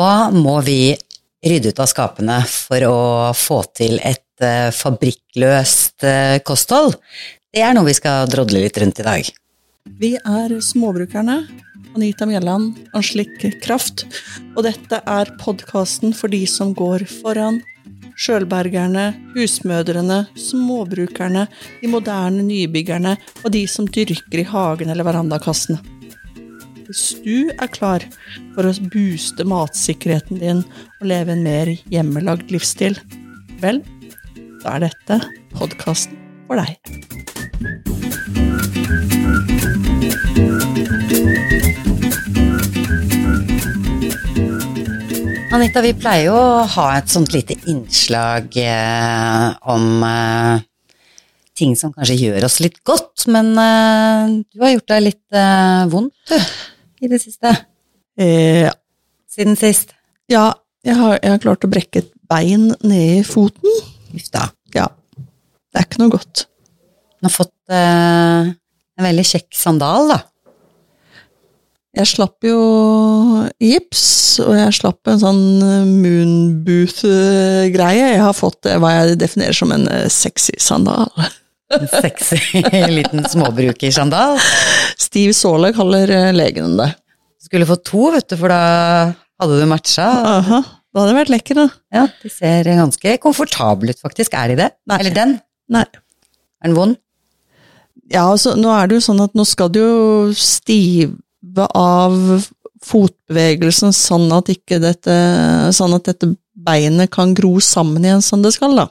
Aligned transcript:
Hva 0.00 0.30
må 0.32 0.54
vi 0.64 0.94
rydde 1.44 1.74
ut 1.74 1.80
av 1.82 1.88
skapene 1.90 2.38
for 2.48 2.84
å 2.88 3.00
få 3.36 3.58
til 3.76 3.98
et 4.00 4.40
uh, 4.40 4.72
fabrikkløst 4.72 6.06
uh, 6.08 6.38
kosthold? 6.40 6.96
Det 7.52 7.60
er 7.60 7.76
noe 7.76 7.84
vi 7.84 7.96
skal 7.98 8.30
drodle 8.32 8.62
litt 8.62 8.78
rundt 8.80 9.02
i 9.02 9.04
dag. 9.04 9.28
Vi 10.00 10.14
er 10.16 10.56
Småbrukerne. 10.64 11.36
Anita 11.98 12.24
Mjelland, 12.24 12.80
Anslik 12.96 13.44
Kraft. 13.60 14.06
Og 14.54 14.64
dette 14.64 15.02
er 15.04 15.34
podkasten 15.42 16.16
for 16.16 16.32
de 16.32 16.46
som 16.48 16.72
går 16.72 17.04
foran. 17.20 17.60
Sjølbergerne, 18.16 19.10
husmødrene, 19.36 20.22
småbrukerne, 20.48 21.44
de 21.84 21.92
moderne 21.92 22.48
nybyggerne 22.48 23.18
og 23.42 23.52
de 23.52 23.66
som 23.68 23.84
dyrker 23.84 24.46
i 24.46 24.48
hagen 24.48 24.92
eller 24.92 25.12
verandakassene. 25.12 25.99
Hvis 26.90 27.12
du 27.22 27.52
er 27.54 27.68
klar 27.70 28.02
for 28.56 28.66
å 28.66 28.70
booste 28.90 29.44
matsikkerheten 29.46 30.40
din 30.40 30.62
og 30.98 31.04
leve 31.06 31.36
en 31.36 31.44
mer 31.44 31.68
hjemmelagd 31.86 32.50
livsstil, 32.50 32.96
vel, 33.62 33.78
da 34.64 34.72
er 34.72 34.88
dette 34.88 35.18
podkasten 35.54 36.18
for 36.48 36.58
deg. 36.58 36.74
Anita, 45.54 45.84
vi 45.86 45.94
pleier 45.94 46.32
jo 46.32 46.34
å 46.34 46.66
ha 46.74 46.88
et 46.96 47.14
sånt 47.14 47.30
lite 47.36 47.54
innslag 47.70 48.50
eh, 48.58 49.46
om 49.70 50.02
eh, 50.10 50.66
ting 51.54 51.78
som 51.78 51.94
kanskje 51.94 52.18
gjør 52.18 52.50
oss 52.50 52.58
litt 52.64 52.82
godt, 52.82 53.28
men 53.30 53.54
eh, 53.54 54.36
du 54.42 54.66
har 54.66 54.74
gjort 54.74 54.90
deg 54.90 55.06
litt 55.06 55.38
eh, 55.38 55.86
vondt, 55.94 56.34
du 56.34 56.38
i 57.00 57.08
det 57.10 57.20
siste? 57.22 57.52
Eh, 58.20 58.70
Siden 59.30 59.56
sist? 59.56 59.94
ja, 60.30 60.52
jeg 60.84 60.96
har, 60.96 61.18
jeg 61.22 61.30
har 61.34 61.38
klart 61.42 61.64
å 61.66 61.70
brekke 61.70 61.98
et 62.02 62.10
bein 62.30 62.70
ned 62.86 63.20
i 63.20 63.22
foten. 63.26 63.70
Uff 64.16 64.28
da. 64.34 64.48
Ja, 64.74 64.86
det 65.16 65.76
er 65.80 65.86
ikke 65.86 66.02
noe 66.02 66.14
godt. 66.14 66.44
Du 67.20 67.24
har 67.28 67.34
fått 67.34 67.72
eh, 67.72 68.50
en 68.50 69.06
veldig 69.06 69.26
kjekk 69.28 69.48
sandal, 69.56 70.08
da. 70.14 70.18
Jeg 71.98 72.06
slapp 72.06 72.46
jo 72.46 72.58
gips, 73.58 74.04
og 74.44 74.52
jeg 74.54 74.76
slapp 74.78 75.08
en 75.10 75.18
sånn 75.20 75.40
moonbooth-greie. 75.90 78.06
Jeg 78.14 78.22
har 78.22 78.36
fått 78.38 78.68
eh, 78.70 78.78
hva 78.80 78.90
jeg 78.94 79.18
definerer 79.20 79.56
som 79.58 79.72
en 79.74 79.88
eh, 79.90 80.06
sexy 80.12 80.54
sandal. 80.62 81.10
En 81.70 81.86
sexy 81.86 82.62
liten 82.96 83.24
småbrukersandal. 83.30 84.38
Steve 84.98 85.34
Saale 85.36 85.72
kaller 85.76 86.10
eh, 86.10 86.30
legen 86.34 86.76
det. 86.80 86.90
Du 87.40 87.48
skulle 87.48 87.68
få 87.68 87.78
to, 87.86 88.10
vet 88.14 88.28
du, 88.30 88.36
for 88.40 88.52
da 88.52 88.60
hadde 89.40 89.60
du 89.60 89.66
matcha. 89.70 90.06
Aha, 90.34 90.60
da 90.90 91.02
hadde 91.02 91.12
det 91.12 91.18
vært 91.20 91.34
lekker, 91.36 91.60
da. 91.62 91.68
Ja, 91.94 92.06
de 92.22 92.32
ser 92.32 92.68
ganske 92.68 93.16
komfortable 93.22 93.94
ut, 93.94 94.02
faktisk. 94.02 94.34
Er 94.36 94.52
de 94.52 94.58
det? 94.64 94.70
Nei. 94.90 94.98
Eller 95.02 95.16
den? 95.16 95.36
Nei. 95.72 95.86
Er 96.60 96.68
den 96.68 96.76
vond? 96.78 96.98
Ja, 98.10 98.26
altså, 98.26 98.56
nå 98.58 98.72
er 98.74 98.90
det 98.90 98.98
jo 98.98 99.06
sånn 99.06 99.22
at 99.22 99.36
nå 99.38 99.46
skal 99.46 99.70
du 99.72 99.78
jo 99.80 100.00
stive 100.34 101.68
av 101.78 102.16
fotbevegelsen 102.84 103.92
sånn 103.94 104.30
at 104.32 104.48
ikke 104.52 104.78
dette 104.80 105.14
Sånn 105.76 105.92
at 105.92 106.08
dette 106.08 106.30
beinet 106.60 107.10
kan 107.12 107.34
gro 107.36 107.58
sammen 107.62 108.04
igjen 108.04 108.24
som 108.24 108.42
det 108.44 108.52
skal, 108.56 108.74
da. 108.76 108.88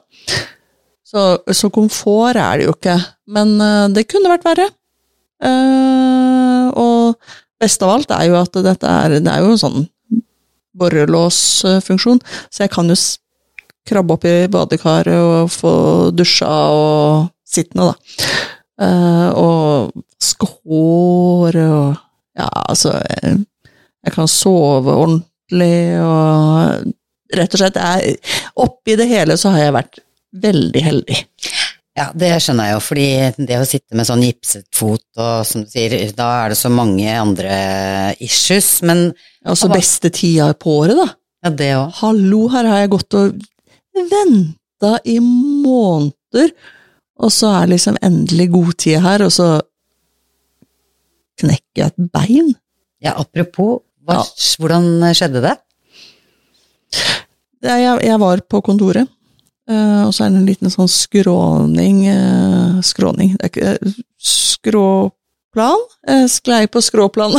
Så, 1.09 1.21
så 1.57 1.69
komfort 1.73 2.37
er 2.37 2.59
det 2.59 2.67
jo 2.67 2.75
ikke. 2.75 2.97
Men 3.33 3.55
eh, 3.63 3.85
det 3.95 4.07
kunne 4.11 4.31
vært 4.31 4.45
verre. 4.45 4.67
Eh, 5.41 6.67
og 6.77 7.15
best 7.59 7.85
av 7.85 7.95
alt 7.95 8.13
er 8.13 8.27
jo 8.29 8.35
at 8.39 8.59
dette 8.65 8.91
er 8.91 9.15
Det 9.17 9.31
er 9.31 9.41
jo 9.41 9.55
en 9.55 9.61
sånn 9.61 9.87
borrelåsfunksjon, 10.79 12.21
så 12.51 12.63
jeg 12.63 12.71
kan 12.71 12.87
jo 12.91 12.95
krabbe 13.89 14.15
opp 14.15 14.27
i 14.29 14.35
badekaret 14.51 15.17
og 15.17 15.49
få 15.51 15.73
dusja 16.15 16.51
og 16.71 17.31
sittende, 17.47 17.89
da. 17.89 18.37
Eh, 18.85 19.29
og 19.35 20.05
vaske 20.19 20.51
håret 20.53 21.65
og 21.65 22.05
Ja, 22.39 22.47
altså 22.71 22.93
jeg, 22.93 23.41
jeg 24.05 24.13
kan 24.13 24.29
sove 24.31 24.93
ordentlig 24.95 25.97
og 25.99 26.93
Rett 27.35 27.53
og 27.53 27.59
slett, 27.59 27.75
jeg, 27.77 28.15
oppi 28.57 28.95
det 28.97 29.05
hele 29.05 29.35
så 29.37 29.51
har 29.53 29.67
jeg 29.67 29.73
vært 29.75 29.99
veldig 30.33 30.81
heldig. 30.85 31.17
Ja, 31.97 32.11
det 32.15 32.29
skjønner 32.39 32.69
jeg 32.69 32.75
jo, 32.77 32.81
fordi 32.85 33.05
det 33.49 33.57
å 33.59 33.65
sitte 33.67 33.97
med 33.97 34.07
sånn 34.07 34.21
gipset 34.23 34.67
fot 34.77 35.01
og 35.19 35.45
som 35.45 35.63
du 35.65 35.69
sier, 35.73 35.95
da 36.15 36.27
er 36.45 36.53
det 36.53 36.57
så 36.61 36.69
mange 36.71 37.09
andre 37.11 38.15
issues, 38.23 38.81
men 38.87 39.09
Altså 39.45 39.67
Hva- 39.69 39.77
beste 39.79 40.09
tida 40.11 40.53
på 40.53 40.77
året, 40.83 40.95
da. 40.99 41.07
ja, 41.43 41.49
det 41.49 41.69
òg. 41.75 41.91
Hallo, 42.01 42.47
her 42.49 42.67
har 42.67 42.77
jeg 42.83 42.89
gått 42.91 43.13
og 43.15 43.41
venta 43.95 44.99
i 45.07 45.17
måneder, 45.19 46.51
og 47.19 47.31
så 47.31 47.51
er 47.63 47.67
liksom 47.73 47.97
endelig 48.03 48.49
god 48.51 48.73
tid 48.77 48.99
her, 49.03 49.23
og 49.23 49.31
så 49.31 49.47
knekker 51.39 51.83
jeg 51.83 51.87
et 51.93 52.11
bein. 52.13 52.53
Ja, 53.01 53.13
apropos, 53.15 53.81
hva, 54.05 54.19
Ja. 54.19 54.23
hvordan 54.59 54.89
skjedde 55.15 55.41
det? 55.41 55.55
Jeg, 57.63 57.99
jeg 58.05 58.19
var 58.19 58.41
på 58.47 58.61
kontoret, 58.63 59.07
eh, 59.69 60.01
og 60.05 60.13
så 60.15 60.25
er 60.25 60.33
det 60.33 60.41
en 60.41 60.49
liten 60.49 60.73
sånn 60.73 60.89
skråning 60.91 62.03
uh, 62.09 62.79
Skråning, 62.85 63.35
det 63.37 63.47
er 63.47 63.53
ikke 63.53 63.73
uh, 63.77 64.01
Skråplan? 64.29 65.85
Sklei 66.29 66.65
på 66.71 66.81
skråplan. 66.83 67.33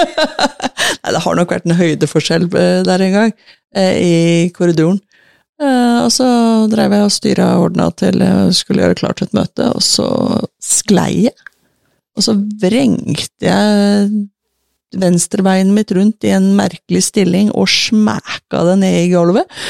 Nei, 1.02 1.12
det 1.14 1.22
har 1.24 1.36
nok 1.38 1.54
vært 1.54 1.66
en 1.68 1.76
høydeforskjell 1.78 2.46
der 2.52 3.04
en 3.04 3.14
gang, 3.14 3.32
i 3.74 4.50
korridoren. 4.54 5.00
Og 5.60 6.10
så 6.12 6.28
drev 6.70 6.94
jeg 6.94 7.06
og 7.06 7.14
styra 7.14 7.48
og 7.56 7.68
ordna 7.68 7.88
til 7.96 8.22
jeg 8.22 8.54
skulle 8.58 8.84
gjøre 8.84 8.98
klart 9.00 9.24
et 9.24 9.34
møte, 9.36 9.70
og 9.72 9.82
så 9.84 10.06
sklei 10.62 11.26
jeg. 11.26 11.34
Og 12.14 12.26
så 12.28 12.36
vrengte 12.62 13.48
jeg 13.48 14.10
venstrebeinet 15.00 15.74
mitt 15.74 15.92
rundt 15.94 16.26
i 16.26 16.32
en 16.34 16.52
merkelig 16.58 17.04
stilling 17.08 17.50
og 17.52 17.68
smæka 17.70 18.64
det 18.70 18.76
ned 18.82 18.98
i 19.02 19.12
gulvet. 19.12 19.62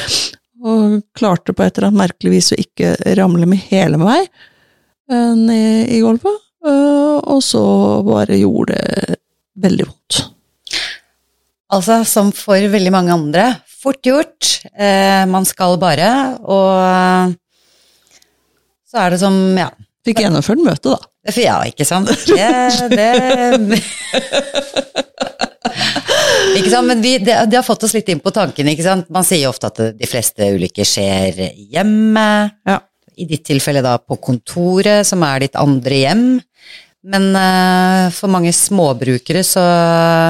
Og 0.65 0.95
klarte 1.17 1.53
på 1.53 1.61
et 1.65 1.75
eller 1.77 1.91
annet 1.91 2.01
merkelig 2.07 2.31
vis 2.33 2.51
å 2.55 2.59
ikke 2.61 2.95
ramle 3.19 3.45
med 3.49 3.61
hele 3.69 3.99
meg 4.01 4.25
eh, 4.25 5.33
ned 5.37 5.91
i 5.93 5.99
gulvet. 6.01 6.41
Eh, 6.65 7.17
Og 7.25 7.41
så 7.45 7.61
bare 8.07 8.39
gjorde 8.39 8.77
det 8.79 9.19
veldig 9.61 9.85
vondt. 9.91 10.21
Altså, 11.75 11.99
som 12.07 12.31
for 12.35 12.61
veldig 12.71 12.91
mange 12.93 13.13
andre, 13.13 13.45
fort 13.81 14.05
gjort, 14.05 14.51
eh, 14.73 15.23
man 15.29 15.45
skal 15.49 15.77
bare, 15.81 16.09
og 16.41 17.33
så 18.89 19.01
er 19.05 19.15
det 19.15 19.21
som, 19.21 19.37
ja, 19.59 19.69
Fikk 20.05 20.19
gjennomført 20.21 20.61
møtet, 20.61 20.91
da. 20.93 21.31
Ja, 21.41 21.55
ikke 21.65 21.81
sant? 21.89 22.11
Det, 22.29 22.91
det 22.93 23.79
Ikke 26.53 26.71
sant, 26.71 26.87
men 26.87 27.01
vi, 27.03 27.17
det, 27.23 27.37
det 27.49 27.57
har 27.59 27.65
fått 27.65 27.85
oss 27.87 27.95
litt 27.95 28.09
inn 28.11 28.21
på 28.23 28.33
tanken, 28.35 28.69
ikke 28.71 28.85
sant. 28.85 29.07
Man 29.13 29.25
sier 29.27 29.45
jo 29.45 29.51
ofte 29.53 29.71
at 29.71 29.81
de 29.97 30.09
fleste 30.09 30.51
ulykker 30.55 30.87
skjer 30.87 31.41
hjemme. 31.73 32.27
Ja. 32.67 32.79
I 33.15 33.27
ditt 33.29 33.45
tilfelle 33.47 33.83
da 33.83 33.97
på 34.01 34.17
kontoret, 34.23 35.07
som 35.07 35.23
er 35.25 35.45
ditt 35.45 35.57
andre 35.59 36.01
hjem. 36.01 36.25
Men 37.05 37.29
uh, 37.37 38.09
for 38.13 38.31
mange 38.33 38.53
småbrukere 38.55 39.43
så 39.45 39.63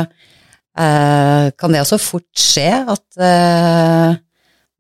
uh, 0.04 1.46
kan 1.56 1.76
det 1.76 1.84
også 1.84 2.00
fort 2.02 2.28
skje 2.40 2.68
at 2.84 3.06
uh, 3.22 4.18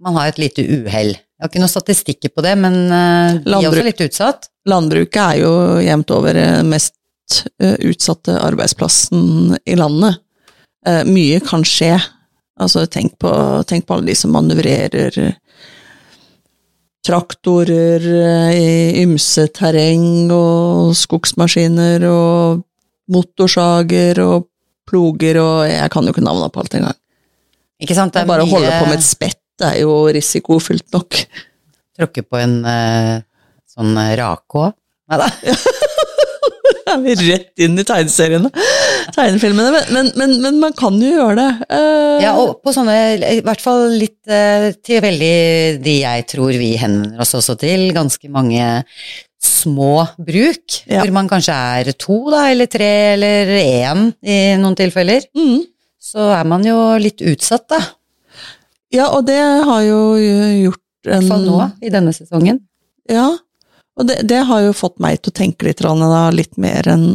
man 0.03 0.19
har 0.19 0.33
et 0.33 0.41
lite 0.41 0.65
uhell. 0.65 1.15
Jeg 1.15 1.43
har 1.43 1.51
ikke 1.51 1.63
noen 1.63 1.71
statistikker 1.71 2.31
på 2.35 2.43
det, 2.45 2.53
men 2.59 2.75
eh, 2.95 3.37
de 3.43 3.57
er 3.57 3.65
også 3.67 3.83
litt 3.83 4.03
utsatt. 4.05 4.45
Landbruket 4.71 5.19
er 5.19 5.39
jo 5.41 5.49
jevnt 5.83 6.13
over 6.15 6.37
mest 6.63 6.95
utsatte 7.59 8.37
arbeidsplassen 8.39 9.57
i 9.67 9.75
landet. 9.75 10.21
Eh, 10.85 11.03
Mye 11.09 11.39
kan 11.43 11.65
skje. 11.67 11.95
Altså, 12.61 12.85
tenk 12.87 13.17
på, 13.19 13.31
tenk 13.67 13.87
på 13.87 13.97
alle 13.97 14.11
de 14.11 14.15
som 14.17 14.31
manøvrerer 14.35 15.35
traktorer 17.05 18.01
eh, 18.01 18.51
i 18.57 19.03
ymse 19.03 19.47
terreng, 19.53 20.31
og 20.33 20.95
skogsmaskiner, 20.97 22.05
og 22.09 22.63
motorsager, 23.13 24.21
og 24.23 24.47
ploger, 24.89 25.39
og 25.41 25.65
jeg 25.69 25.91
kan 25.93 26.05
jo 26.05 26.13
ikke 26.13 26.25
navnet 26.25 26.53
på 26.53 26.63
alt 26.63 26.77
engang. 26.79 26.97
Ikke 27.81 27.97
sant? 27.97 28.15
Det 28.15 28.25
Bare 28.29 28.45
å 28.45 28.49
holde 28.49 28.71
på 28.79 28.87
med 28.89 28.99
et 28.99 29.05
spett 29.05 29.65
er 29.65 29.81
jo 29.81 29.97
risikofylt 30.13 30.87
nok. 30.95 31.21
Tråkke 31.95 32.25
på 32.25 32.39
en 32.41 32.57
eh, 32.69 33.13
sånn 33.71 33.95
rake 34.19 34.61
òg. 34.61 34.75
Nei 35.11 35.19
da. 35.21 35.27
er 36.95 37.01
vi 37.03 37.15
rett 37.19 37.65
inn 37.65 37.77
i 37.77 37.85
tegneseriene. 37.85 38.49
Tegnefilmene. 39.13 39.69
Men, 39.75 39.93
men, 39.93 40.11
men, 40.17 40.35
men 40.41 40.59
man 40.63 40.75
kan 40.77 40.97
jo 41.01 41.11
gjøre 41.11 41.35
det. 41.37 41.49
Uh... 41.69 42.17
Ja, 42.23 42.33
og 42.41 42.59
på 42.65 42.73
sånne, 42.75 42.95
i 43.37 43.43
hvert 43.45 43.63
fall 43.63 43.87
litt 43.99 44.19
uh, 44.31 44.71
til 44.85 45.03
veldig 45.05 45.35
de 45.85 45.95
jeg 46.01 46.25
tror 46.31 46.55
vi 46.57 46.73
henvender 46.81 47.21
oss 47.21 47.35
også 47.37 47.57
til, 47.61 47.89
ganske 47.95 48.31
mange 48.33 48.65
små 49.45 50.07
bruk, 50.17 50.79
Ja. 50.89 51.03
hvor 51.03 51.11
man 51.13 51.29
kanskje 51.29 51.53
er 51.53 51.91
to 51.99 52.17
da, 52.33 52.47
eller 52.49 52.69
tre 52.71 52.91
eller 53.13 53.51
én 53.59 54.07
i 54.25 54.39
noen 54.57 54.77
tilfeller, 54.77 55.27
mm, 55.37 55.59
så 56.01 56.31
er 56.39 56.47
man 56.49 56.65
jo 56.65 56.77
litt 57.01 57.21
utsatt 57.21 57.67
da. 57.69 57.81
Ja, 58.93 59.09
og 59.11 59.25
det 59.27 59.37
har 59.37 59.81
jo 59.85 59.99
gjort 60.17 60.81
en 61.05 61.11
I 61.11 61.27
hvert 61.27 61.29
fall 61.29 61.45
nå, 61.45 61.69
i 61.85 61.91
denne 61.93 62.13
sesongen. 62.15 62.61
Ja, 63.11 63.27
og 63.95 64.09
det, 64.09 64.21
det 64.27 64.41
har 64.49 64.63
jo 64.65 64.75
fått 64.75 64.97
meg 65.03 65.21
til 65.21 65.31
å 65.31 65.37
tenke 65.37 65.67
litt, 65.67 65.83
da, 65.83 66.23
litt 66.33 66.57
mer 66.61 66.87
enn 66.91 67.05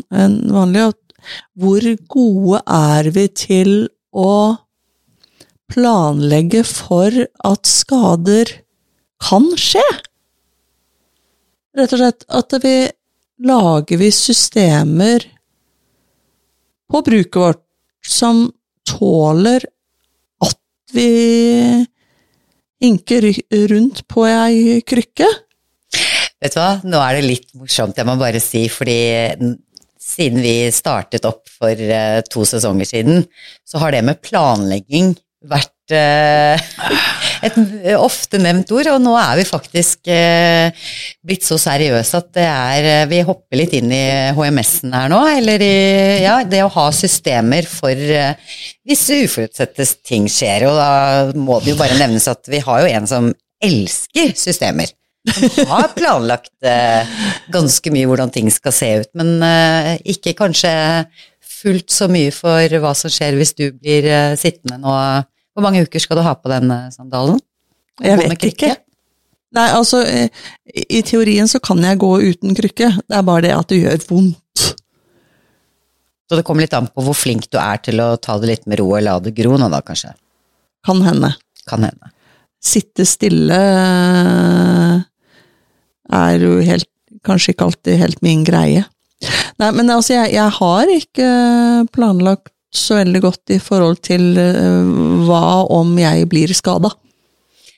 vanlig. 0.54 0.90
at 0.92 0.98
Hvor 1.58 1.86
gode 2.10 2.60
er 2.66 3.10
vi 3.14 3.26
til 3.34 3.72
å 4.10 4.34
planlegge 5.70 6.62
for 6.66 7.14
at 7.46 7.70
skader 7.70 8.54
kan 9.22 9.50
skje? 9.60 9.84
Rett 11.78 11.92
og 11.94 12.02
slett 12.02 12.24
at 12.40 12.56
vi 12.64 12.76
lager 13.46 14.00
vi 14.00 14.10
systemer 14.12 15.24
på 16.90 17.02
bruket 17.06 17.38
vårt 17.38 17.62
som 18.04 18.48
tåler 18.88 19.64
at 20.42 20.58
vi 20.94 21.06
hinker 22.80 23.28
rundt 23.70 24.02
på 24.10 24.26
ei 24.26 24.80
krykke? 24.82 25.28
Vet 26.40 26.56
du 26.56 26.60
hva, 26.60 26.70
nå 26.88 27.00
er 27.04 27.18
det 27.18 27.26
litt 27.26 27.50
morsomt, 27.58 27.98
jeg 27.98 28.08
må 28.08 28.16
bare 28.20 28.40
si, 28.40 28.64
fordi 28.72 28.96
siden 30.00 30.40
vi 30.42 30.54
startet 30.72 31.26
opp 31.28 31.44
for 31.60 31.76
uh, 31.76 32.20
to 32.28 32.46
sesonger 32.48 32.88
siden, 32.88 33.26
så 33.68 33.82
har 33.82 33.94
det 33.94 34.06
med 34.06 34.22
planlegging 34.24 35.12
vært 35.50 35.92
uh, 35.92 36.60
et 37.46 37.58
ofte 37.96 38.40
nevnt 38.40 38.72
ord, 38.76 38.90
og 38.94 39.00
nå 39.04 39.14
er 39.20 39.40
vi 39.40 39.46
faktisk 39.48 40.10
uh, 40.12 40.88
blitt 41.24 41.44
så 41.44 41.58
seriøse 41.60 42.20
at 42.20 42.30
det 42.36 42.46
er 42.48 43.10
Vi 43.12 43.22
hopper 43.28 43.60
litt 43.60 43.76
inn 43.76 43.92
i 43.92 44.04
HMS-en 44.36 44.96
her 44.96 45.12
nå, 45.12 45.20
eller 45.36 45.64
i 45.64 45.74
ja, 46.24 46.40
det 46.48 46.64
å 46.64 46.72
ha 46.76 46.88
systemer 46.96 47.68
for 47.68 47.92
hvis 47.96 49.04
uforutsette 49.20 49.86
ting 50.06 50.28
skjer, 50.32 50.68
og 50.70 50.80
da 50.80 51.36
må 51.36 51.60
det 51.60 51.74
jo 51.74 51.80
bare 51.80 52.00
nevnes 52.00 52.28
at 52.32 52.48
vi 52.50 52.62
har 52.64 52.84
jo 52.84 52.94
en 52.96 53.10
som 53.10 53.32
elsker 53.60 54.32
systemer 54.40 54.88
som 55.28 55.68
har 55.68 55.90
planlagt 55.96 56.52
eh, 56.66 57.08
ganske 57.52 57.92
mye 57.92 58.08
hvordan 58.08 58.32
ting 58.32 58.48
skal 58.52 58.74
se 58.74 58.90
ut, 59.02 59.10
men 59.18 59.36
eh, 59.44 59.92
ikke 60.14 60.36
kanskje 60.38 60.72
fullt 61.60 61.92
så 61.92 62.08
mye 62.10 62.32
for 62.32 62.80
hva 62.80 62.92
som 62.96 63.12
skjer 63.12 63.36
hvis 63.38 63.52
du 63.58 63.66
blir 63.76 64.08
eh, 64.08 64.36
sittende 64.40 64.80
nå. 64.80 64.94
Hvor 65.52 65.66
mange 65.66 65.82
uker 65.84 66.02
skal 66.02 66.20
du 66.20 66.24
ha 66.24 66.36
på 66.38 66.52
den 66.52 66.72
eh, 66.72 66.88
sandalen? 66.94 67.40
Jeg 68.00 68.16
vet 68.22 68.46
ikke. 68.48 68.74
Nei, 69.56 69.66
altså, 69.74 70.00
i, 70.06 70.28
i 70.86 71.02
teorien 71.04 71.48
så 71.50 71.58
kan 71.62 71.82
jeg 71.84 71.98
gå 72.00 72.10
uten 72.22 72.54
krykke, 72.56 72.92
det 73.02 73.18
er 73.18 73.26
bare 73.26 73.44
det 73.48 73.56
at 73.56 73.72
det 73.72 73.80
gjør 73.82 74.06
vondt. 74.08 74.64
Så 76.30 76.38
det 76.38 76.44
kommer 76.46 76.62
litt 76.62 76.76
an 76.78 76.86
på 76.86 77.02
hvor 77.02 77.16
flink 77.18 77.48
du 77.50 77.58
er 77.58 77.80
til 77.82 77.98
å 77.98 78.12
ta 78.22 78.36
det 78.38 78.52
litt 78.52 78.68
med 78.70 78.78
ro 78.78 78.86
og 78.92 79.02
la 79.02 79.16
det 79.18 79.34
gro 79.34 79.56
nå, 79.58 79.66
da, 79.72 79.82
kanskje. 79.82 80.14
Kan 80.86 81.02
hende. 81.02 81.32
Kan 81.66 81.82
hende. 81.84 82.12
Sitte 82.62 83.02
stille 83.08 83.58
er 86.12 86.44
jo 86.44 86.56
helt, 86.64 86.88
kanskje 87.26 87.54
ikke 87.54 87.68
alltid 87.68 88.00
helt 88.00 88.22
min 88.24 88.44
greie. 88.46 88.86
Nei, 89.60 89.68
men 89.76 89.90
altså, 89.92 90.14
jeg, 90.16 90.32
jeg 90.38 90.56
har 90.56 90.92
ikke 90.94 91.28
planlagt 91.92 92.54
så 92.70 93.00
veldig 93.00 93.20
godt 93.24 93.52
i 93.56 93.58
forhold 93.62 93.98
til 94.06 94.38
uh, 94.38 95.24
hva 95.26 95.66
om 95.74 95.96
jeg 95.98 96.28
blir 96.30 96.52
skada. 96.54 96.92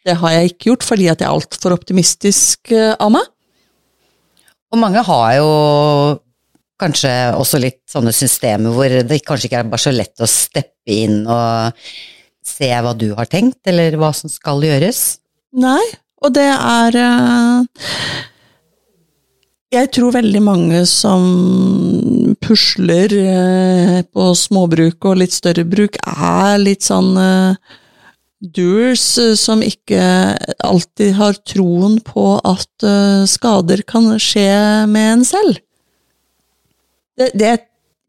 Det 0.02 0.18
har 0.20 0.34
jeg 0.34 0.52
ikke 0.52 0.68
gjort, 0.70 0.84
fordi 0.86 1.08
at 1.08 1.22
jeg 1.22 1.28
er 1.28 1.38
altfor 1.38 1.74
optimistisk 1.74 2.74
uh, 2.76 2.92
av 3.00 3.14
meg. 3.14 3.30
Og 4.72 4.80
mange 4.80 5.02
har 5.04 5.32
jo 5.38 5.48
kanskje 6.82 7.12
også 7.38 7.60
litt 7.62 7.82
sånne 7.90 8.12
systemer 8.16 8.74
hvor 8.74 8.94
det 9.06 9.20
kanskje 9.26 9.48
ikke 9.48 9.60
er 9.62 9.70
bare 9.70 9.84
så 9.84 9.92
lett 9.94 10.22
å 10.22 10.28
steppe 10.28 10.94
inn 11.04 11.22
og 11.30 11.82
se 12.42 12.68
hva 12.82 12.92
du 12.98 13.12
har 13.14 13.28
tenkt, 13.30 13.60
eller 13.70 13.94
hva 14.00 14.10
som 14.16 14.32
skal 14.32 14.64
gjøres. 14.66 15.02
Nei, 15.62 15.82
og 16.22 16.30
det 16.36 16.48
er 16.48 16.98
eh, 17.02 17.84
Jeg 19.72 19.90
tror 19.96 20.14
veldig 20.14 20.42
mange 20.44 20.82
som 20.88 21.22
pusler 22.42 23.14
eh, 23.18 24.00
på 24.04 24.32
småbruk 24.38 25.08
og 25.10 25.22
litt 25.22 25.34
større 25.34 25.64
bruk, 25.68 25.98
er 26.02 26.58
litt 26.62 26.86
sånn 26.86 27.14
eh, 27.18 27.78
doers 28.42 29.04
som 29.38 29.62
ikke 29.62 30.02
alltid 30.66 31.12
har 31.14 31.36
troen 31.46 32.00
på 32.02 32.24
at 32.42 32.86
skader 33.30 33.84
kan 33.86 34.08
skje 34.18 34.48
med 34.90 35.10
en 35.12 35.22
selv. 35.22 35.60
Det, 37.14 37.28
det 37.38 37.52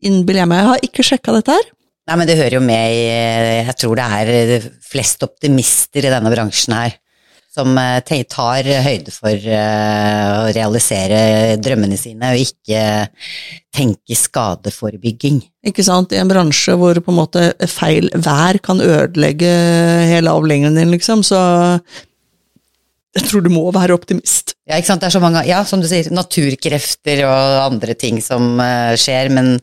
innbiller 0.02 0.42
jeg 0.42 0.50
meg. 0.50 0.64
Jeg 0.64 0.70
har 0.72 0.88
ikke 0.90 1.06
sjekka 1.06 1.36
dette 1.38 1.54
her. 1.54 1.70
Nei, 2.10 2.18
men 2.18 2.26
det 2.26 2.40
hører 2.40 2.58
jo 2.58 2.64
med 2.66 2.96
i 2.98 3.04
Jeg 3.62 3.78
tror 3.84 4.02
det 4.02 4.08
er 4.18 4.66
flest 4.82 5.22
optimister 5.24 6.10
i 6.10 6.16
denne 6.16 6.34
bransjen 6.34 6.74
her 6.80 6.98
som 7.54 7.78
eh, 7.78 8.24
tar 8.30 8.68
høyde 8.86 9.14
for 9.14 9.34
eh, 9.34 10.30
å 10.40 10.48
realisere 10.56 11.58
drømmene 11.62 11.98
sine, 12.00 12.34
og 12.34 12.42
ikke 12.42 13.10
tenke 13.74 14.18
skadeforebygging. 14.18 15.42
Ikke 15.70 15.86
sant? 15.86 16.14
I 16.14 16.22
en 16.22 16.32
bransje 16.32 16.74
hvor 16.80 16.98
på 16.98 17.14
en 17.14 17.20
måte 17.20 17.46
feil 17.70 18.10
vær 18.14 18.58
kan 18.66 18.82
ødelegge 18.82 19.52
hele 20.10 20.34
avlingen 20.34 20.80
din, 20.80 20.94
liksom, 20.94 21.22
så 21.26 21.44
jeg 23.14 23.30
tror 23.30 23.44
du 23.46 23.52
må 23.54 23.68
være 23.74 23.94
optimist. 23.94 24.56
Ja, 24.66 24.80
ikke 24.80 24.90
sant? 24.90 25.04
Det 25.04 25.12
er 25.12 25.14
så 25.14 25.22
mange, 25.22 25.44
ja, 25.46 25.62
som 25.70 25.82
du 25.84 25.86
sier, 25.90 26.10
naturkrefter 26.14 27.22
og 27.28 27.60
andre 27.68 27.94
ting 28.00 28.18
som 28.26 28.56
uh, 28.58 28.96
skjer, 28.98 29.30
men 29.34 29.60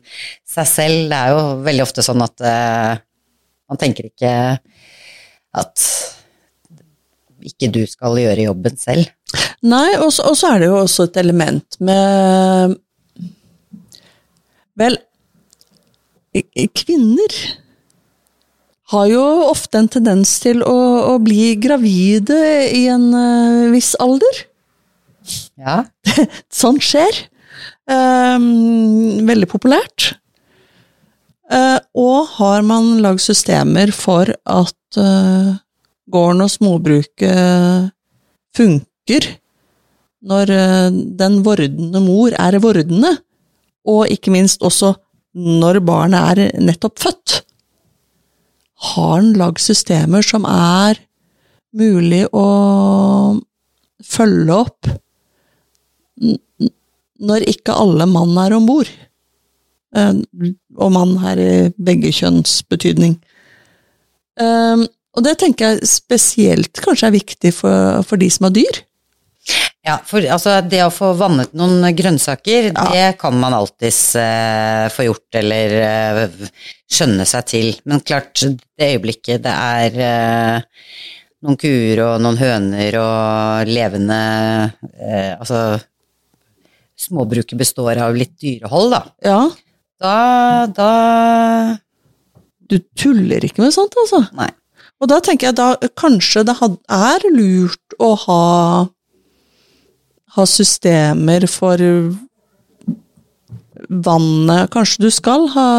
seg 0.47 0.69
selv, 0.69 1.11
det 1.11 1.17
er 1.19 1.33
jo 1.33 1.41
veldig 1.65 1.83
ofte 1.83 2.05
sånn 2.05 2.23
at 2.23 2.45
uh, 2.45 2.93
man 3.71 3.81
tenker 3.81 4.07
ikke 4.07 4.31
at 5.59 5.83
ikke 7.45 7.71
du 7.73 7.81
skal 7.89 8.19
gjøre 8.21 8.47
jobben 8.47 8.77
selv. 8.79 9.09
Nei, 9.61 9.89
og 10.01 10.11
så 10.13 10.53
er 10.53 10.61
det 10.61 10.71
jo 10.71 10.79
også 10.81 11.07
et 11.09 11.21
element 11.21 11.77
med 11.83 12.77
Vel, 14.79 14.95
kvinner 16.79 17.35
har 18.91 19.07
jo 19.07 19.23
ofte 19.47 19.79
en 19.79 19.89
tendens 19.91 20.37
til 20.43 20.63
å, 20.67 20.77
å 21.13 21.17
bli 21.23 21.53
gravide 21.61 22.39
i 22.75 22.85
en 22.91 23.11
uh, 23.15 23.69
viss 23.71 23.93
alder. 24.03 24.41
Ja, 25.59 25.83
Sånt 26.61 26.83
skjer. 26.83 27.23
Um, 27.91 29.21
veldig 29.27 29.47
populært. 29.51 30.13
Uh, 31.51 31.79
og 31.99 32.31
har 32.37 32.63
man 32.67 32.97
lagd 33.03 33.23
systemer 33.23 33.91
for 33.95 34.31
at 34.47 34.99
eh, 34.99 35.55
gården 36.09 36.45
og 36.45 36.51
småbruket 36.51 37.91
funker 38.57 39.27
når 40.21 40.53
eh, 40.53 40.89
den 41.17 41.39
vordende 41.45 42.01
mor 42.03 42.33
er 42.37 42.59
vordende, 42.61 43.15
og 43.89 44.09
ikke 44.13 44.33
minst 44.33 44.61
også 44.61 44.93
når 45.33 45.79
barnet 45.85 46.41
er 46.41 46.59
nettopp 46.61 46.99
født, 47.01 47.37
har 48.91 49.19
en 49.19 49.33
lagd 49.37 49.61
systemer 49.61 50.25
som 50.25 50.45
er 50.49 50.99
mulig 51.77 52.25
å 52.33 52.45
følge 54.03 54.57
opp 54.57 54.89
når 57.21 57.45
ikke 57.49 57.75
alle 57.77 58.07
mann 58.09 58.33
er 58.41 58.55
om 58.57 58.65
bord. 58.69 58.89
Eh, 59.95 60.13
Og 60.79 60.91
mann 60.93 61.17
her 61.21 61.37
i 61.41 61.53
begge 61.77 62.11
kjønns 62.15 62.61
betydning. 62.69 63.17
Og 65.17 65.25
det 65.25 65.35
tenker 65.41 65.73
jeg 65.75 65.89
spesielt 65.91 66.79
kanskje 66.83 67.09
er 67.09 67.17
viktig 67.17 67.51
for, 67.55 68.01
for 68.07 68.21
de 68.21 68.29
som 68.31 68.47
har 68.47 68.55
dyr. 68.55 68.81
Ja, 69.81 69.95
for 70.05 70.21
altså, 70.21 70.59
det 70.69 70.83
å 70.85 70.91
få 70.93 71.09
vannet 71.17 71.55
noen 71.57 71.81
grønnsaker, 71.97 72.69
det 72.75 73.05
kan 73.19 73.33
man 73.41 73.55
alltids 73.57 74.13
eh, 74.19 74.85
få 74.93 75.07
gjort 75.07 75.39
eller 75.41 75.73
eh, 75.81 76.51
skjønne 76.85 77.25
seg 77.25 77.47
til. 77.49 77.71
Men 77.89 78.03
klart, 78.05 78.43
det 78.77 78.91
øyeblikket 78.93 79.41
det 79.47 79.55
er 79.55 79.97
eh, 80.05 80.85
noen 81.41 81.57
kuer 81.59 82.03
og 82.05 82.21
noen 82.21 82.37
høner 82.37 82.99
og 83.01 83.71
levende 83.73 84.21
eh, 85.01 85.33
Altså, 85.33 85.81
småbruket 87.01 87.57
består 87.57 87.97
av 88.05 88.13
litt 88.15 88.37
dyrehold, 88.39 88.93
da. 88.93 89.03
Ja, 89.25 89.41
Da, 90.01 90.15
da 90.69 90.91
du 92.71 92.77
tuller 92.97 93.43
ikke 93.43 93.65
med 93.65 93.73
sånt, 93.75 93.97
altså. 93.99 94.21
Nei. 94.37 94.47
Og 95.01 95.09
da 95.09 95.17
tenker 95.23 95.49
jeg 95.49 95.57
da 95.57 95.73
kanskje 95.97 96.43
det 96.45 96.55
er 96.61 97.23
lurt 97.33 97.95
å 97.97 98.11
ha, 98.27 98.41
ha 100.35 100.45
systemer 100.45 101.47
for 101.49 101.81
vannet. 103.89 104.69
Kanskje 104.73 105.07
du 105.07 105.09
skal 105.13 105.47
ha 105.55 105.69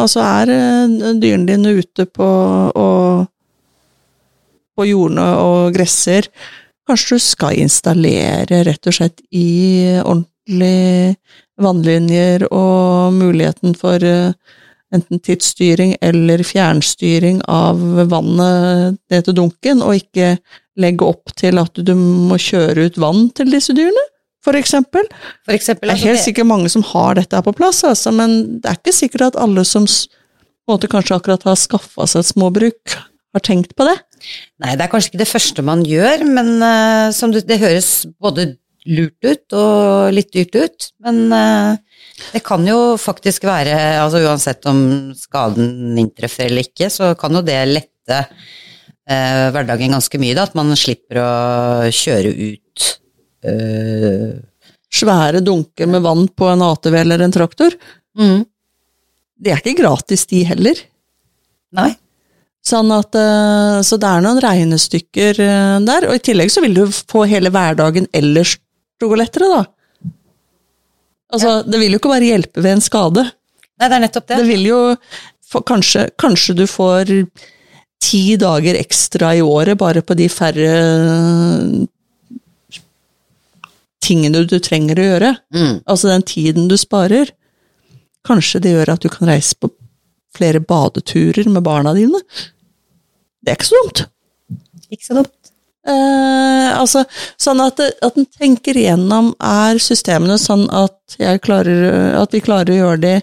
Altså 0.00 0.22
er 0.24 0.52
eh, 0.54 0.96
dyrene 1.20 1.48
dine 1.48 1.74
ute 1.76 2.06
på, 2.08 2.28
og, 2.72 3.26
på 4.72 4.86
jordene 4.88 5.26
og 5.42 5.76
gresser, 5.76 6.30
kanskje 6.88 7.18
du 7.18 7.24
skal 7.26 7.60
installere 7.60 8.62
rett 8.64 8.88
og 8.88 8.96
slett 8.96 9.20
i 9.28 9.98
ordentlig 10.00 11.18
vannlinjer 11.60 12.46
og 12.48 13.12
muligheten 13.18 13.76
for 13.76 14.00
eh, 14.00 14.32
enten 14.94 15.20
tidsstyring 15.20 15.96
eller 16.04 16.42
fjernstyring 16.46 17.42
av 17.50 17.80
vannet 18.10 18.98
ned 19.12 19.26
til 19.26 19.36
dunken, 19.36 19.82
og 19.84 19.98
ikke 20.00 20.36
legge 20.78 21.08
opp 21.08 21.34
til 21.38 21.60
at 21.60 21.80
du 21.84 21.92
må 21.98 22.38
kjøre 22.40 22.88
ut 22.88 23.00
vann 23.00 23.28
til 23.36 23.50
disse 23.52 23.74
dyrene, 23.76 24.04
for 24.44 24.56
eksempel. 24.56 25.04
For 25.44 25.56
eksempel, 25.56 25.88
Det 25.88 25.92
er 25.92 25.98
altså, 25.98 26.12
helt 26.12 26.24
sikkert 26.24 26.48
mange 26.48 26.70
som 26.72 26.86
har 26.92 27.18
dette 27.18 27.36
her 27.36 27.44
på 27.44 27.56
plass, 27.58 27.82
altså, 27.84 28.14
men 28.14 28.60
det 28.62 28.70
er 28.70 28.78
ikke 28.80 28.96
sikkert 28.96 29.26
at 29.32 29.40
alle 29.42 29.64
som 29.68 29.88
måte 30.68 30.88
kanskje 30.90 31.16
akkurat 31.16 31.44
har 31.48 31.58
skaffa 31.58 32.06
seg 32.08 32.22
et 32.22 32.30
småbruk, 32.32 32.96
har 33.36 33.44
tenkt 33.44 33.74
på 33.76 33.84
det. 33.88 33.98
Nei, 34.62 34.74
det 34.76 34.86
er 34.86 34.90
kanskje 34.92 35.12
ikke 35.12 35.22
det 35.22 35.30
første 35.30 35.64
man 35.66 35.84
gjør, 35.86 36.24
men 36.28 36.56
uh, 36.62 37.10
som 37.14 37.32
du, 37.34 37.40
det 37.44 37.60
høres 37.60 38.06
både 38.20 38.54
lurt 38.88 39.24
ut 39.24 39.56
og 39.58 40.14
litt 40.16 40.32
dyrt 40.32 40.56
ut. 40.56 40.88
Men 41.04 41.32
eh, 41.34 41.78
det 42.32 42.42
kan 42.46 42.64
jo 42.66 42.96
faktisk 43.00 43.46
være, 43.48 43.76
altså 44.02 44.22
uansett 44.26 44.66
om 44.70 44.80
skaden 45.16 45.98
inntreffer 46.00 46.48
eller 46.48 46.66
ikke, 46.66 46.90
så 46.92 47.12
kan 47.18 47.36
jo 47.38 47.44
det 47.46 47.58
lette 47.70 48.18
eh, 49.08 49.46
hverdagen 49.54 49.94
ganske 49.96 50.20
mye, 50.20 50.36
da, 50.36 50.46
at 50.48 50.56
man 50.58 50.74
slipper 50.78 51.22
å 51.22 51.30
kjøre 51.94 52.34
ut 52.34 52.92
eh, 53.48 54.36
Svære 54.98 55.42
dunker 55.44 55.84
med 55.92 56.00
vann 56.00 56.22
på 56.32 56.46
en 56.48 56.62
ATV 56.64 56.94
eller 56.96 57.20
en 57.20 57.32
traktor. 57.34 57.74
mm, 58.16 58.38
Det 59.36 59.52
er 59.52 59.60
ikke 59.60 59.82
gratis, 59.82 60.24
de 60.30 60.40
heller. 60.48 60.80
Nei. 61.76 61.90
Sånn 62.64 62.88
at, 62.96 63.14
eh, 63.14 63.80
så 63.84 63.98
det 64.00 64.08
er 64.08 64.24
noen 64.24 64.40
regnestykker 64.42 65.42
eh, 65.44 65.74
der, 65.84 66.08
og 66.08 66.16
i 66.16 66.22
tillegg 66.24 66.50
så 66.52 66.64
vil 66.64 66.74
du 66.80 66.86
få 66.88 67.26
hele 67.28 67.52
hverdagen 67.52 68.08
ellers 68.16 68.56
gå 68.98 69.12
lettere, 69.20 69.50
da. 69.52 69.60
Altså, 71.28 71.58
det 71.68 71.80
vil 71.80 71.92
jo 71.92 72.00
ikke 72.00 72.12
bare 72.12 72.30
hjelpe 72.30 72.62
ved 72.64 72.78
en 72.78 72.84
skade. 72.84 73.24
Nei, 73.78 73.86
det 73.86 73.96
er 73.96 74.04
nettopp 74.06 74.28
det. 74.30 74.40
Det 74.40 74.48
vil 74.48 74.66
jo 74.68 74.80
for, 75.48 75.64
kanskje, 75.68 76.08
kanskje 76.20 76.56
du 76.56 76.64
får 76.68 77.12
ti 78.02 78.22
dager 78.40 78.78
ekstra 78.78 79.34
i 79.36 79.42
året 79.44 79.78
bare 79.80 80.02
på 80.06 80.16
de 80.18 80.28
færre 80.30 80.68
tingene 84.04 84.44
du 84.48 84.56
trenger 84.62 85.00
å 85.00 85.08
gjøre. 85.08 85.32
Mm. 85.54 85.74
Altså 85.84 86.12
den 86.12 86.24
tiden 86.28 86.68
du 86.70 86.76
sparer. 86.80 87.32
Kanskje 88.26 88.62
det 88.64 88.74
gjør 88.76 88.94
at 88.94 89.04
du 89.04 89.10
kan 89.12 89.28
reise 89.30 89.56
på 89.58 89.70
flere 90.36 90.62
badeturer 90.62 91.48
med 91.50 91.64
barna 91.66 91.94
dine. 91.96 92.20
Det 93.42 93.52
er 93.52 93.58
ikke 93.58 93.70
så 93.70 93.82
dumt. 93.82 94.04
Ikke 94.88 95.04
så 95.04 95.18
dumt. 95.18 95.37
Eh, 95.86 96.68
altså, 96.78 97.04
sånn 97.40 97.60
at, 97.64 97.76
det- 97.78 97.94
at 98.02 98.16
en 98.18 98.26
tenker 98.26 98.76
igjennom 98.76 99.30
er 99.40 99.78
systemene 99.78 100.36
sånn 100.38 100.66
at, 100.74 100.98
klarer, 101.44 102.14
at 102.18 102.32
vi 102.34 102.40
klarer 102.44 102.74
å 102.74 102.80
gjøre 102.82 103.00
de 103.00 103.14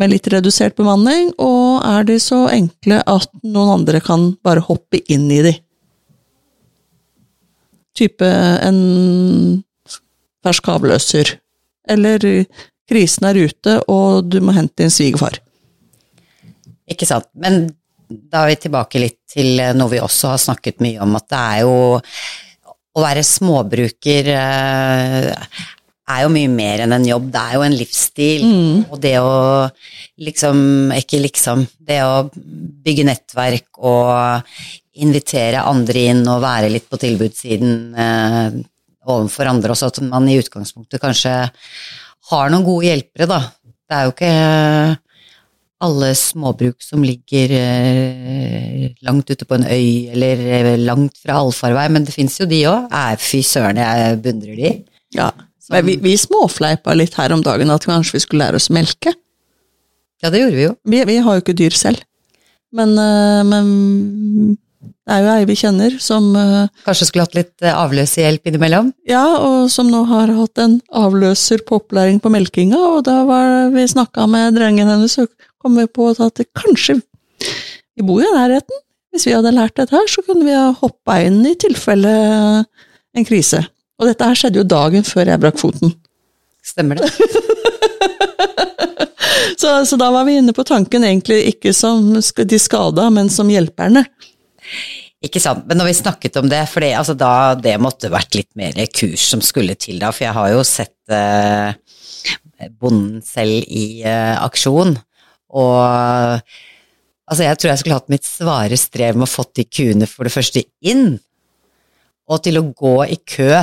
med 0.00 0.10
litt 0.10 0.26
redusert 0.32 0.74
bemanning, 0.76 1.30
og 1.38 1.82
er 1.84 2.04
de 2.08 2.16
så 2.18 2.46
enkle 2.50 3.02
at 3.06 3.28
noen 3.44 3.80
andre 3.80 4.00
kan 4.00 4.30
bare 4.42 4.60
hoppe 4.64 5.02
inn 5.12 5.30
i 5.30 5.42
de. 5.44 5.52
Type 7.96 8.24
en 8.24 9.62
fersk 10.44 10.70
avløser, 10.72 11.34
eller 11.90 12.24
krisen 12.90 13.26
er 13.28 13.42
ute 13.44 13.76
og 13.92 14.30
du 14.32 14.40
må 14.40 14.54
hente 14.56 14.80
din 14.82 14.90
svigerfar. 14.94 15.36
Ikke 16.90 17.06
sant. 17.06 17.28
Men 17.34 17.68
da 18.10 18.44
er 18.44 18.52
vi 18.52 18.60
tilbake 18.66 19.02
litt 19.02 19.20
til 19.30 19.60
noe 19.78 19.92
vi 19.92 20.00
også 20.02 20.34
har 20.34 20.40
snakket 20.42 20.82
mye 20.82 21.00
om, 21.04 21.14
at 21.18 21.28
det 21.30 21.40
er 21.40 21.60
jo 21.64 21.74
Å 22.90 23.02
være 23.04 23.22
småbruker 23.22 24.28
eh, 24.34 25.28
er 26.10 26.24
jo 26.24 26.30
mye 26.34 26.50
mer 26.50 26.82
enn 26.84 26.94
en 26.96 27.06
jobb, 27.06 27.28
det 27.30 27.40
er 27.40 27.54
jo 27.54 27.62
en 27.62 27.76
livsstil. 27.78 28.46
Og 28.90 28.96
det 29.02 29.14
å 29.22 29.34
liksom 30.26 30.90
Ikke 30.98 31.20
liksom. 31.22 31.62
Det 31.78 32.00
å 32.02 32.26
bygge 32.34 33.06
nettverk 33.06 33.78
og 33.78 34.50
invitere 35.00 35.62
andre 35.64 36.02
inn 36.10 36.24
og 36.28 36.42
være 36.42 36.72
litt 36.72 36.88
på 36.90 36.98
tilbudssiden 37.00 37.94
eh, 37.94 38.58
overfor 39.10 39.48
andre 39.48 39.72
også, 39.72 39.88
at 39.88 40.02
man 40.04 40.26
i 40.28 40.36
utgangspunktet 40.40 41.00
kanskje 41.00 41.32
har 42.30 42.50
noen 42.52 42.66
gode 42.66 42.90
hjelpere, 42.90 43.30
da. 43.30 43.40
Det 43.64 43.96
er 43.96 44.04
jo 44.06 44.12
ikke 44.12 44.34
alle 45.80 46.10
småbruk 46.18 46.82
som 46.84 47.04
ligger 47.04 47.54
eh, 47.56 48.90
langt 49.06 49.30
ute 49.30 49.46
på 49.48 49.56
en 49.56 49.64
øy 49.64 50.10
eller 50.12 50.42
eh, 50.58 50.74
langt 50.80 51.16
fra 51.22 51.38
allfarvei, 51.40 51.86
men 51.92 52.04
det 52.04 52.14
fins 52.14 52.36
jo 52.40 52.48
de 52.50 52.64
òg. 52.68 52.92
Fy 53.22 53.40
søren, 53.46 53.80
jeg 53.80 54.20
beundrer 54.24 54.60
de. 54.60 54.74
Ja. 55.16 55.30
Men 55.70 55.86
vi, 55.86 55.96
vi 56.02 56.16
småfleipa 56.18 56.94
litt 56.98 57.16
her 57.18 57.32
om 57.32 57.44
dagen 57.46 57.70
at 57.72 57.86
kanskje 57.86 58.18
vi 58.18 58.24
skulle 58.24 58.44
lære 58.44 58.60
oss 58.60 58.70
å 58.72 58.76
melke. 58.76 59.14
Ja, 60.20 60.28
det 60.32 60.42
gjorde 60.42 60.58
vi 60.58 60.66
jo. 60.66 60.74
Vi, 60.84 61.04
vi 61.08 61.20
har 61.24 61.36
jo 61.36 61.44
ikke 61.44 61.56
dyr 61.56 61.76
selv. 61.76 62.02
Men, 62.76 62.92
eh, 62.98 63.42
men 63.46 63.70
det 64.80 65.16
er 65.16 65.24
jo 65.24 65.30
ei 65.32 65.46
vi 65.48 65.56
kjenner 65.58 65.96
som 66.02 66.28
eh, 66.38 66.68
Kanskje 66.86 67.08
skulle 67.08 67.24
hatt 67.26 67.36
litt 67.38 67.64
eh, 67.64 67.74
avløserhjelp 67.74 68.46
innimellom. 68.46 68.92
Ja, 69.10 69.24
og 69.42 69.70
som 69.72 69.90
nå 69.90 70.04
har 70.10 70.30
hatt 70.36 70.60
en 70.62 70.78
avløser 70.94 71.64
på 71.66 71.80
opplæring 71.80 72.20
på 72.22 72.32
melkinga, 72.32 72.78
og 72.78 73.04
da 73.08 73.22
var 73.28 73.72
vi 73.74 73.88
snakka 73.90 74.28
med 74.30 74.58
drengen 74.58 74.90
hennes, 74.92 75.16
så 75.18 75.26
kom 75.60 75.76
vi 75.78 75.86
på 75.90 76.10
at 76.12 76.40
kanskje 76.56 77.00
Vi 77.96 78.04
bor 78.06 78.22
jo 78.22 78.28
i 78.28 78.36
nærheten. 78.36 78.84
Hvis 79.10 79.26
vi 79.26 79.34
hadde 79.34 79.52
lært 79.52 79.76
dette 79.76 79.94
her, 79.96 80.06
så 80.08 80.22
kunne 80.24 80.46
vi 80.46 80.54
ha 80.54 80.70
hoppa 80.76 81.18
inn 81.26 81.42
i 81.48 81.56
tilfelle 81.58 82.12
en 83.16 83.26
krise. 83.26 83.60
Og 84.00 84.08
dette 84.08 84.24
her 84.24 84.38
skjedde 84.38 84.62
jo 84.62 84.68
dagen 84.70 85.04
før 85.04 85.32
jeg 85.32 85.42
brakk 85.42 85.58
foten. 85.60 85.92
Stemmer 86.64 87.00
det? 87.00 87.10
Så, 89.60 89.68
så 89.84 89.96
da 90.00 90.06
var 90.12 90.24
vi 90.24 90.38
inne 90.40 90.54
på 90.56 90.64
tanken 90.64 91.04
egentlig 91.04 91.42
ikke 91.50 91.72
som 91.76 92.14
de 92.16 92.58
skada, 92.60 93.10
men 93.12 93.28
som 93.32 93.48
hjelperne. 93.50 94.06
Ikke 95.20 95.42
sant. 95.42 95.66
Men 95.68 95.80
når 95.80 95.90
vi 95.90 95.96
snakket 95.98 96.38
om 96.40 96.48
det, 96.48 96.62
for 96.72 96.84
det, 96.84 96.94
altså 96.96 97.16
da, 97.18 97.32
det 97.60 97.74
måtte 97.82 98.12
vært 98.12 98.38
litt 98.38 98.50
mer 98.56 98.78
kurs 98.96 99.26
som 99.34 99.42
skulle 99.44 99.76
til 99.80 100.00
da, 100.00 100.14
for 100.16 100.24
jeg 100.24 100.36
har 100.38 100.52
jo 100.54 100.64
sett 100.64 101.12
eh, 101.12 102.70
bonden 102.80 103.20
selv 103.26 103.68
i 103.68 104.00
eh, 104.00 104.36
aksjon, 104.40 104.96
og 105.50 106.40
altså 107.30 107.42
jeg 107.46 107.58
tror 107.58 107.70
jeg 107.72 107.82
skulle 107.82 107.98
hatt 107.98 108.12
mitt 108.12 108.26
svare 108.26 108.78
strev 108.80 109.18
med 109.18 109.28
å 109.28 109.30
få 109.30 109.44
de 109.56 109.66
kuene 109.66 110.08
for 110.10 110.28
det 110.28 110.34
første 110.34 110.64
inn, 110.82 111.18
og 112.30 112.42
til 112.44 112.60
å 112.60 112.66
gå 112.70 112.96
i 113.10 113.18
kø 113.26 113.62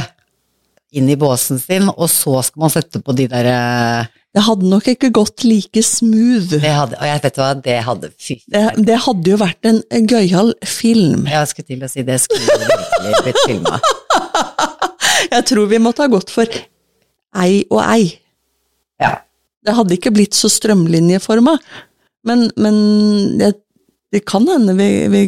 inn 0.98 1.10
i 1.12 1.17
båsen 1.20 1.60
sin, 1.60 1.89
og 1.91 2.08
så 2.12 2.39
skal 2.48 2.63
man 2.63 2.72
sette 2.72 3.01
på 3.03 3.13
de 3.15 3.25
der 3.32 3.48
eh, 3.51 4.08
Det 4.36 4.44
hadde 4.46 4.70
nok 4.72 4.88
ikke 4.88 5.10
gått 5.15 5.44
like 5.44 5.82
smooth. 5.84 6.53
det 6.63 6.72
hadde, 6.72 6.96
Og 6.96 7.10
jeg 7.10 7.24
vet 7.25 7.39
hva, 7.41 7.50
det 7.65 7.75
hadde 7.84 8.12
Fy. 8.15 8.38
Det, 8.48 8.63
det 8.88 9.00
hadde 9.03 9.34
jo 9.34 9.39
vært 9.41 9.67
en 9.67 9.82
en 9.91 10.08
gøyal 10.08 10.53
film. 10.63 11.27
Jeg 11.27 11.51
skulle 11.51 11.67
til 11.74 11.84
å 11.84 11.91
si 11.91 12.06
det 12.08 12.20
skulle 12.24 12.60
virkelig 12.63 13.22
blitt 13.27 13.44
filma. 13.46 13.82
Jeg 15.34 15.44
tror 15.50 15.67
vi 15.67 15.79
måtte 15.84 16.06
ha 16.06 16.12
gått 16.12 16.32
for 16.32 16.48
ei 17.38 17.65
og 17.67 17.82
ei. 17.84 18.13
Ja. 19.01 19.17
Det 19.67 19.75
hadde 19.75 19.97
ikke 19.97 20.13
blitt 20.15 20.38
så 20.38 20.47
strømlinjeforma, 20.51 21.57
men, 22.27 22.45
men 22.55 22.77
det, 23.39 23.53
det 24.15 24.21
kan 24.27 24.47
hende 24.47 24.75
vi, 24.79 24.88
vi 25.12 25.25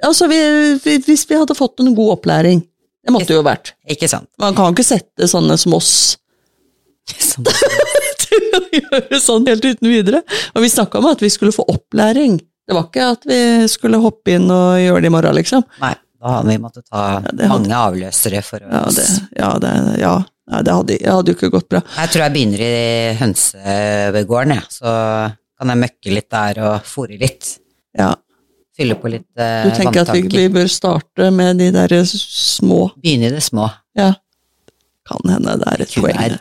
Altså, 0.00 0.24
vi, 0.30 0.36
vi, 0.80 0.94
hvis 1.04 1.26
vi 1.28 1.36
hadde 1.36 1.52
fått 1.52 1.82
en 1.84 1.90
god 1.92 2.14
opplæring. 2.14 2.62
Det 3.04 3.12
måtte 3.12 3.34
jo 3.36 3.42
vært. 3.44 3.74
Ikke 3.92 4.08
sant? 4.08 4.30
Man 4.40 4.54
kan 4.56 4.72
ikke 4.72 4.86
sette 4.86 5.28
sånne 5.28 5.58
som 5.60 5.74
oss 5.76 5.90
Sånn. 7.10 7.44
til 8.22 8.46
å 8.56 8.60
gjøre 8.78 9.18
sånn 9.20 9.44
helt 9.50 9.64
uten 9.66 9.90
videre. 9.92 10.22
Og 10.54 10.64
vi 10.64 10.70
snakka 10.72 11.00
om 11.02 11.08
at 11.10 11.20
vi 11.24 11.28
skulle 11.32 11.52
få 11.52 11.66
opplæring. 11.68 12.38
Det 12.64 12.76
var 12.76 12.86
ikke 12.88 13.06
at 13.16 13.28
vi 13.28 13.40
skulle 13.72 14.00
hoppe 14.00 14.36
inn 14.38 14.48
og 14.54 14.78
gjøre 14.80 15.02
det 15.04 15.10
i 15.10 15.14
morgen, 15.18 15.36
liksom. 15.40 15.64
Nei, 15.82 15.92
da 16.22 16.34
hadde 16.38 16.52
vi 16.52 16.58
måttet 16.62 16.86
ta 16.88 17.04
hadde- 17.26 17.48
mange 17.50 17.76
avløsere 17.76 18.40
for 18.46 18.62
oss. 18.62 18.70
Ja, 18.72 18.84
det, 18.94 19.08
ja, 19.42 19.50
det, 19.64 19.72
ja. 20.00 20.14
Nei, 20.50 20.62
det, 20.66 20.72
hadde, 20.74 20.96
det 20.98 21.10
hadde 21.10 21.30
jo 21.30 21.38
ikke 21.38 21.52
gått 21.52 21.68
bra. 21.70 21.80
Jeg 21.94 22.10
tror 22.12 22.24
jeg 22.24 22.34
begynner 22.34 22.64
i 22.66 22.72
hønsegården, 23.20 24.56
jeg. 24.56 24.66
Så 24.74 24.94
kan 25.60 25.72
jeg 25.72 25.82
møkke 25.84 26.16
litt 26.16 26.30
der 26.34 26.60
og 26.66 26.88
fôre 26.88 27.18
litt. 27.20 27.52
Ja. 27.98 28.10
Fylle 28.76 28.96
på 28.98 29.10
litt 29.12 29.26
eh, 29.38 29.66
Du 29.66 29.74
tenker 29.76 30.02
at 30.04 30.12
vi, 30.14 30.22
vi 30.30 30.46
bør 30.52 30.68
starte 30.70 31.28
med 31.34 31.58
de 31.60 31.68
der 31.74 31.92
små 32.06 32.86
Begynne 32.96 33.28
i 33.28 33.34
det 33.34 33.42
små. 33.44 33.66
Ja. 33.98 34.12
Kan 35.06 35.26
hende 35.28 35.58
det 35.60 35.68
er 35.74 35.84
et 35.84 35.98
poeng. 35.98 36.22
er 36.22 36.38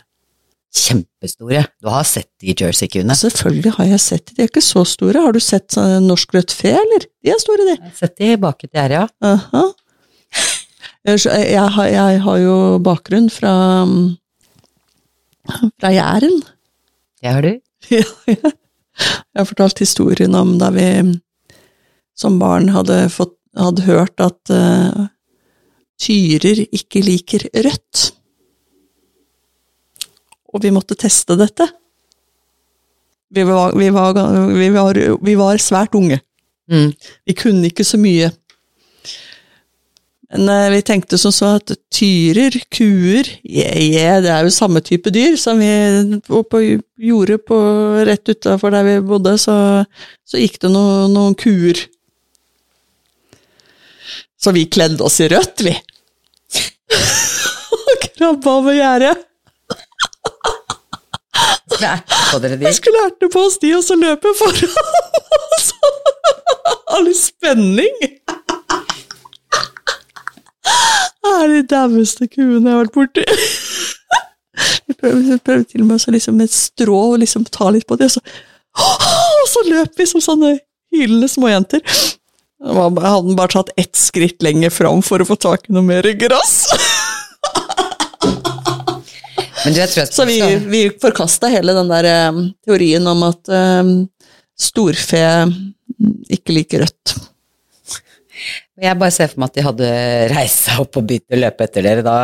kjempestore. 0.70 1.64
Du 1.82 1.90
har 1.90 2.06
sett 2.06 2.30
de 2.42 2.54
Jersey-kuene. 2.54 3.16
Selvfølgelig 3.18 3.74
har 3.80 3.90
jeg 3.90 4.02
sett 4.04 4.26
de, 4.30 4.36
de 4.38 4.46
er 4.46 4.52
ikke 4.52 4.64
så 4.64 4.86
store. 4.88 5.22
Har 5.26 5.34
du 5.34 5.42
sett 5.42 5.74
sånn 5.74 6.06
norsk 6.08 6.36
rødt 6.38 6.54
fe, 6.54 6.76
eller? 6.78 7.08
De 7.26 7.34
er 7.34 7.42
store, 7.42 7.66
de. 7.66 7.76
Jeg 7.78 7.88
har 7.88 7.98
sett 7.98 8.18
de 8.22 8.34
bak 8.42 8.66
et 8.66 8.74
gjerde, 8.78 9.04
ja. 9.04 9.08
Uh 9.26 9.46
Jeg, 9.60 9.76
jeg, 11.08 11.70
har, 11.76 11.86
jeg 11.88 12.22
har 12.26 12.38
jo 12.44 12.56
bakgrunn 12.84 13.30
fra 13.32 13.54
fra 15.80 15.92
Jæren. 15.94 16.42
Det 17.22 17.34
har 17.34 17.42
du. 17.42 17.60
Ja, 17.90 18.04
ja. 18.28 18.52
Jeg 19.32 19.40
har 19.40 19.48
fortalt 19.48 19.80
historien 19.80 20.36
om 20.36 20.58
da 20.60 20.68
vi 20.76 20.86
som 22.20 22.36
barn 22.42 22.68
hadde, 22.76 23.06
fått, 23.08 23.38
hadde 23.56 23.86
hørt 23.86 24.20
at 24.20 24.52
uh, 24.52 25.06
tyrer 25.96 26.66
ikke 26.68 27.00
liker 27.06 27.46
rødt. 27.64 28.10
Og 30.52 30.66
vi 30.66 30.74
måtte 30.76 31.00
teste 31.00 31.38
dette. 31.40 31.70
Vi 33.32 33.46
var, 33.48 33.78
vi 33.80 33.88
var, 33.96 34.20
vi 34.52 34.68
var, 34.76 35.00
vi 35.24 35.38
var 35.40 35.64
svært 35.64 35.96
unge. 35.96 36.20
Mm. 36.68 36.92
Vi 37.24 37.38
kunne 37.40 37.72
ikke 37.72 37.88
så 37.88 38.02
mye. 38.02 38.34
Men 40.30 40.74
vi 40.74 40.82
tenkte 40.86 41.18
som 41.18 41.34
så 41.34 41.56
at 41.58 41.72
tyrer, 41.94 42.54
kuer, 42.70 43.26
yeah, 43.42 43.78
yeah, 43.82 44.18
det 44.22 44.30
er 44.30 44.46
jo 44.46 44.54
samme 44.54 44.82
type 44.86 45.10
dyr 45.10 45.34
som 45.42 45.58
vi 45.58 46.20
på 46.30 46.62
gjorde 47.02 47.40
på, 47.42 47.58
rett 48.06 48.30
utafor 48.30 48.76
der 48.76 48.86
vi 48.86 49.00
bodde, 49.10 49.34
så, 49.42 49.56
så 50.28 50.42
gikk 50.42 50.60
det 50.62 50.70
noen, 50.70 51.16
noen 51.16 51.38
kuer. 51.40 51.82
Så 54.40 54.54
vi 54.56 54.68
kledde 54.72 55.04
oss 55.04 55.18
i 55.20 55.32
rødt, 55.34 55.66
vi. 55.66 55.74
Og 57.74 58.06
krabba 58.14 58.54
over 58.62 58.78
gjerdet. 58.78 59.26
Skulle 62.30 62.56
de? 62.60 62.74
skulle 62.74 63.02
erte 63.08 63.30
på 63.32 63.42
oss 63.48 63.58
de, 63.62 63.74
og 63.78 63.84
så 63.84 63.98
løpe 63.98 64.32
foran. 64.38 64.78
All 66.96 67.10
spenning. 67.16 67.98
Det 71.20 71.34
er 71.36 71.52
de 71.52 71.64
daueste 71.70 72.28
kuene 72.32 72.64
jeg 72.64 72.76
har 72.76 72.86
vært 72.86 72.96
borti. 72.96 73.26
Vi 74.90 74.96
prøvde, 74.98 75.38
prøvde 75.46 75.68
til 75.70 75.84
og 75.84 75.90
med 75.90 76.02
å 76.02 76.14
liksom 76.16 76.40
med 76.40 76.50
et 76.50 76.56
strå 76.56 77.00
og 77.14 77.20
liksom 77.22 77.46
ta 77.48 77.70
litt 77.72 77.88
på 77.88 77.96
det, 78.00 78.10
og 78.10 78.18
så, 78.18 78.22
og 79.44 79.48
så 79.52 79.64
løp 79.70 80.00
vi 80.00 80.08
som 80.10 80.24
sånne 80.24 80.56
hylende 80.94 81.30
småjenter. 81.32 81.84
Jeg 82.60 82.76
hadde 82.76 83.38
bare 83.38 83.54
tatt 83.54 83.72
ett 83.80 83.96
skritt 83.96 84.44
lenger 84.44 84.74
fram 84.74 85.04
for 85.06 85.22
å 85.22 85.28
få 85.28 85.38
tak 85.40 85.70
i 85.70 85.76
noe 85.76 85.86
mer 85.86 86.08
gress. 86.20 86.66
Så 90.12 90.26
vi, 90.26 90.40
vi 90.72 90.82
forkasta 91.02 91.48
hele 91.52 91.76
den 91.76 91.92
der 91.92 92.08
um, 92.30 92.46
teorien 92.66 93.08
om 93.08 93.26
at 93.28 93.52
um, 93.52 93.94
storfe 94.60 95.24
ikke 96.32 96.56
liker 96.56 96.86
rødt. 96.86 97.16
Jeg 98.80 99.00
bare 99.00 99.12
ser 99.12 99.32
for 99.32 99.42
meg 99.42 99.52
at 99.52 99.58
de 99.58 99.66
hadde 99.66 99.90
reist 100.32 100.64
seg 100.68 100.80
opp 100.84 101.00
og 101.00 101.10
begynt 101.10 101.36
å 101.36 101.40
løpe 101.40 101.66
etter 101.66 101.86
dere. 101.86 102.06
Da, 102.06 102.16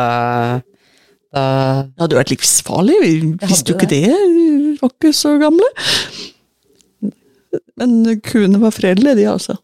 da 1.34 1.44
Det 1.90 2.04
hadde 2.04 2.18
vært 2.20 2.32
livsfarlig, 2.32 2.96
vi 3.02 3.12
visste 3.42 3.72
jo 3.72 3.76
ikke 3.76 3.90
det, 3.90 4.06
vi 4.08 4.76
var 4.80 4.94
ikke 4.94 5.12
så 5.16 5.36
gamle. 5.42 5.68
Men 7.76 8.20
kuene 8.24 8.60
var 8.62 8.74
fredelige, 8.74 9.18
de 9.20 9.28
altså. 9.30 9.56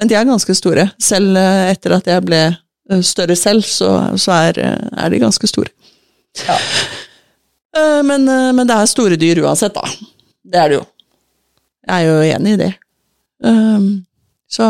Men 0.00 0.08
de 0.08 0.16
er 0.16 0.28
ganske 0.28 0.56
store. 0.56 0.86
Selv 1.00 1.36
eh, 1.36 1.70
etter 1.74 1.96
at 1.98 2.08
jeg 2.08 2.24
ble 2.24 2.40
eh, 2.48 3.02
større 3.04 3.36
selv, 3.36 3.66
så, 3.68 3.90
så 4.20 4.36
er, 4.48 4.60
eh, 4.64 4.86
er 5.04 5.12
de 5.12 5.20
ganske 5.20 5.50
store. 5.50 5.72
Ja. 6.46 6.56
Men, 8.02 8.24
men 8.26 8.66
det 8.66 8.74
er 8.74 8.88
store 8.90 9.16
dyr 9.20 9.38
uansett, 9.44 9.76
da. 9.76 9.86
Det 10.42 10.58
er 10.58 10.72
det 10.72 10.76
jo. 10.80 10.86
Jeg 11.86 11.94
er 11.94 12.08
jo 12.08 12.32
enig 12.34 12.54
i 12.56 12.58
det. 12.58 12.70
Um, 13.46 13.84
så 14.50 14.66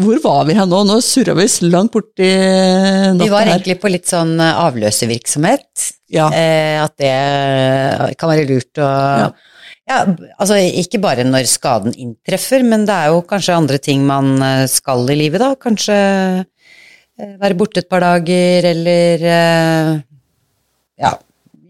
hvor 0.00 0.16
var 0.24 0.46
vi 0.48 0.54
her 0.56 0.64
nå? 0.68 0.78
Nå 0.88 0.96
surra 1.04 1.34
vi 1.36 1.44
langt 1.68 1.92
borti 1.92 2.28
natta 2.30 3.20
Vi 3.26 3.28
var 3.32 3.50
egentlig 3.50 3.76
på 3.82 3.90
litt 3.92 4.08
sånn 4.08 4.32
eh, 4.40 4.60
avløservirksomhet. 4.64 5.88
Ja. 6.10 6.30
Eh, 6.32 6.78
at 6.80 6.94
det 6.98 8.16
kan 8.18 8.32
være 8.32 8.46
lurt 8.48 8.80
å 8.80 8.88
Ja. 8.88 9.26
ja. 9.90 9.98
altså 10.40 10.56
ikke 10.56 11.02
bare 11.04 11.26
når 11.28 11.44
skaden 11.52 11.92
inntreffer, 12.00 12.64
men 12.64 12.86
det 12.88 12.96
er 12.96 13.12
jo 13.12 13.20
kanskje 13.28 13.58
andre 13.60 13.78
ting 13.82 14.06
man 14.08 14.32
eh, 14.42 14.64
skal 14.72 15.04
i 15.12 15.18
livet, 15.20 15.44
da. 15.44 15.52
Kanskje 15.60 15.98
eh, 17.20 17.36
være 17.44 17.58
borte 17.60 17.84
et 17.84 17.90
par 17.92 18.00
dager, 18.06 18.70
eller 18.72 19.28
eh, 19.36 19.94
ja, 21.04 21.12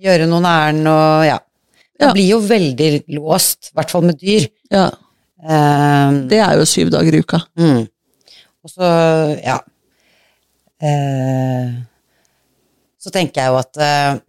gjøre 0.06 0.30
noen 0.30 0.46
ærend 0.54 0.86
og 0.94 1.26
ja. 1.26 1.38
Det 2.00 2.06
Ja. 2.06 2.12
blir 2.16 2.30
jo 2.30 2.38
veldig 2.40 2.86
låst, 3.12 3.66
i 3.68 3.74
hvert 3.76 3.90
fall 3.92 4.06
med 4.08 4.16
dyr. 4.22 4.46
ja. 4.72 4.86
Eh, 5.42 6.10
Det 6.28 6.38
er 6.40 6.58
jo 6.58 6.66
syv 6.68 6.90
dager 6.92 7.14
i 7.16 7.20
uka. 7.24 7.40
Mm. 7.58 7.86
Og 8.64 8.68
så, 8.70 8.88
ja 9.40 9.58
eh, 10.82 11.70
Så 13.00 13.12
tenker 13.14 13.40
jeg 13.40 13.52
jo 13.52 13.58
at 13.60 13.80
eh, 13.80 14.20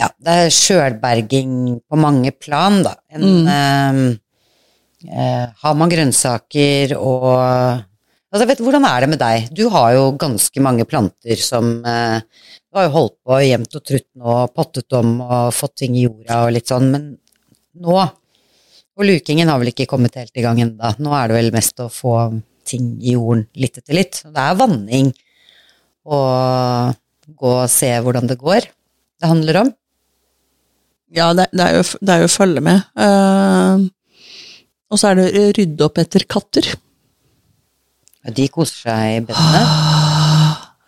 Ja, 0.00 0.08
det 0.18 0.36
er 0.46 0.54
sjølberging 0.56 1.80
på 1.84 1.98
mange 2.00 2.32
plan, 2.32 2.80
da. 2.82 2.94
En, 3.12 3.44
Mm. 3.44 4.18
eh, 5.08 5.46
har 5.62 5.74
man 5.74 5.90
grønnsaker 5.92 6.96
og 6.98 7.82
Altså, 8.32 8.46
vet 8.48 8.62
hvordan 8.64 8.86
er 8.88 9.00
det 9.04 9.08
med 9.12 9.18
deg? 9.20 9.50
Du 9.52 9.66
har 9.68 9.90
jo 9.92 10.06
ganske 10.16 10.56
mange 10.64 10.86
planter 10.88 11.36
som 11.36 11.82
eh, 11.84 12.20
Du 12.72 12.78
har 12.78 12.86
jo 12.86 12.94
holdt 12.94 13.16
på 13.28 13.36
jevnt 13.44 13.76
og 13.76 13.84
trutt 13.84 14.06
nå, 14.16 14.36
pottet 14.56 14.92
om 14.96 15.18
og 15.20 15.52
fått 15.52 15.74
ting 15.82 15.98
i 16.00 16.06
jorda 16.06 16.46
og 16.46 16.54
litt 16.56 16.70
sånn, 16.72 16.86
men 16.94 17.10
nå 17.76 17.98
og 18.98 19.06
lukingen 19.08 19.48
har 19.48 19.60
vel 19.60 19.72
ikke 19.72 19.88
kommet 19.90 20.18
helt 20.20 20.36
i 20.36 20.44
gang 20.44 20.60
ennå. 20.62 20.92
Nå 21.00 21.14
er 21.16 21.30
det 21.30 21.38
vel 21.38 21.52
mest 21.54 21.80
å 21.80 21.88
få 21.92 22.16
ting 22.68 22.94
i 23.00 23.16
jorden 23.16 23.46
litt 23.58 23.80
etter 23.80 23.96
litt. 23.96 24.20
Det 24.24 24.42
er 24.42 24.58
vanning 24.58 25.10
og 26.02 26.94
gå 27.38 27.52
og 27.62 27.70
se 27.70 27.90
hvordan 28.02 28.28
det 28.30 28.40
går 28.40 28.68
det 29.22 29.30
handler 29.30 29.60
om. 29.62 29.72
Ja, 31.14 31.30
det, 31.36 31.46
det, 31.52 31.62
er, 31.62 31.76
jo, 31.78 31.98
det 32.00 32.14
er 32.14 32.22
jo 32.24 32.30
å 32.30 32.32
følge 32.32 32.62
med. 32.64 32.86
Uh, 32.98 33.84
og 34.90 34.98
så 34.98 35.12
er 35.12 35.20
det 35.20 35.26
å 35.28 35.50
rydde 35.58 35.86
opp 35.86 36.00
etter 36.02 36.24
katter. 36.26 36.70
De 38.32 38.46
koser 38.50 38.88
seg 38.88 39.18
i 39.18 39.20
bedene. 39.28 39.62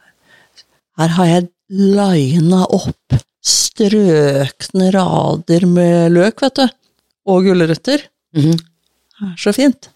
Her 0.98 1.14
har 1.18 1.30
jeg 1.30 1.48
lina 1.74 2.64
opp 2.66 3.18
strøkne 3.44 4.90
rader 4.94 5.66
med 5.68 6.14
løk, 6.14 6.42
vet 6.42 6.58
du. 6.58 6.66
Og 7.26 7.44
gulrøtter. 7.46 8.04
Mhm. 8.36 8.58
Det 9.14 9.30
er 9.30 9.36
så 9.40 9.52
fint. 9.54 9.88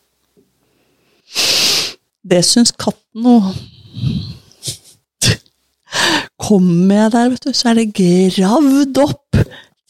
Det 2.29 2.43
syns 2.47 2.73
katten 2.73 3.27
òg. 3.29 3.51
Kommer 6.39 6.95
jeg 7.03 7.13
der, 7.13 7.31
vet 7.33 7.45
du, 7.49 7.53
så 7.57 7.73
er 7.73 7.81
det 7.81 7.89
gravd 7.99 9.01
opp. 9.03 9.41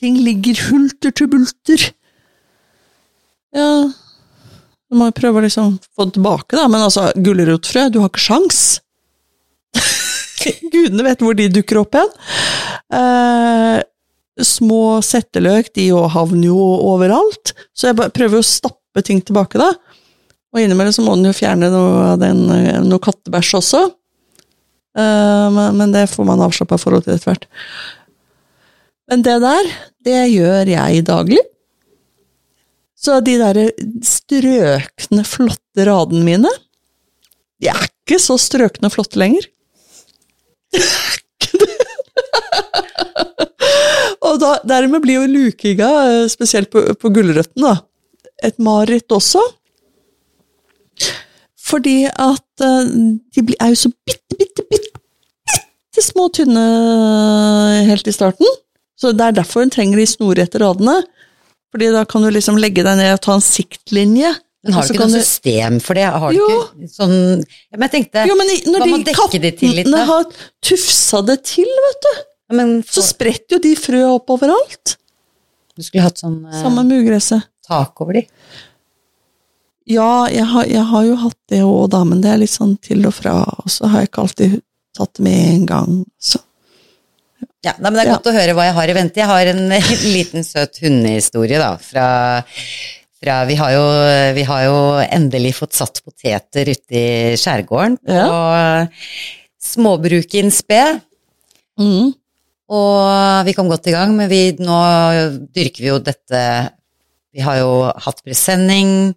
Ting 0.00 0.16
ligger 0.24 0.58
hulter 0.68 1.12
til 1.14 1.28
bulter. 1.30 1.88
Ja 3.56 3.68
Du 4.88 4.96
må 4.96 5.08
jo 5.08 5.14
prøve 5.16 5.40
å 5.40 5.44
liksom 5.44 5.74
få 5.96 6.06
det 6.08 6.14
tilbake, 6.16 6.56
da. 6.56 6.64
Men 6.70 6.86
altså, 6.86 7.10
gulrotfrø, 7.16 7.88
du 7.92 8.00
har 8.00 8.08
ikke 8.08 8.24
sjans. 8.24 8.60
Gudene 10.72 11.04
vet 11.04 11.20
hvor 11.24 11.36
de 11.36 11.50
dukker 11.52 11.82
opp 11.82 11.98
igjen. 11.98 12.12
Eh, 12.96 13.76
små 14.44 14.98
setteløk, 15.04 15.72
de 15.74 15.88
jo 15.90 16.04
havner 16.12 16.50
jo 16.50 16.58
overalt. 16.92 17.54
Så 17.76 17.90
jeg 17.90 18.12
prøver 18.14 18.40
å 18.40 18.46
stappe 18.46 19.04
ting 19.06 19.20
tilbake, 19.24 19.60
da. 19.60 19.72
Og 20.54 20.62
innimellom 20.62 20.94
så 20.94 21.04
må 21.04 21.16
den 21.16 21.28
jo 21.28 21.36
fjerne 21.36 21.70
noe, 21.72 22.14
eh, 22.24 22.80
noe 22.84 23.04
kattebæsj 23.04 23.54
også. 23.60 23.84
Uh, 24.98 25.46
men, 25.54 25.76
men 25.78 25.92
det 25.94 26.08
får 26.10 26.26
man 26.26 26.40
avslappa 26.42 26.78
forhold 26.80 27.04
til 27.04 27.14
etter 27.14 27.30
hvert. 27.30 27.44
Men 29.08 29.22
det 29.24 29.36
der, 29.44 29.68
det 30.08 30.22
gjør 30.32 30.72
jeg 30.72 31.04
daglig. 31.06 31.42
Så 32.98 33.20
de 33.22 33.36
der 33.38 33.60
strøkne, 34.02 35.22
flotte 35.28 35.86
radene 35.86 36.24
mine, 36.26 36.50
de 37.62 37.70
er 37.70 37.86
ikke 37.86 38.18
så 38.22 38.38
strøkne 38.40 38.90
og 38.90 38.96
flotte 38.96 39.20
lenger. 39.20 39.46
Og 44.26 44.38
da, 44.42 44.56
dermed 44.66 45.02
blir 45.04 45.20
jo 45.20 45.26
lukinga, 45.30 45.88
eh, 46.08 46.24
spesielt 46.32 46.70
på, 46.72 46.82
på 46.98 47.10
gulrøtten, 47.14 47.62
da, 47.62 47.76
et 48.42 48.58
mareritt 48.62 49.12
også. 49.14 49.42
Fordi 51.68 51.98
at 52.08 52.64
eh, 52.64 52.94
de 53.36 53.44
er 53.60 53.74
jo 53.74 53.82
så 53.84 53.92
bitte, 54.08 54.38
bitte, 54.40 54.64
bitte, 54.70 54.94
bitte 55.52 56.04
små 56.04 56.28
tynne 56.34 56.64
helt 57.88 58.08
i 58.08 58.14
starten. 58.14 58.46
Så 58.98 59.12
det 59.14 59.24
er 59.28 59.38
derfor 59.40 59.64
hun 59.64 59.72
trenger 59.74 60.00
de 60.00 60.06
snorrette 60.10 60.60
radene. 60.62 61.00
Fordi 61.74 61.90
da 61.92 62.04
kan 62.08 62.24
du 62.24 62.30
liksom 62.32 62.58
legge 62.58 62.84
deg 62.86 62.98
ned 62.98 63.12
og 63.16 63.22
ta 63.26 63.34
en 63.36 63.44
siktlinje. 63.44 64.30
Men 64.64 64.74
har 64.74 64.86
du 64.86 64.94
ikke 64.94 65.06
noe 65.06 65.20
system 65.22 65.76
for 65.84 65.98
det? 65.98 66.06
Har 66.10 66.34
du 66.34 66.38
Jo. 66.40 66.46
ikke 66.80 66.88
sånn 66.90 67.12
Men 67.78 67.84
jeg 67.86 67.92
tenkte 67.92 68.24
Jo, 68.26 68.34
men 68.34 68.48
når 68.66 68.82
Hva 68.82 68.88
de 68.88 69.04
dekke 69.06 69.40
det 69.44 69.52
til 69.60 69.76
litt, 69.76 69.86
kattene 69.86 70.00
har 70.08 70.24
tufsa 70.66 71.20
det 71.28 71.36
til, 71.46 71.68
vet 71.84 72.00
du, 72.08 72.10
ja, 72.48 72.54
men 72.56 72.78
så 72.82 73.02
så, 73.02 73.08
spretter 73.12 73.56
jo 73.58 73.62
de 73.64 73.74
frø 73.76 74.02
opp 74.14 74.30
overalt. 74.32 74.96
Du 75.76 75.84
skulle 75.84 76.06
hatt 76.06 76.18
sånn 76.18 76.40
eh, 76.48 76.62
Samme 76.62 76.82
med 76.88 77.04
ugresset. 77.04 77.44
tak 77.68 78.00
over 78.00 78.18
de. 78.18 78.24
Ja, 79.88 80.26
jeg 80.28 80.44
har, 80.44 80.66
jeg 80.68 80.84
har 80.90 81.04
jo 81.06 81.14
hatt 81.22 81.38
det 81.48 81.62
òg, 81.64 81.86
da, 81.94 82.02
men 82.04 82.20
det 82.24 82.32
er 82.34 82.40
litt 82.42 82.52
sånn 82.52 82.74
til 82.84 83.06
og 83.08 83.14
fra, 83.16 83.38
og 83.62 83.70
så 83.72 83.88
har 83.88 84.02
jeg 84.04 84.10
ikke 84.10 84.24
alltid 84.26 84.58
tatt 84.98 85.14
det 85.16 85.24
med 85.24 85.38
en 85.54 85.64
gang. 85.70 85.94
Så. 86.20 86.40
Ja, 87.64 87.72
nei, 87.78 87.88
men 87.90 87.94
Det 87.96 88.02
er 88.04 88.10
Ja. 88.10 88.16
godt 88.18 88.28
å 88.30 88.36
høre 88.36 88.54
hva 88.56 88.66
jeg 88.68 88.76
har 88.76 88.88
i 88.92 88.96
vente. 88.98 89.20
Jeg 89.22 89.30
har 89.30 89.46
en 89.52 89.64
liten 90.16 90.44
søt 90.44 90.76
hundehistorie 90.84 91.58
da, 91.60 91.70
fra, 91.80 92.06
fra 93.18 93.38
vi, 93.48 93.56
har 93.58 93.72
jo, 93.76 93.84
vi 94.36 94.44
har 94.50 94.64
jo 94.66 94.76
endelig 95.08 95.54
fått 95.56 95.78
satt 95.78 96.02
poteter 96.04 96.68
ute 96.68 97.00
i 97.00 97.36
skjærgården 97.40 97.96
på 98.04 98.28
småbruken 99.72 100.52
sped. 100.54 101.00
Mm. 101.80 102.12
Og 102.68 103.46
vi 103.48 103.54
kom 103.56 103.70
godt 103.70 103.88
i 103.88 103.94
gang, 103.94 104.12
men 104.16 104.28
vi, 104.30 104.42
nå 104.60 104.80
dyrker 105.54 105.80
vi 105.84 105.88
jo 105.88 106.02
dette 106.04 106.42
Vi 107.32 107.44
har 107.44 107.60
jo 107.60 107.72
hatt 107.88 108.20
presenning 108.24 109.14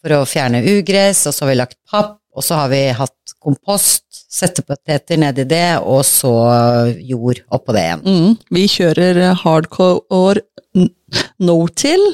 for 0.00 0.16
å 0.16 0.26
fjerne 0.28 0.62
ugress, 0.78 1.26
og 1.28 1.34
så 1.34 1.44
har 1.44 1.50
vi 1.50 1.58
lagt 1.60 1.78
papp, 1.90 2.18
og 2.36 2.44
så 2.46 2.60
har 2.62 2.70
vi 2.72 2.82
hatt 2.96 3.34
kompost, 3.40 4.04
settepoteter 4.32 5.18
nedi 5.20 5.44
det, 5.48 5.80
og 5.80 6.04
så 6.08 6.32
jord 7.00 7.42
oppå 7.52 7.74
det 7.76 7.84
igjen. 7.88 8.04
Mm. 8.06 8.36
Vi 8.56 8.64
kjører 8.70 9.20
hardcore 9.42 10.44
no-til. 11.48 12.06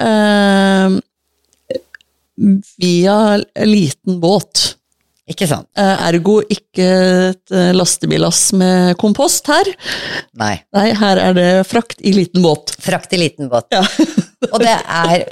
Uh, 0.00 1.00
via 2.78 3.18
liten 3.64 4.20
båt. 4.20 4.76
Ikke 5.24 5.46
sant? 5.48 5.64
Eh, 5.80 6.02
ergo 6.10 6.34
ikke 6.52 6.86
et 7.30 7.52
eh, 7.54 7.70
lastebillass 7.72 8.50
med 8.60 8.92
kompost 9.00 9.48
her. 9.48 9.70
Nei. 10.36 10.58
Nei, 10.76 10.90
her 11.00 11.20
er 11.22 11.36
det 11.38 11.48
frakt 11.64 12.02
i 12.04 12.12
liten 12.12 12.44
båt. 12.44 12.74
Frakt 12.84 13.14
i 13.16 13.20
liten 13.22 13.48
båt. 13.52 13.72
Ja. 13.72 13.80
Og 14.52 14.60
det 14.60 14.74
er 14.76 15.24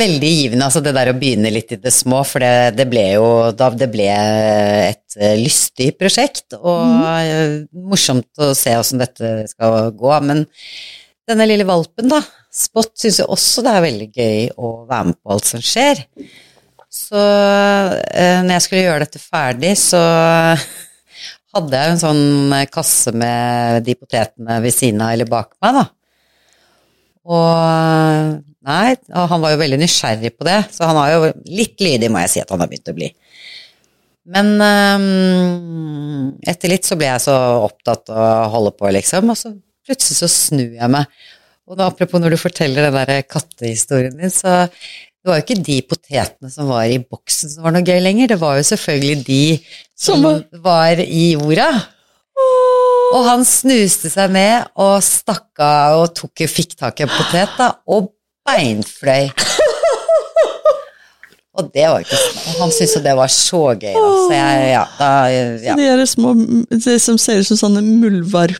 veldig 0.00 0.30
givende, 0.32 0.66
altså 0.66 0.82
det 0.82 0.96
der 0.96 1.12
å 1.12 1.14
begynne 1.14 1.52
litt 1.54 1.70
i 1.76 1.78
det 1.78 1.92
små, 1.94 2.24
for 2.26 2.42
det, 2.42 2.74
det 2.74 2.88
ble 2.90 3.04
jo 3.12 3.28
da 3.54 3.68
det 3.70 3.86
ble 3.92 4.08
et 4.10 5.18
eh, 5.20 5.36
lystig 5.38 5.92
prosjekt, 6.00 6.56
og 6.58 6.82
mm. 6.82 7.68
morsomt 7.86 8.42
å 8.42 8.50
se 8.58 8.74
åssen 8.74 8.98
dette 9.04 9.36
skal 9.52 9.92
gå. 9.94 10.10
Men 10.26 10.42
denne 11.30 11.46
lille 11.46 11.68
valpen, 11.68 12.10
da, 12.10 12.18
Spot, 12.54 12.90
syns 12.98 13.20
jo 13.22 13.30
også 13.34 13.64
det 13.66 13.70
er 13.74 13.82
veldig 13.82 14.10
gøy 14.14 14.42
å 14.62 14.74
være 14.90 15.08
med 15.08 15.16
på 15.18 15.34
alt 15.34 15.48
som 15.48 15.62
skjer. 15.62 16.04
Så 17.14 17.20
eh, 17.22 18.40
når 18.42 18.56
jeg 18.56 18.62
skulle 18.64 18.86
gjøre 18.88 19.04
dette 19.04 19.20
ferdig, 19.22 19.74
så 19.78 20.00
hadde 21.54 21.78
jeg 21.78 21.92
en 21.92 22.00
sånn 22.00 22.56
kasse 22.74 23.12
med 23.14 23.84
de 23.86 23.94
potetene 23.94 24.56
ved 24.64 24.74
siden 24.74 25.04
av 25.04 25.12
eller 25.14 25.28
bak 25.30 25.52
meg, 25.62 25.78
da. 25.78 25.84
Og 27.30 28.40
nei, 28.66 28.96
og 29.14 29.28
han 29.30 29.44
var 29.44 29.54
jo 29.54 29.60
veldig 29.62 29.78
nysgjerrig 29.84 30.32
på 30.34 30.48
det, 30.48 30.58
så 30.74 30.90
han 30.90 30.98
er 31.04 31.12
jo 31.14 31.30
litt 31.54 31.78
lydig, 31.86 32.10
må 32.10 32.24
jeg 32.24 32.32
si 32.34 32.42
at 32.42 32.50
han 32.50 32.64
har 32.64 32.72
begynt 32.72 32.90
å 32.90 32.96
bli. 32.98 33.12
Men 34.34 34.50
um, 34.58 36.26
etter 36.50 36.72
litt 36.72 36.88
så 36.88 36.98
ble 36.98 37.12
jeg 37.12 37.24
så 37.28 37.38
opptatt 37.62 38.10
av 38.10 38.26
å 38.26 38.52
holde 38.56 38.74
på, 38.74 38.90
liksom, 38.98 39.30
og 39.30 39.38
så 39.38 39.54
plutselig 39.86 40.18
så 40.18 40.32
snur 40.32 40.74
jeg 40.80 40.90
meg. 40.90 41.24
Og 41.70 41.80
apropos 41.80 42.20
når 42.20 42.34
du 42.34 42.42
forteller 42.42 42.90
den 42.90 42.98
der 42.98 43.22
kattehistorien 43.30 44.18
din, 44.18 44.34
så 44.34 44.64
det 45.24 45.30
var 45.30 45.38
jo 45.38 45.44
ikke 45.46 45.62
de 45.64 45.76
potetene 45.88 46.50
som 46.52 46.68
var 46.68 46.84
i 46.84 46.98
boksen 47.00 47.48
som 47.48 47.64
var 47.64 47.72
noe 47.72 47.86
gøy 47.86 47.96
lenger, 48.04 48.34
det 48.34 48.36
var 48.42 48.58
jo 48.58 48.66
selvfølgelig 48.68 49.14
de 49.24 49.38
som 49.96 50.26
var 50.66 51.00
i 51.00 51.30
jorda. 51.32 51.70
Og 53.14 53.24
han 53.24 53.46
snuste 53.48 54.10
seg 54.12 54.34
ned 54.34 54.68
og 54.84 54.98
stakk 55.06 55.62
av 55.64 56.02
og 56.02 56.12
tok, 56.18 56.44
fikk 56.50 56.76
tak 56.76 57.00
i 57.00 57.06
en 57.06 57.14
potet 57.14 57.56
da, 57.56 57.70
og 57.88 58.12
beinfløy. 58.44 59.30
Og 61.54 61.68
det 61.70 61.84
var 61.86 62.02
ikke 62.02 62.18
sånn. 62.18 62.54
Han 62.58 62.72
syntes 62.74 62.96
jo 62.96 63.00
det 63.04 63.12
var 63.14 63.30
så 63.30 63.60
gøy. 63.78 63.92
Da. 63.94 64.06
Så 64.10 64.32
jeg, 64.34 64.62
ja, 64.72 64.80
da, 64.98 65.10
ja. 65.62 65.76
De 65.78 65.84
er 65.86 66.00
små, 66.10 66.32
det 66.74 66.96
som 67.00 67.18
ser 67.22 67.38
ut 67.38 67.46
som 67.46 67.60
sånne 67.60 67.82
muldvarp, 67.86 68.58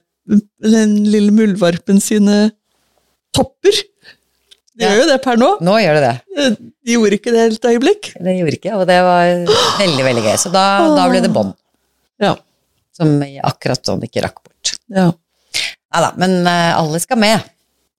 den 0.63 1.01
lille 1.11 1.35
muldvarpen 1.35 1.99
sine 2.01 2.53
topper. 3.35 3.83
De 4.75 4.87
gjør 4.89 4.97
jo 5.05 5.07
det 5.13 5.19
per 5.23 5.39
nå. 5.39 5.49
Nå 5.63 5.75
gjør 5.79 5.99
det 6.01 6.07
det. 6.09 6.47
De 6.85 6.95
gjorde 6.97 7.19
ikke 7.21 7.33
det 7.35 7.43
et 7.53 7.67
øyeblikk. 7.71 8.09
Det 8.19 8.33
gjorde 8.41 8.57
ikke, 8.59 8.73
og 8.75 8.87
det 8.91 8.97
var 9.07 9.29
veldig, 9.79 10.05
veldig 10.09 10.25
gøy. 10.25 10.35
Så 10.43 10.51
da, 10.55 10.65
da 10.97 11.05
ble 11.13 11.21
det 11.23 11.31
bånd, 11.35 11.53
Ja. 12.23 12.33
som 12.95 13.13
akkurat 13.23 13.87
sånn 13.87 14.03
ikke 14.07 14.25
rakk 14.27 14.43
bort. 14.43 14.75
ja. 14.91 15.11
Nei 15.95 16.01
da, 16.03 16.09
men 16.19 16.33
eh, 16.51 16.73
alle 16.75 16.99
skal 16.99 17.21
med. 17.23 17.45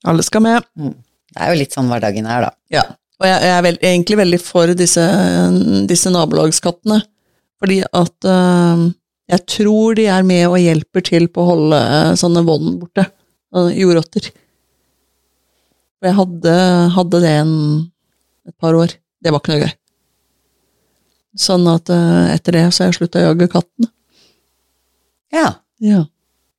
Alle 0.03 0.23
skal 0.27 0.41
med. 0.43 0.65
Det 0.75 1.39
er 1.39 1.53
jo 1.53 1.59
litt 1.61 1.71
sånn 1.77 1.87
hverdagen 1.87 2.25
er, 2.27 2.49
da. 2.49 2.49
Ja. 2.75 2.81
Og 3.21 3.27
jeg, 3.29 3.37
jeg 3.47 3.53
er 3.55 3.61
veld, 3.63 3.77
egentlig 3.87 4.17
veldig 4.19 4.39
for 4.43 4.73
disse, 4.75 5.05
disse 5.87 6.11
nabolagskattene. 6.11 6.97
Fordi 7.63 7.77
at 7.87 8.27
øh, 8.27 8.81
jeg 9.31 9.45
tror 9.47 9.95
de 9.95 10.09
er 10.11 10.27
med 10.27 10.43
og 10.49 10.59
hjelper 10.59 11.05
til 11.07 11.29
på 11.31 11.45
å 11.45 11.47
holde 11.53 11.79
sånne 12.19 12.43
vann 12.43 12.73
borte. 12.81 13.07
Jordrotter. 13.55 14.27
For 16.05 16.11
jeg 16.11 16.19
hadde, 16.19 16.51
hadde 16.93 17.19
det 17.23 17.29
en, 17.39 17.53
et 18.45 18.53
par 18.61 18.75
år. 18.77 18.91
Det 19.25 19.31
var 19.33 19.41
ikke 19.41 19.55
noe 19.55 19.61
gøy. 19.63 19.71
Sånn 21.41 21.63
at 21.71 21.89
øh, 21.89 22.27
etter 22.29 22.53
det 22.53 22.61
så 22.67 22.83
har 22.83 22.91
jeg 22.91 22.97
slutta 22.99 23.23
å 23.23 23.31
jage 23.31 23.47
kattene. 23.49 23.89
Ja. 25.33 25.47
Ja. 25.81 26.03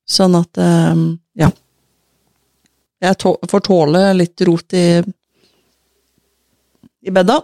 Sånn 0.02 0.35
at 0.35 0.59
øh, 0.59 1.04
ja. 1.38 1.52
Jeg 3.06 3.20
tå 3.22 3.37
får 3.46 3.64
tåle 3.70 4.02
litt 4.18 4.44
rot 4.50 4.74
i, 4.74 4.82
i 7.06 7.14
bedda. 7.14 7.38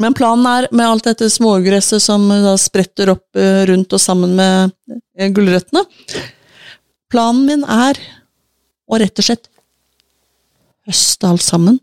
Men 0.00 0.16
planen 0.16 0.48
er, 0.48 0.72
med 0.72 0.86
alt 0.86 1.12
dette 1.12 1.28
smågresset 1.28 2.00
som 2.00 2.24
da 2.24 2.56
spretter 2.56 3.12
opp 3.18 3.36
eh, 3.36 3.66
rundt 3.68 3.92
og 3.92 4.00
sammen 4.00 4.32
med 4.40 4.72
eh, 5.20 5.28
gulrøttene 5.28 5.84
Planen 7.12 7.44
min 7.44 7.68
er 7.68 8.00
å 8.88 8.96
rett 8.96 9.20
og 9.20 9.28
slett 9.28 9.50
høste 10.88 11.28
alt 11.28 11.44
sammen. 11.44 11.78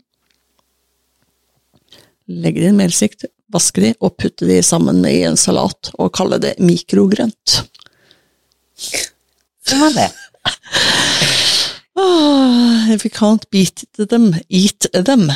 Legge 2.28 2.60
det 2.60 2.68
i 2.68 2.72
en 2.72 2.80
melsikt, 2.80 3.28
vaske 3.52 3.82
de 3.82 3.94
og 4.04 4.16
putte 4.20 4.48
de 4.48 4.58
sammen 4.64 5.00
i 5.08 5.22
en 5.28 5.38
salat 5.40 5.92
og 5.96 6.12
kalle 6.16 6.40
det 6.42 6.56
mikrogrønt. 6.60 7.62
hva 9.68 9.80
var 9.84 9.96
det. 9.96 10.10
Oh, 11.98 12.86
if 12.92 13.04
you 13.04 13.10
can't 13.10 13.48
beat 13.50 13.84
them, 13.96 14.34
eat 14.48 14.86
them. 14.92 15.32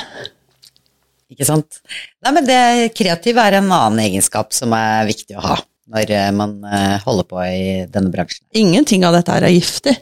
Ikke 1.33 1.49
sant? 1.49 1.81
Nei, 2.23 2.33
men 2.37 2.47
det 2.47 2.93
kreative 2.95 3.43
er 3.43 3.59
en 3.59 3.73
annen 3.73 4.05
egenskap 4.05 4.53
som 4.55 4.75
er 4.77 5.09
viktig 5.09 5.39
å 5.41 5.47
ha 5.47 5.57
når 5.93 6.13
eh, 6.15 6.29
man 6.37 6.55
eh, 6.65 7.01
holder 7.05 7.27
på 7.29 7.41
i 7.43 7.65
denne 7.91 8.13
bransjen. 8.13 8.45
Ingenting 8.57 9.05
av 9.05 9.17
dette 9.17 9.35
er 9.35 9.49
giftig. 9.51 9.97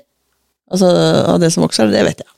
Altså, 0.70 0.90
av 1.32 1.40
det 1.42 1.50
som 1.54 1.64
vokser, 1.64 1.90
det 1.90 2.04
vet 2.06 2.22
jeg. 2.22 2.30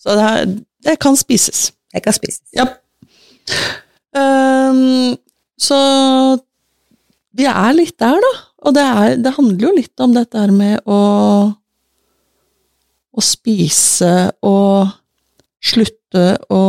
Så 0.00 0.16
det, 0.16 0.26
her, 0.26 0.52
det 0.86 0.96
kan 1.02 1.18
spises. 1.18 1.70
Det 1.92 2.02
kan 2.04 2.16
spises. 2.16 2.42
Ja. 2.56 2.66
Um, 4.16 5.18
så 5.60 5.78
vi 7.36 7.46
er 7.46 7.74
litt 7.76 7.98
der, 8.00 8.16
da. 8.22 8.32
Og 8.66 8.76
det, 8.76 8.84
er, 8.84 9.16
det 9.22 9.36
handler 9.36 9.66
jo 9.68 9.76
litt 9.76 10.02
om 10.04 10.14
dette 10.16 10.40
her 10.40 10.52
med 10.52 10.80
å 10.88 11.00
å 13.10 13.22
spise 13.24 14.10
og 14.46 14.90
slutte 15.60 16.24
å 16.50 16.60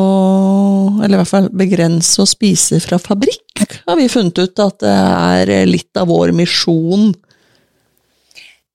Eller 1.01 1.15
i 1.15 1.19
hvert 1.21 1.29
fall 1.29 1.47
begrense 1.55 2.21
å 2.21 2.29
spise 2.29 2.77
fra 2.83 2.99
fabrikk, 3.01 3.63
har 3.87 3.97
vi 3.97 4.09
funnet 4.11 4.37
ut 4.37 4.61
at 4.61 4.83
det 4.83 4.91
er 4.91 5.51
litt 5.65 5.97
av 5.97 6.11
vår 6.11 6.29
misjon. 6.37 7.07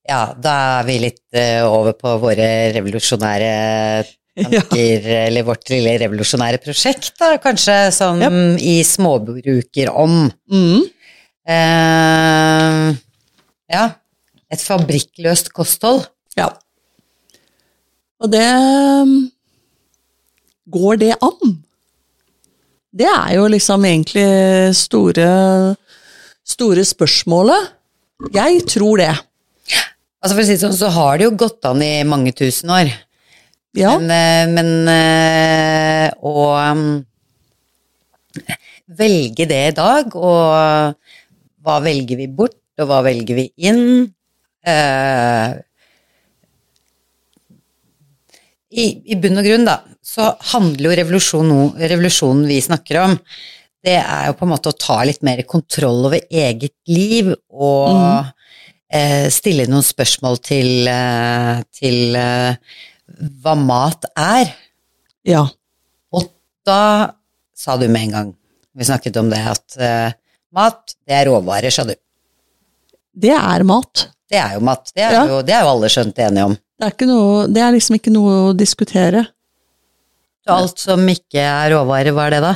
Ja, 0.06 0.32
da 0.34 0.54
er 0.80 0.88
vi 0.88 0.96
litt 1.04 1.38
eh, 1.38 1.62
over 1.62 1.94
på 1.98 2.16
våre 2.22 2.48
revolusjonære 2.74 3.52
tanker, 4.36 5.06
eller 5.26 5.46
vårt 5.46 5.68
lille 5.72 5.94
revolusjonære 6.02 6.60
prosjekt, 6.64 7.12
da, 7.20 7.36
kanskje, 7.42 7.76
sånn 7.96 8.20
Ja. 8.22 8.30
i 8.60 8.76
småbrukerånd. 8.84 10.32
Mm. 10.52 10.82
Eh, 11.46 12.96
ja, 13.72 13.84
et 14.50 14.60
fabrikkløst 14.62 15.52
kosthold. 15.56 16.06
Ja. 16.36 16.50
Og 18.20 18.30
det 18.32 18.46
Går 20.66 20.96
det 20.98 21.12
an? 21.22 21.52
Det 22.96 23.06
er 23.06 23.34
jo 23.36 23.44
liksom 23.52 23.84
egentlig 23.86 24.74
store, 24.74 25.28
store 26.42 26.82
spørsmålet. 26.88 27.68
Jeg 28.34 28.64
tror 28.66 28.98
det. 28.98 29.12
Altså 30.24 30.32
For 30.34 30.42
å 30.42 30.46
si 30.48 30.56
det 30.56 30.62
sånn, 30.64 30.74
så 30.74 30.88
har 30.90 31.18
det 31.20 31.28
jo 31.28 31.36
gått 31.38 31.68
an 31.68 31.82
i 31.84 32.02
mange 32.08 32.32
tusen 32.34 32.72
år. 32.72 32.90
Ja. 33.76 33.96
Men, 34.00 34.10
eh, 34.10 34.48
men 34.56 34.90
eh, 34.90 36.08
å 36.24 36.48
um, 36.56 36.84
velge 38.96 39.46
det 39.48 39.62
i 39.70 39.76
dag, 39.76 40.14
og 40.16 40.96
hva 41.66 41.80
velger 41.84 42.20
vi 42.20 42.28
bort, 42.28 42.60
og 42.80 42.88
hva 42.90 43.02
velger 43.04 43.38
vi 43.38 43.50
inn? 43.68 44.06
eh, 44.66 45.54
i, 48.76 48.86
I 49.12 49.18
bunn 49.20 49.40
og 49.40 49.46
grunn, 49.46 49.66
da, 49.68 49.78
så 50.04 50.32
handler 50.52 50.90
jo 50.90 50.96
revolusjonen, 51.00 51.76
revolusjonen 51.92 52.48
vi 52.48 52.60
snakker 52.64 53.00
om, 53.04 53.14
det 53.86 54.00
er 54.00 54.26
jo 54.28 54.36
på 54.38 54.46
en 54.46 54.50
måte 54.50 54.72
å 54.72 54.78
ta 54.78 54.98
litt 55.06 55.22
mer 55.26 55.44
kontroll 55.46 56.08
over 56.08 56.24
eget 56.26 56.74
liv 56.90 57.30
og 57.54 58.26
eh, 58.90 59.28
stille 59.30 59.68
noen 59.70 59.86
spørsmål 59.86 60.40
til, 60.42 60.90
til 61.76 62.18
eh, 62.18 62.80
hva 63.42 63.54
mat 63.58 64.04
er. 64.18 64.50
ja. 65.26 65.44
Og 66.12 66.26
da 66.66 67.12
sa 67.56 67.76
du 67.80 67.86
med 67.88 68.08
en 68.08 68.14
gang, 68.16 68.32
vi 68.76 68.84
snakket 68.84 69.16
om 69.20 69.30
det, 69.30 69.38
at 69.48 69.76
uh, 69.80 70.12
mat, 70.52 70.94
det 71.06 71.14
er 71.16 71.26
råvarer, 71.30 71.70
sa 71.72 71.84
du. 71.88 71.94
Det 73.16 73.32
er 73.32 73.64
mat. 73.64 74.08
Det 74.28 74.36
er 74.40 74.56
jo 74.58 74.60
mat. 74.66 74.90
Det 74.94 75.02
er, 75.06 75.12
Ja. 75.14 75.22
jo, 75.30 75.40
det 75.46 75.54
er 75.54 75.62
jo 75.64 75.70
alle 75.72 75.88
skjønt 75.92 76.18
enige 76.18 76.44
om. 76.50 76.56
Det 76.76 76.88
er, 76.90 77.06
noe, 77.08 77.46
det 77.48 77.62
er 77.62 77.72
liksom 77.72 77.96
ikke 77.96 78.12
noe 78.12 78.32
å 78.50 78.54
diskutere. 78.58 79.22
Alt 80.46 80.78
som 80.82 81.00
ikke 81.08 81.40
er 81.42 81.70
råvarer, 81.72 82.12
hva 82.14 82.26
er 82.28 82.36
det 82.36 82.42
da? 82.44 82.52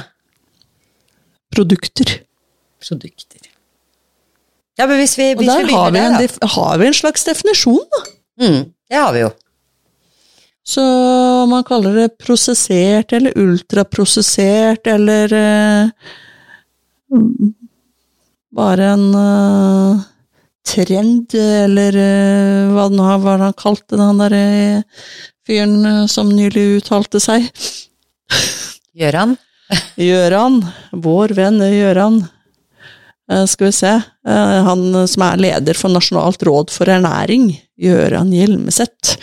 Produkter. 1.55 2.13
Produkter. 2.83 3.47
Ja, 4.79 4.87
men 4.87 5.01
hvis 5.01 5.17
vi, 5.19 5.31
Og 5.37 5.43
der 5.45 5.65
vi 5.67 5.75
har 5.75 5.91
vi, 5.95 5.99
en, 6.03 6.17
da. 6.21 6.47
har 6.55 6.79
vi 6.81 6.87
en 6.91 6.95
slags 6.97 7.25
definisjon, 7.27 7.83
da. 7.93 8.03
Mm, 8.41 8.61
det 8.91 8.97
har 9.01 9.13
vi 9.17 9.25
jo. 9.25 9.31
Så 10.67 10.83
om 11.43 11.51
man 11.51 11.65
kaller 11.65 11.97
det 11.97 12.19
prosessert 12.21 13.13
eller 13.17 13.39
ultraprosessert 13.39 14.87
eller 14.87 15.33
eh, 15.33 16.11
bare 18.55 18.91
en 18.95 19.07
eh, 19.15 20.03
trend, 20.69 21.35
eller 21.35 21.97
eh, 21.97 22.73
hva 22.75 22.89
den 22.91 23.01
hva 23.01 23.37
han 23.41 23.57
kalte 23.59 23.97
det, 23.97 24.05
han 24.05 24.21
derre 24.23 24.45
fyren 25.47 25.79
eh, 25.87 26.05
som 26.11 26.31
nylig 26.35 26.67
uttalte 26.81 27.23
seg. 27.23 27.49
Gjøran? 28.97 29.37
Gjøran, 29.99 30.61
vår 31.07 31.35
venn 31.39 31.63
Gjøran. 31.65 32.23
Eh, 33.31 33.45
skal 33.51 33.71
vi 33.71 33.75
se, 33.81 33.97
eh, 33.97 34.57
han 34.69 34.87
som 35.09 35.27
er 35.27 35.43
leder 35.47 35.79
for 35.79 35.95
Nasjonalt 35.95 36.43
råd 36.47 36.75
for 36.75 36.91
ernæring, 36.91 37.53
Gjøran 37.81 38.35
Hjelmeset, 38.35 39.17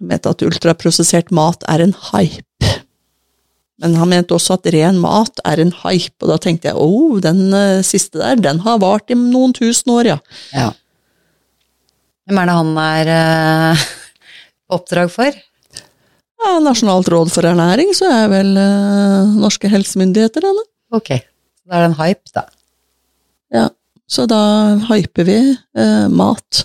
mente 0.00 0.32
at 0.32 0.42
ultraprosessert 0.44 1.32
mat 1.34 1.64
er 1.70 1.84
en 1.84 1.94
hype. 2.10 2.70
Men 3.80 3.96
han 3.96 4.10
mente 4.12 4.36
også 4.36 4.58
at 4.58 4.68
ren 4.74 4.98
mat 5.00 5.40
er 5.48 5.62
en 5.62 5.72
hype, 5.82 6.18
og 6.20 6.32
da 6.34 6.36
tenkte 6.42 6.68
jeg 6.68 6.76
oh, 6.80 7.16
den 7.24 7.48
eh, 7.56 7.80
siste 7.86 8.20
der, 8.20 8.40
den 8.40 8.60
har 8.66 8.80
vart 8.82 9.12
i 9.12 9.16
noen 9.16 9.54
tusen 9.56 9.92
år, 9.94 10.10
ja. 10.14 10.18
Ja. 10.52 10.70
Hvem 12.28 12.40
er 12.42 12.50
det 12.50 12.56
han 12.58 12.74
er 12.82 13.12
uh, 13.14 13.86
oppdrag 14.76 15.12
for? 15.12 15.30
ja. 16.40 16.52
Nasjonalt 16.64 17.08
råd 17.12 17.32
for 17.32 17.48
ernæring, 17.48 17.92
så 17.96 18.08
er 18.12 18.30
vel 18.32 18.52
uh, 18.56 19.32
norske 19.40 19.68
helsemyndigheter, 19.72 20.44
eller? 20.50 20.66
Ok, 20.96 21.14
da 21.64 21.78
er 21.78 21.84
det 21.84 21.90
en 21.90 21.98
hype, 22.00 22.34
da. 22.36 22.44
Ja, 23.54 23.64
så 24.10 24.26
da 24.30 24.42
hyper 24.90 25.26
vi 25.28 25.38
uh, 25.54 26.06
mat. 26.12 26.64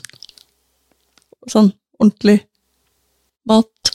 Sånn 1.51 1.71
ordentlig 2.01 2.41
mat. 3.49 3.93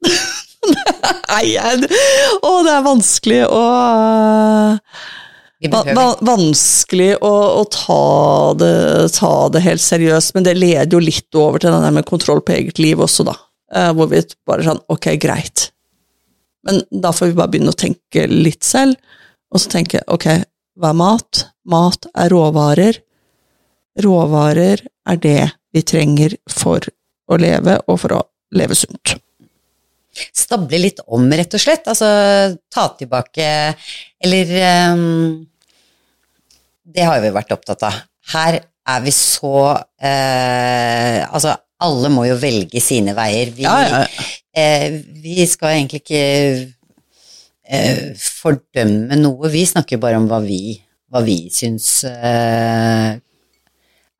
Nei, 1.30 1.56
Å, 1.56 2.50
det 2.66 2.72
er 2.74 2.84
vanskelig 2.84 3.40
å 3.48 3.60
va, 5.72 6.06
Vanskelig 6.24 7.10
å, 7.20 7.32
å 7.60 7.64
ta, 7.72 8.00
det, 8.60 8.72
ta 9.16 9.32
det 9.52 9.64
helt 9.64 9.84
seriøst, 9.84 10.34
men 10.36 10.46
det 10.46 10.56
leder 10.58 10.96
jo 10.96 11.02
litt 11.02 11.36
over 11.38 11.62
til 11.62 11.74
den 11.74 11.96
med 11.96 12.08
kontroll 12.08 12.42
på 12.44 12.56
eget 12.56 12.80
liv 12.80 13.00
også, 13.00 13.26
da. 13.28 13.36
Eh, 13.74 13.90
hvor 13.94 14.10
vi 14.10 14.22
bare 14.48 14.66
sånn 14.66 14.80
Ok, 14.90 15.12
greit. 15.22 15.68
Men 16.66 16.82
da 16.90 17.12
får 17.14 17.30
vi 17.30 17.38
bare 17.38 17.52
begynne 17.52 17.74
å 17.74 17.78
tenke 17.78 18.26
litt 18.30 18.64
selv, 18.66 18.96
og 19.50 19.62
så 19.62 19.70
tenke 19.72 20.02
ok, 20.12 20.26
hva 20.80 20.92
er 20.92 20.98
mat? 20.98 21.44
Mat 21.70 22.08
er 22.14 22.32
råvarer. 22.32 22.98
Råvarer 24.00 24.82
er 25.10 25.20
det 25.20 25.40
vi 25.74 25.82
trenger 25.86 26.36
for 26.50 26.84
å 27.30 27.38
leve, 27.40 27.78
og 27.86 28.00
for 28.02 28.16
å 28.16 28.20
leve 28.56 28.76
sunt. 28.78 29.16
stable 30.34 30.80
litt 30.82 31.00
om, 31.06 31.28
rett 31.30 31.54
og 31.54 31.62
slett. 31.62 31.86
Altså 31.90 32.08
ta 32.72 32.88
tilbake 32.98 33.46
Eller 34.20 34.50
um, 34.92 35.46
Det 36.82 37.06
har 37.06 37.20
vi 37.22 37.30
vært 37.34 37.54
opptatt 37.54 37.86
av. 37.86 38.00
Her 38.34 38.60
er 38.60 39.00
vi 39.04 39.12
så 39.14 39.56
uh, 39.78 41.18
Altså, 41.30 41.54
alle 41.80 42.10
må 42.12 42.26
jo 42.28 42.36
velge 42.40 42.82
sine 42.84 43.14
veier. 43.16 43.54
Vi, 43.56 43.64
eh, 43.64 44.98
vi 45.22 45.46
skal 45.48 45.78
egentlig 45.78 46.02
ikke 46.02 46.24
uh, 47.70 48.10
fordømme 48.20 49.16
noe. 49.16 49.48
Vi 49.52 49.64
snakker 49.70 50.02
bare 50.02 50.18
om 50.20 50.26
hva 50.28 50.42
vi, 50.44 50.74
hva 51.08 51.22
vi 51.24 51.38
syns 51.54 52.02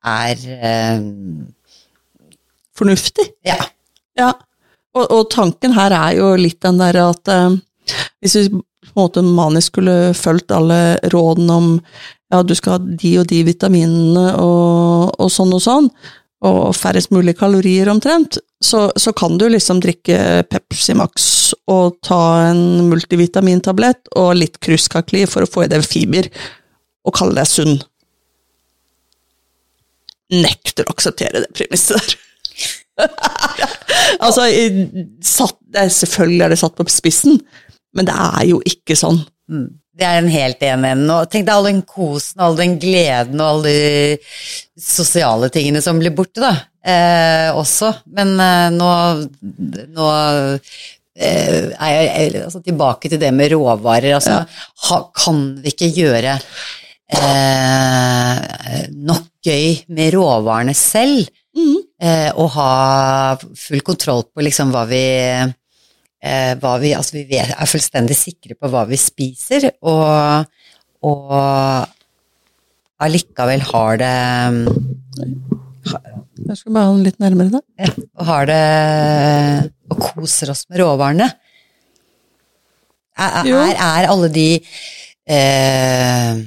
er 0.00 0.40
Fornuftig. 2.80 3.26
Ja. 3.44 3.58
Ja, 4.20 4.34
og, 4.96 5.04
og 5.06 5.28
tanken 5.32 5.74
her 5.76 5.94
er 5.96 6.16
jo 6.18 6.32
litt 6.38 6.60
den 6.64 6.80
der 6.80 6.98
at 7.04 7.30
eh, 7.30 7.58
hvis 8.20 8.36
vi 8.36 8.48
på 8.50 8.60
en 8.90 8.98
måte 8.98 9.22
manisk 9.24 9.74
skulle 9.74 10.14
fulgt 10.18 10.52
alle 10.54 10.98
rådene 11.12 11.56
om 11.56 11.68
ja, 12.30 12.42
du 12.42 12.54
skal 12.58 12.76
ha 12.76 12.80
de 13.02 13.12
og 13.20 13.28
de 13.30 13.42
vitaminene 13.46 14.32
og, 14.38 15.14
og 15.18 15.30
sånn 15.32 15.54
og 15.56 15.62
sånn, 15.62 15.88
og 16.46 16.72
færrest 16.76 17.12
mulig 17.12 17.34
kalorier 17.38 17.90
omtrent, 17.92 18.38
så, 18.64 18.86
så 18.96 19.12
kan 19.16 19.36
du 19.38 19.46
liksom 19.50 19.80
drikke 19.82 20.46
Pepsi 20.48 20.94
Max 20.96 21.26
og 21.70 21.98
ta 22.06 22.22
en 22.48 22.88
multivitamintablett 22.88 24.12
og 24.20 24.34
litt 24.38 24.60
kruskakli 24.62 25.26
for 25.28 25.44
å 25.44 25.50
få 25.50 25.66
i 25.66 25.70
deg 25.72 25.84
fiber, 25.84 26.30
og 27.04 27.16
kalle 27.16 27.36
deg 27.40 27.50
sunn. 27.50 27.78
Nekter 30.30 30.86
å 30.86 30.94
akseptere 30.94 31.44
det 31.44 31.52
premisset 31.56 31.98
der. 31.98 32.18
altså, 34.24 34.46
satt, 35.24 35.58
selvfølgelig 36.00 36.46
er 36.46 36.54
det 36.54 36.60
satt 36.60 36.78
på 36.78 36.88
spissen, 36.90 37.38
men 37.96 38.08
det 38.08 38.16
er 38.16 38.48
jo 38.52 38.60
ikke 38.68 38.98
sånn. 38.98 39.22
Mm. 39.50 39.68
Det 40.00 40.06
er 40.06 40.20
en 40.20 40.30
helt 40.32 40.62
enig 40.64 40.90
ende. 40.94 41.16
Tenk 41.28 41.44
deg 41.44 41.52
all 41.52 41.66
den 41.68 41.82
kosen, 41.84 42.40
all 42.40 42.54
den 42.56 42.78
gleden 42.80 43.40
og 43.42 43.48
alle 43.56 43.72
de 43.74 44.80
sosiale 44.80 45.50
tingene 45.52 45.82
som 45.84 45.98
blir 46.00 46.14
borte, 46.16 46.40
da. 46.40 46.54
Eh, 46.80 47.48
også. 47.52 47.90
Men 48.16 48.32
eh, 48.40 48.68
nå, 48.72 48.90
nå 49.92 50.06
eh, 51.20 51.66
er 51.74 51.90
jeg 51.92 52.44
altså, 52.46 52.62
tilbake 52.64 53.10
til 53.12 53.20
det 53.20 53.32
med 53.36 53.52
råvarer. 53.52 54.14
Altså, 54.16 54.38
ha, 54.86 55.00
kan 55.20 55.42
vi 55.60 55.74
ikke 55.74 55.90
gjøre 55.98 56.38
eh, 57.18 58.86
nok 58.94 59.28
gøy 59.44 59.82
med 59.92 60.14
råvarene 60.16 60.76
selv? 60.78 61.28
Eh, 62.00 62.30
og 62.32 62.48
ha 62.54 62.70
full 63.60 63.82
kontroll 63.84 64.22
på 64.32 64.40
liksom 64.40 64.70
hva 64.72 64.86
vi 64.88 65.04
eh, 65.36 66.52
hva 66.60 66.78
vi, 66.80 66.94
altså 66.96 67.18
vi 67.18 67.26
vet, 67.28 67.52
er 67.52 67.68
fullstendig 67.68 68.16
sikre 68.16 68.56
på 68.56 68.70
hva 68.72 68.86
vi 68.88 68.96
spiser, 69.00 69.66
og, 69.84 70.46
og 71.04 71.34
allikevel 73.04 73.64
har 73.68 74.00
det 74.00 74.14
Jeg 75.90 76.56
skal 76.56 76.72
bare 76.72 76.86
ha 76.88 76.94
den 76.94 77.04
litt 77.04 77.20
nærmere 77.20 77.58
da. 77.58 77.60
ja, 77.84 77.92
og 78.16 78.26
har 78.30 78.48
det 78.48 78.64
og 79.90 80.00
koser 80.00 80.52
oss 80.52 80.64
med 80.70 80.80
råvarene. 80.80 81.26
Er, 83.20 83.42
er, 83.44 83.74
er 83.76 84.08
alle 84.08 84.28
de 84.32 84.48
eh, 85.28 86.40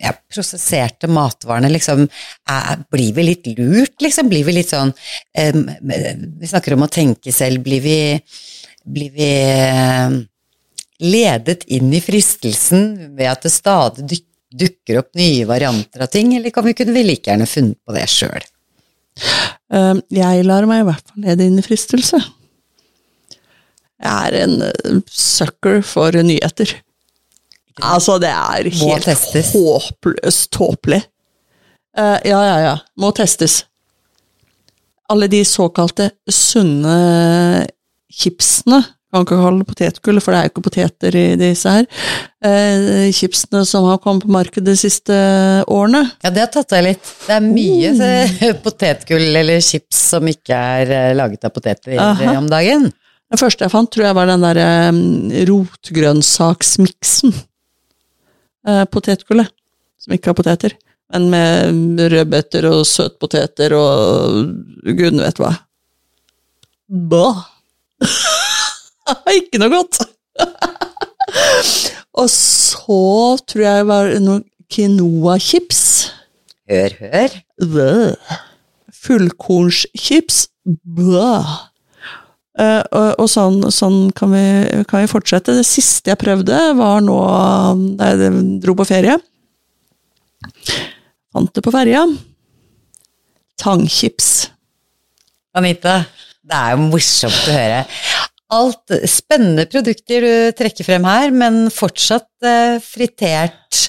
ja, 0.00 0.14
prosesserte 0.32 1.10
matvarene 1.10 1.70
liksom 1.72 2.06
er, 2.48 2.80
Blir 2.92 3.12
vi 3.16 3.26
litt 3.26 3.50
lurt, 3.58 3.98
liksom? 4.00 4.30
Blir 4.32 4.46
vi 4.48 4.56
litt 4.56 4.72
sånn 4.72 4.92
um, 4.92 5.62
Vi 6.40 6.50
snakker 6.50 6.76
om 6.76 6.86
å 6.86 6.92
tenke 6.92 7.32
selv. 7.34 7.62
Blir 7.66 7.84
vi, 7.84 7.98
blir 8.84 9.12
vi 9.14 9.30
um, 10.08 10.18
ledet 11.00 11.64
inn 11.72 11.92
i 11.92 12.02
fristelsen 12.04 13.14
ved 13.16 13.30
at 13.30 13.46
det 13.46 13.54
stadig 13.54 14.08
duk, 14.08 14.26
dukker 14.50 14.98
opp 14.98 15.14
nye 15.14 15.44
varianter 15.46 16.02
av 16.02 16.10
ting, 16.10 16.32
eller 16.34 16.50
kan 16.50 16.66
vi 16.66 16.74
kunne 16.74 16.94
vi 16.96 17.04
like 17.06 17.30
gjerne 17.30 17.46
funnet 17.46 17.78
på 17.86 17.94
det 17.94 18.08
sjøl? 18.10 18.42
Eh, 19.70 19.94
Jeg 20.10 20.44
lar 20.48 20.66
meg 20.66 20.82
i 20.82 20.86
hvert 20.88 21.12
fall 21.12 21.26
lede 21.28 21.46
inn 21.46 21.60
i 21.60 21.64
fristelse. 21.64 22.18
Jeg 24.00 24.32
er 24.32 24.36
en 24.40 25.02
sucker 25.06 25.82
for 25.86 26.16
nyheter. 26.24 26.72
Altså, 27.82 28.18
det 28.22 28.30
er 28.30 28.70
helt 28.80 29.50
håpløst 29.54 30.50
tåpelig. 30.56 31.02
Uh, 31.98 32.18
ja, 32.24 32.38
ja, 32.46 32.56
ja. 32.64 32.76
Må 33.00 33.10
testes. 33.16 33.64
Alle 35.10 35.26
de 35.30 35.42
såkalte 35.46 36.12
sunne 36.30 37.66
chipsene, 38.10 38.82
kan 39.10 39.24
ikke 39.24 39.40
kalle 39.40 39.64
det 39.64 39.66
potetgull, 39.66 40.20
for 40.22 40.32
det 40.32 40.38
er 40.38 40.46
jo 40.46 40.52
ikke 40.52 40.66
poteter 40.68 41.16
i 41.18 41.24
disse 41.38 41.72
her, 41.80 41.88
Uh, 42.40 43.10
chipsene 43.12 43.66
som 43.68 43.84
har 43.84 43.98
kommet 44.00 44.24
på 44.24 44.32
markedet 44.32 44.64
de 44.70 44.80
siste 44.80 45.16
årene. 45.68 46.06
Ja, 46.24 46.30
det 46.32 46.40
har 46.40 46.48
tatt 46.54 46.72
av 46.72 46.86
litt. 46.86 47.10
Det 47.26 47.34
er 47.36 47.42
mye 47.44 47.90
uh. 47.98 48.46
potetgull 48.64 49.36
eller 49.42 49.60
chips 49.60 49.98
som 50.14 50.24
ikke 50.30 50.56
er 50.56 50.92
eh, 50.96 51.10
laget 51.18 51.44
av 51.44 51.52
poteter 51.52 51.98
eh, 51.98 52.22
om 52.32 52.48
dagen. 52.48 52.88
Den 53.30 53.42
første 53.42 53.66
jeg 53.66 53.74
fant, 53.74 53.90
tror 53.92 54.08
jeg 54.08 54.16
var 54.16 54.30
den 54.32 54.46
der 54.46 54.60
um, 54.88 55.02
rotgrønnsaksmiksen. 55.50 57.36
Eh, 58.68 58.84
potetgullet, 58.92 59.48
som 60.00 60.14
ikke 60.14 60.30
har 60.30 60.36
poteter. 60.36 60.76
Men 61.10 61.26
med 61.32 62.02
rødbeter 62.12 62.68
og 62.68 62.84
søtpoteter 62.86 63.74
og 63.74 64.52
gudene 64.84 65.24
vet 65.24 65.40
hva. 65.42 65.54
Bah! 67.10 67.46
ikke 69.38 69.60
noe 69.62 69.72
godt! 69.72 70.02
og 72.20 72.28
så 72.30 73.00
tror 73.48 73.64
jeg 73.64 73.82
det 73.82 73.88
var 73.90 74.12
noen 74.22 74.44
quinoa-chips. 74.70 75.82
Hør, 76.70 76.94
hør. 77.00 77.40
Fullkornschips. 79.00 80.46
Bæ. 80.68 81.69
Eh, 82.58 82.82
og, 82.90 83.08
og 83.22 83.28
sånn, 83.30 83.60
sånn 83.70 83.98
kan, 84.16 84.32
vi, 84.34 84.84
kan 84.90 85.04
vi 85.04 85.10
fortsette. 85.10 85.54
Det 85.58 85.66
siste 85.66 86.10
jeg 86.12 86.20
prøvde, 86.20 86.58
var 86.78 87.04
nå 87.04 87.18
da 87.98 88.10
jeg 88.14 88.32
dro 88.62 88.74
på 88.78 88.88
ferie. 88.88 89.18
Fant 91.30 91.52
det 91.54 91.62
på 91.62 91.72
ferja. 91.74 92.02
Tangchips. 93.60 94.50
Anita, 95.56 96.00
det 96.46 96.56
er 96.56 96.74
jo 96.74 96.88
morsomt 96.88 97.46
å 97.50 97.54
høre. 97.54 97.80
Alt 98.50 98.94
spennende 99.10 99.66
produkter 99.70 100.24
du 100.24 100.32
trekker 100.58 100.86
frem 100.86 101.06
her, 101.06 101.30
men 101.30 101.68
fortsatt 101.70 102.30
uh, 102.42 102.80
fritert 102.82 103.84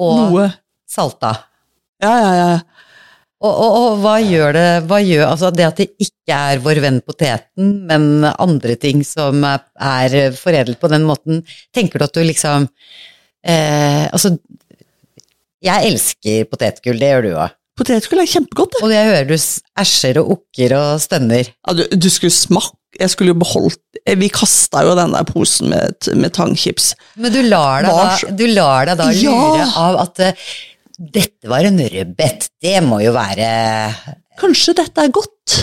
og 0.00 0.34
Noe. 0.34 0.48
salta. 0.90 1.32
Ja, 2.02 2.12
ja, 2.12 2.32
ja. 2.36 2.52
Og, 3.44 3.52
og, 3.60 3.74
og 3.78 3.96
hva 4.00 4.14
gjør 4.24 4.54
det 4.56 4.68
hva 4.88 4.98
gjør, 5.04 5.24
altså 5.28 5.50
Det 5.52 5.66
at 5.66 5.80
det 5.82 5.88
ikke 6.00 6.36
er 6.36 6.62
vår 6.64 6.80
venn 6.84 7.00
poteten, 7.04 7.72
men 7.90 8.24
andre 8.32 8.76
ting 8.80 9.02
som 9.04 9.44
er, 9.44 10.14
foredlet 10.38 10.80
på 10.80 10.88
den 10.92 11.04
måten, 11.08 11.42
tenker 11.76 12.00
du 12.00 12.06
at 12.08 12.14
du 12.16 12.22
liksom 12.24 12.64
eh, 13.44 14.06
Altså, 14.08 14.34
jeg 15.64 15.90
elsker 15.92 16.48
potetgull, 16.50 16.98
det 17.00 17.12
gjør 17.12 17.24
du 17.28 17.30
òg. 17.40 17.52
Potetgull 17.74 18.20
er 18.22 18.28
kjempegodt, 18.30 18.76
det. 18.76 18.82
Og 18.86 18.92
jeg 18.94 19.06
hører 19.10 19.28
du 19.32 19.34
æsjer 19.82 20.18
og 20.20 20.28
okker 20.36 20.74
og 20.78 20.90
stønner. 21.02 21.48
Ja, 21.50 21.74
du, 21.74 21.82
du 21.98 22.08
skulle 22.12 22.34
smake 22.34 22.76
Jeg 23.00 23.10
skulle 23.10 23.32
jo 23.32 23.38
beholdt 23.40 23.80
eh, 24.06 24.14
Vi 24.20 24.28
kasta 24.30 24.84
jo 24.86 24.92
den 24.94 25.16
der 25.16 25.24
posen 25.26 25.72
med, 25.72 26.06
med 26.14 26.30
tangchips. 26.36 26.92
Men 27.18 27.34
du 27.34 27.40
lar 27.48 27.82
deg 27.82 27.96
da, 27.98 28.36
du 28.38 28.44
lar 28.52 28.86
deg 28.92 29.00
da 29.02 29.08
Ja. 29.18 29.32
lure 29.34 29.66
av 29.88 29.98
at 30.04 30.22
eh, 30.22 30.46
dette 30.98 31.50
var 31.50 31.66
en 31.66 31.80
rødbet, 31.80 32.48
det 32.62 32.78
må 32.86 33.00
jo 33.02 33.14
være 33.16 33.48
Kanskje 34.38 34.76
dette 34.78 35.02
er 35.02 35.14
godt? 35.14 35.56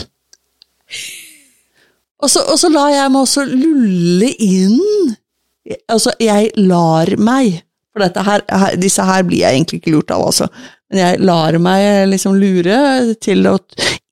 Og 2.21 2.29
så, 2.29 2.43
og 2.43 2.59
så 2.59 2.69
lar 2.71 2.91
jeg 2.93 3.11
meg 3.13 3.23
også 3.23 3.45
lulle 3.47 4.31
inn 4.43 5.15
Altså, 5.91 6.13
jeg 6.19 6.51
lar 6.59 7.13
meg 7.21 7.61
For 7.93 8.03
dette 8.03 8.23
her, 8.27 8.43
disse 8.79 9.05
her 9.07 9.23
blir 9.27 9.43
jeg 9.45 9.57
egentlig 9.57 9.81
ikke 9.81 9.95
lurt 9.95 10.13
av, 10.15 10.23
altså. 10.27 10.47
Men 10.91 11.01
jeg 11.03 11.23
lar 11.27 11.57
meg 11.63 12.09
liksom 12.11 12.37
lure 12.39 12.77
til 13.23 13.47
å 13.47 13.57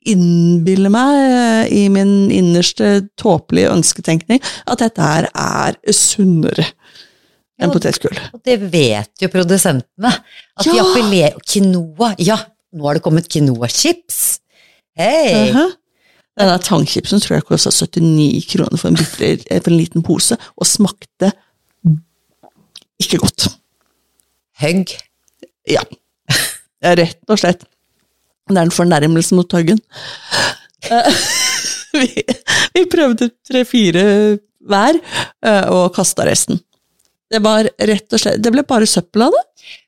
innbille 0.10 0.92
meg 0.92 1.72
i 1.76 1.86
min 1.92 2.30
innerste 2.32 3.10
tåpelige 3.20 3.72
ønsketenkning 3.74 4.40
at 4.42 4.84
dette 4.84 5.04
her 5.04 5.28
er 5.32 5.80
sunnere 5.96 6.66
enn 7.60 7.68
Ja, 7.68 7.74
potetgull. 7.76 8.20
Og 8.34 8.42
det 8.48 8.58
vet 8.72 9.24
jo 9.24 9.30
produsentene. 9.34 10.14
At 10.56 10.66
de 10.68 10.80
appellerer 10.80 11.36
Quinoa. 11.44 12.14
Ja, 12.24 12.38
nå 12.74 12.88
har 12.88 12.98
det 12.98 13.04
kommet 13.06 13.30
quinoa-chips. 13.32 14.40
Hei! 15.00 15.52
Mhm. 15.52 15.76
Denne 16.40 16.56
tangchipsen 16.64 17.20
tror 17.20 17.36
jeg 17.36 17.48
kosta 17.50 17.72
79 17.74 18.46
kroner 18.54 18.80
for 18.80 18.88
en, 18.88 18.96
bitter, 18.96 19.42
for 19.60 19.74
en 19.74 19.80
liten 19.80 20.06
pose, 20.06 20.38
og 20.56 20.68
smakte 20.68 21.34
ikke 23.00 23.20
godt. 23.20 23.50
Høgg. 24.62 24.94
Ja. 25.68 25.84
Rett 26.84 27.20
og 27.28 27.42
slett. 27.42 27.66
Det 28.50 28.58
er 28.58 28.66
en 28.66 28.74
fornærmelse 28.74 29.36
mot 29.36 29.50
Tøggen. 29.52 29.82
Eh, 30.88 31.20
vi, 32.00 32.08
vi 32.76 32.86
prøvde 32.92 33.30
tre-fire 33.46 34.04
hver, 34.70 35.00
eh, 35.44 35.66
og 35.70 35.92
kasta 35.96 36.26
resten. 36.28 36.62
Det 37.30 37.40
var 37.46 37.68
rett 37.90 38.14
og 38.16 38.22
slett 38.22 38.40
Det 38.42 38.52
ble 38.56 38.64
bare 38.66 38.88
søppel 38.90 39.28
av 39.28 39.36
det. 39.36 39.44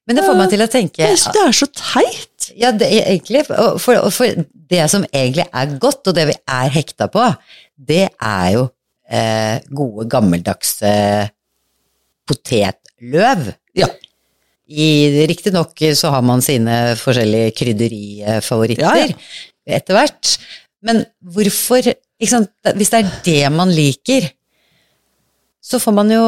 Men 0.05 0.17
det 0.19 0.25
får 0.27 0.37
meg 0.37 0.51
til 0.51 0.61
å 0.61 0.67
tenke 0.69 1.07
Det 1.07 1.41
er 1.45 1.55
så 1.55 1.67
teit! 1.73 2.49
Ja, 2.59 2.71
det 2.75 2.89
egentlig, 2.99 3.45
for, 3.47 4.09
for 4.11 4.41
det 4.71 4.83
som 4.91 5.05
egentlig 5.13 5.45
er 5.47 5.75
godt, 5.81 6.09
og 6.09 6.15
det 6.17 6.25
vi 6.31 6.35
er 6.51 6.71
hekta 6.73 7.07
på, 7.13 7.23
det 7.77 8.07
er 8.17 8.47
jo 8.57 8.65
eh, 9.09 9.61
gode, 9.71 10.07
gammeldagse 10.11 10.91
potetløv. 12.27 13.51
Ja. 13.77 13.87
I- 14.71 15.25
Riktignok 15.27 15.79
så 15.97 16.11
har 16.13 16.21
man 16.25 16.41
sine 16.43 16.95
forskjellige 16.99 17.51
krydderifavoritter 17.59 18.85
Ja, 18.85 19.07
ja. 19.11 19.15
etter 19.79 19.97
hvert, 19.97 20.35
men 20.85 21.03
hvorfor? 21.21 21.91
Hvis 22.21 22.91
det 22.93 22.99
er 23.01 23.09
det 23.25 23.41
man 23.53 23.71
liker, 23.73 24.27
så 25.61 25.77
får 25.79 25.93
man 25.93 26.09
jo 26.09 26.23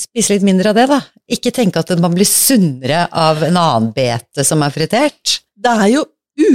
spise 0.00 0.34
litt 0.34 0.46
mindre 0.46 0.72
av 0.72 0.78
det, 0.78 0.86
da. 0.88 1.00
Ikke 1.28 1.52
tenke 1.54 1.82
at 1.82 1.92
man 2.00 2.14
blir 2.16 2.28
sunnere 2.28 3.04
av 3.12 3.42
en 3.44 3.58
annen 3.60 3.90
bete 3.96 4.44
som 4.46 4.64
er 4.64 4.72
fritert. 4.72 5.42
Det 5.52 5.74
er 5.84 5.90
jo 5.92 6.06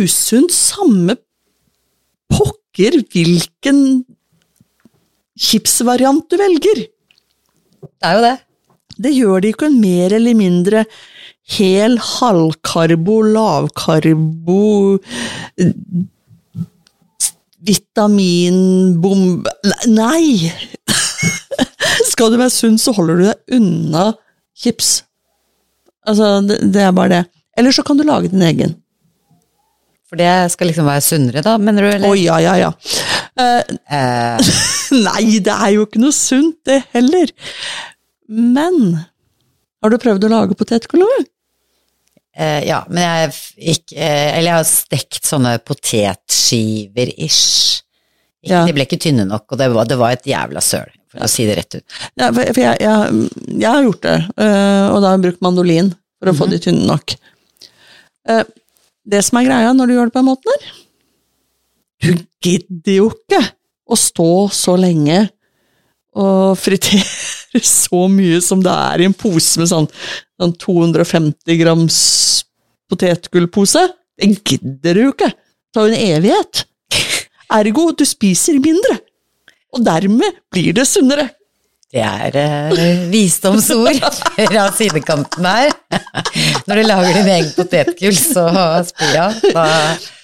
usunt 0.02 0.54
samme 0.56 1.16
pokker 2.34 2.98
hvilken 3.14 3.84
chipsvariant 5.38 6.26
du 6.30 6.38
velger. 6.42 6.88
Det 7.84 8.10
er 8.10 8.18
jo 8.18 8.26
det. 8.26 8.38
Det 9.04 9.14
gjør 9.14 9.44
det 9.44 9.54
ikke 9.54 9.70
en 9.70 9.82
mer 9.82 10.14
eller 10.18 10.38
mindre 10.38 10.84
hel, 11.58 11.98
halvkarbo, 11.98 13.18
lavkarbo 13.34 14.60
Vitaminbombe 17.64 19.52
Nei! 19.92 20.52
Skal 22.14 22.34
du 22.34 22.40
være 22.40 22.54
sunn, 22.54 22.78
så 22.82 22.94
holder 22.96 23.20
du 23.20 23.26
deg 23.28 23.58
unna 23.58 24.12
chips. 24.58 25.02
Altså, 26.08 26.38
det, 26.46 26.60
det 26.76 26.86
er 26.86 26.96
bare 26.96 27.14
det. 27.14 27.24
Eller 27.58 27.76
så 27.76 27.86
kan 27.86 27.98
du 27.98 28.06
lage 28.08 28.32
din 28.32 28.44
egen. 28.46 28.78
For 30.10 30.20
det 30.20 30.30
skal 30.54 30.70
liksom 30.70 30.86
være 30.86 31.02
sunnere, 31.02 31.42
da, 31.46 31.56
mener 31.58 31.88
du? 31.88 32.06
Å 32.06 32.12
oh, 32.12 32.18
ja, 32.18 32.38
ja, 32.44 32.54
ja. 32.60 32.70
Uh, 33.34 33.64
uh. 33.90 34.52
Nei, 35.08 35.40
det 35.42 35.54
er 35.54 35.72
jo 35.74 35.88
ikke 35.88 36.02
noe 36.04 36.14
sunt, 36.14 36.60
det 36.70 36.84
heller. 36.94 37.32
Men 38.30 39.00
har 39.84 39.92
du 39.92 40.02
prøvd 40.02 40.30
å 40.30 40.36
lage 40.38 40.60
potetgull 40.60 41.06
Uh, 42.34 42.42
eh, 42.42 42.64
ja, 42.66 42.80
men 42.90 43.04
jeg 43.04 43.76
ikke 43.76 43.98
Eller 44.02 44.48
jeg 44.48 44.56
har 44.56 44.64
stekt 44.66 45.28
sånne 45.30 45.52
potetskiver-ish. 45.62 47.84
Ja. 48.50 48.64
De 48.66 48.74
ble 48.74 48.88
ikke 48.88 48.98
tynne 49.06 49.28
nok, 49.30 49.46
og 49.54 49.60
det 49.62 49.68
var, 49.70 49.86
det 49.86 50.00
var 50.02 50.16
et 50.16 50.26
jævla 50.26 50.64
søl, 50.66 50.90
å 51.22 51.28
si 51.30 51.46
det 51.46 51.58
rett 51.60 51.78
ut. 51.80 51.84
Ja, 52.18 52.32
for 52.34 52.42
for 52.56 52.62
jeg, 52.64 52.80
jeg, 52.82 53.28
jeg 53.62 53.70
har 53.70 53.84
gjort 53.86 54.02
det, 54.06 54.16
eh, 54.46 54.86
og 54.90 54.98
da 55.02 55.08
har 55.10 55.18
jeg 55.18 55.26
brukt 55.28 55.44
mandolin 55.46 55.92
for 56.18 56.32
å 56.32 56.36
få 56.38 56.48
de 56.52 56.60
tynne 56.64 56.88
nok. 56.90 57.16
Eh, 58.30 58.44
Det 59.06 59.20
som 59.28 59.38
er 59.42 59.50
greia 59.50 59.74
når 59.76 59.90
du 59.90 59.94
gjør 59.98 60.08
det 60.08 60.14
på 60.16 60.22
den 60.22 60.30
måten 60.30 60.54
her 60.54 60.68
Du 62.00 62.12
gidder 62.46 62.94
jo 62.96 63.10
ikke 63.12 63.42
å 63.92 63.98
stå 64.00 64.30
så 64.56 64.78
lenge 64.80 65.26
og 66.16 66.56
fritere 66.62 67.60
så 67.68 68.06
mye 68.08 68.40
som 68.42 68.62
det 68.64 68.72
er 68.72 69.04
i 69.04 69.08
en 69.10 69.16
pose 69.18 69.60
med 69.60 69.68
sånn, 69.68 69.90
sånn 70.40 70.54
250 70.62 71.58
grams 71.60 71.98
potetgullpose. 72.92 73.84
Det 74.18 74.30
gidder 74.46 74.96
du 74.96 75.02
jo 75.08 75.14
ikke. 75.14 75.32
Det 75.34 75.76
tar 75.76 75.88
jo 75.90 75.94
en 75.94 76.06
evighet. 76.16 76.64
Ergo, 77.60 77.90
du 77.98 78.06
spiser 78.08 78.60
mindre. 78.64 79.00
Og 79.74 79.86
dermed 79.86 80.42
blir 80.54 80.76
det 80.78 80.86
sunnere. 80.90 81.30
Det 81.94 82.02
er 82.02 82.36
eh, 82.42 83.04
visdomsord 83.12 84.00
fra 84.50 84.64
sidekanten 84.74 85.46
her. 85.46 85.74
Når 86.66 86.80
du 86.80 86.88
lager 86.88 87.20
din 87.20 87.30
egen 87.36 87.52
potetgull, 87.54 88.18
så 88.18 88.48
spyr 88.90 89.14
jeg. 89.20 89.54
da, 89.54 89.66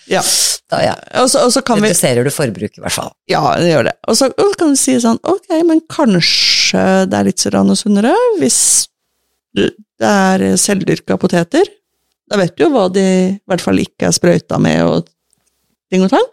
Ja. 0.10 0.24
da 0.74 0.80
ja. 0.82 0.96
Og 1.22 1.30
så, 1.30 1.44
og 1.46 1.54
så 1.54 1.62
kan 1.66 1.78
vi 1.84 1.92
du 1.94 2.32
forbruket, 2.34 2.80
i 2.80 2.82
hvert 2.82 2.96
fall. 2.96 3.12
Ja, 3.30 3.44
det 3.62 3.70
gjør 3.70 3.86
det. 3.92 3.94
Og 4.10 4.18
så 4.18 4.32
kan 4.58 4.74
du 4.74 4.80
si 4.82 4.98
sånn, 5.02 5.22
ok, 5.22 5.52
men 5.70 5.84
kanskje 5.94 6.86
det 7.10 7.20
er 7.20 7.30
litt 7.30 7.46
sånn 7.46 7.76
sunnere 7.78 8.16
hvis 8.40 8.62
det 9.54 9.70
er 10.10 10.56
selvdyrka 10.58 11.20
poteter. 11.22 11.70
Da 12.30 12.38
vet 12.42 12.56
du 12.58 12.66
jo 12.66 12.72
hva 12.74 12.88
de 12.94 13.06
i 13.06 13.38
hvert 13.50 13.62
fall 13.62 13.82
ikke 13.82 14.10
er 14.10 14.16
sprøyta 14.18 14.58
med 14.62 14.82
og 14.86 15.06
ting 15.90 16.06
og 16.06 16.12
tang. 16.14 16.28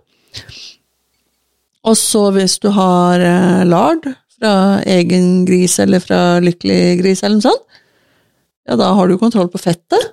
Og 1.87 1.95
så 1.99 2.23
hvis 2.35 2.59
du 2.63 2.71
har 2.75 3.23
eh, 3.23 3.63
lard 3.69 4.09
fra 4.37 4.53
egen 4.91 5.45
gris 5.49 5.79
eller 5.83 6.03
fra 6.03 6.39
lykkelig 6.43 6.99
gris 7.01 7.23
eller 7.23 7.39
noe 7.39 7.47
sånt, 7.47 7.83
ja, 8.67 8.75
da 8.75 8.91
har 8.99 9.07
du 9.07 9.15
kontroll 9.21 9.49
på 9.53 9.63
fettet. 9.63 10.11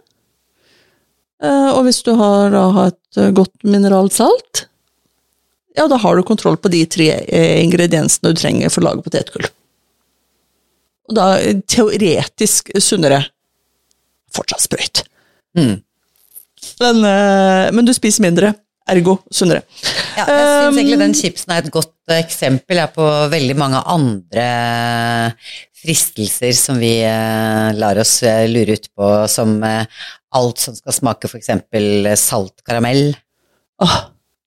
Eh, 1.43 1.69
og 1.73 1.87
hvis 1.87 2.03
du 2.05 2.13
har 2.19 2.53
da 2.53 2.67
et 2.85 3.19
eh, 3.19 3.33
godt 3.33 3.65
mineralsalt, 3.65 4.67
ja, 5.73 5.87
da 5.89 5.97
har 5.97 6.15
du 6.15 6.21
kontroll 6.27 6.59
på 6.61 6.69
de 6.69 6.83
tre 6.85 7.07
ingrediensene 7.63 8.29
du 8.29 8.37
trenger 8.37 8.69
for 8.69 8.83
å 8.83 8.91
lage 8.91 9.05
potetgull. 9.07 9.47
Og 11.09 11.15
da 11.17 11.31
teoretisk 11.65 12.69
sunnere. 12.77 13.23
Fortsatt 14.33 14.61
sprøyt. 14.61 15.01
Mm. 15.57 15.81
Men, 16.77 17.01
men 17.73 17.89
du 17.89 17.91
spiser 17.97 18.21
mindre, 18.21 18.53
ergo 18.89 19.17
sunnere. 19.31 19.63
Ja, 20.17 20.25
jeg 20.27 20.47
syns 20.47 20.79
egentlig 20.79 20.99
den 21.01 21.15
chipsen 21.17 21.53
er 21.55 21.63
et 21.63 21.73
godt 21.73 21.93
eh, 22.11 22.19
eksempel 22.21 22.81
på 22.95 23.09
veldig 23.31 23.55
mange 23.59 23.83
andre 23.93 24.47
fristelser 25.83 26.55
som 26.55 26.79
vi 26.81 26.95
eh, 27.03 27.69
lar 27.75 27.99
oss 28.01 28.17
eh, 28.27 28.45
lure 28.51 28.77
ut 28.77 28.89
på, 28.95 29.11
som 29.31 29.55
eh, 29.67 30.03
alt 30.37 30.61
som 30.63 30.75
skal 30.77 30.95
smake 30.95 31.31
eksempel 31.39 32.09
salt 32.19 32.63
karamell. 32.67 33.11
Åh, 33.83 33.97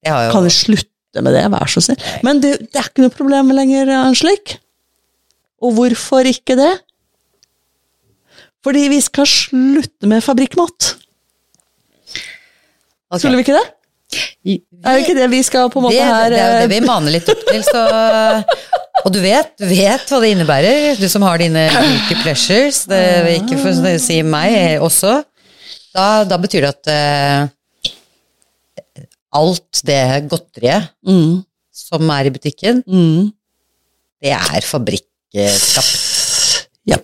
Det 0.03 0.13
har 0.13 0.29
jo 0.29 0.37
kan 0.37 0.47
vi 0.47 0.55
slutte 0.55 1.25
med 1.25 1.37
det, 1.37 1.47
vær 1.53 1.71
så 1.71 1.83
snill. 1.85 2.01
Men 2.27 2.41
det, 2.45 2.57
det 2.69 2.81
er 2.81 2.91
ikke 2.91 3.05
noe 3.05 3.15
problem 3.15 3.53
lenger, 3.57 3.93
Anslik. 4.03 4.59
Og 5.65 5.77
hvorfor 5.79 6.29
ikke 6.29 6.59
det? 6.59 6.75
Fordi 8.67 8.89
vi 8.93 8.99
skal 9.01 9.29
slutte 9.31 10.09
med 10.11 10.25
fabrikkmat. 10.25 10.97
Okay. 13.07 13.23
Skulle 13.23 13.39
vi 13.39 13.47
ikke 13.47 13.57
det? 13.57 13.67
Vi- 14.47 14.63
Er 14.85 14.91
det 14.97 15.03
ikke 15.05 15.17
det 15.19 15.29
vi 15.33 15.41
skal 15.47 15.65
på 15.73 15.79
en 15.81 15.85
måte 15.89 15.97
det, 15.97 16.05
her 16.07 16.29
det 16.31 16.39
er 16.41 16.47
jo 16.47 16.53
det 16.61 16.67
eh, 16.67 16.73
vi 16.75 16.81
maner 16.87 17.11
litt 17.17 17.29
opp 17.33 17.43
til, 17.49 17.63
så 17.67 17.81
Og 19.07 19.11
du 19.15 19.21
vet, 19.23 19.49
du 19.61 19.67
vet 19.69 20.05
hva 20.11 20.19
det 20.23 20.31
innebærer, 20.35 20.77
du 20.99 21.07
som 21.09 21.23
har 21.23 21.39
dine 21.39 21.63
guilty 21.71 22.15
pleasures. 22.25 22.79
Det 22.91 23.03
vil 23.27 23.37
ikke 23.43 23.59
for 23.61 23.71
å 23.93 23.99
si 24.03 24.17
meg 24.27 24.51
også. 24.83 25.13
Da, 25.95 26.07
da 26.27 26.37
betyr 26.43 26.61
det 26.67 26.73
at 26.73 26.85
uh, 26.91 27.41
alt 29.37 29.73
det 29.87 30.01
godteriet 30.33 30.83
mm, 31.07 31.35
som 31.77 32.11
er 32.17 32.25
i 32.29 32.33
butikken, 32.35 32.77
mm. 32.83 33.23
det 34.25 34.33
er 34.35 34.63
fabrikkskapt. 34.67 35.95
Ja. 36.91 36.99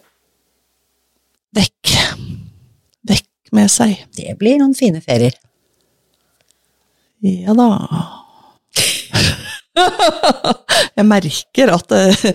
Vekk. 1.56 1.92
Vekk 3.12 3.28
med 3.54 3.68
seg. 3.72 3.90
Det 4.16 4.34
blir 4.40 4.56
noen 4.62 4.74
fine 4.78 5.00
ferier. 5.04 5.34
Ja 7.22 7.54
da. 7.54 7.68
Jeg 10.98 11.06
merker 11.08 11.72
at 11.72 11.92
det 11.92 12.34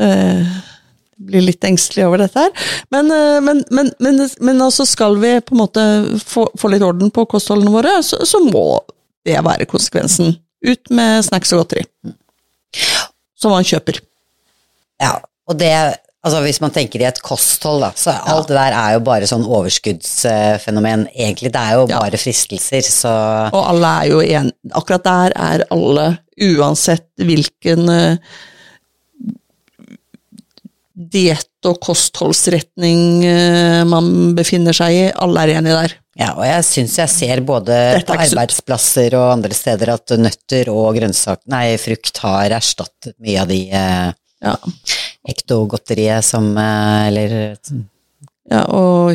eh, 0.00 0.52
jeg 1.22 1.28
blir 1.28 1.44
litt 1.46 1.64
engstelig 1.68 2.06
over 2.08 2.18
dette 2.24 2.42
her. 2.42 2.50
Eh, 2.50 2.88
men, 2.90 3.60
men, 3.70 3.90
men, 4.02 4.22
men 4.42 4.64
altså 4.64 4.86
skal 4.88 5.14
vi 5.22 5.36
på 5.44 5.54
en 5.54 5.60
måte 5.60 5.84
få, 6.18 6.48
få 6.58 6.70
litt 6.72 6.82
orden 6.82 7.12
på 7.14 7.26
kostholdene 7.30 7.70
våre, 7.70 7.92
så, 8.02 8.24
så 8.26 8.40
må 8.42 8.80
det 9.26 9.38
være 9.46 9.68
konsekvensen. 9.70 10.34
Ut 10.66 10.90
med 10.94 11.22
snacks 11.26 11.52
og 11.54 11.62
godteri. 11.62 11.84
Som 13.38 13.54
man 13.54 13.66
kjøper. 13.66 14.00
Ja, 15.02 15.14
og 15.46 15.58
det 15.60 15.70
Altså 16.22 16.38
Hvis 16.44 16.60
man 16.62 16.70
tenker 16.70 17.02
i 17.02 17.06
et 17.08 17.18
kosthold, 17.24 17.82
da, 17.82 17.88
så 17.98 18.12
alt 18.30 18.46
det 18.46 18.54
der 18.54 18.76
er 18.78 18.92
jo 18.94 19.00
bare 19.02 19.26
sånn 19.26 19.42
overskuddsfenomen. 19.42 21.08
Egentlig, 21.10 21.50
det 21.50 21.62
er 21.62 21.80
jo 21.80 21.88
bare 21.90 22.20
fristelser, 22.20 22.86
så 22.86 23.14
Og 23.50 23.58
alle 23.72 23.90
er 23.98 24.10
jo 24.12 24.20
en, 24.22 24.52
akkurat 24.70 25.08
der 25.08 25.34
er 25.34 25.64
alle, 25.74 26.06
uansett 26.46 27.08
hvilken 27.26 27.90
uh, 27.90 28.38
diett- 30.94 31.48
og 31.66 31.78
kostholdsretning 31.82 33.02
eh, 33.26 33.82
man 33.86 34.32
befinner 34.38 34.74
seg 34.76 34.94
i, 34.94 35.04
alle 35.14 35.44
er 35.44 35.56
enige 35.58 35.76
der. 35.78 35.94
Ja, 36.18 36.32
og 36.36 36.44
jeg 36.44 36.64
syns 36.68 36.96
jeg 36.98 37.10
ser 37.10 37.42
både 37.46 37.76
på 38.04 38.14
er 38.14 38.24
arbeidsplasser 38.26 39.14
og 39.16 39.28
andre 39.38 39.56
steder 39.56 39.94
at 39.94 40.14
nøtter 40.20 40.70
og 40.72 40.90
grønnsak, 40.98 41.42
nei, 41.50 41.78
frukt 41.80 42.20
har 42.24 42.54
erstattet 42.58 43.16
mye 43.22 43.42
av 43.42 43.50
de 43.50 43.62
eh, 43.70 44.10
Ja, 44.42 44.56
ektogodteriet 45.28 46.24
som 46.26 46.50
eh, 46.58 47.08
Eller 47.08 47.34
ja 48.50 48.64
og 48.74 49.14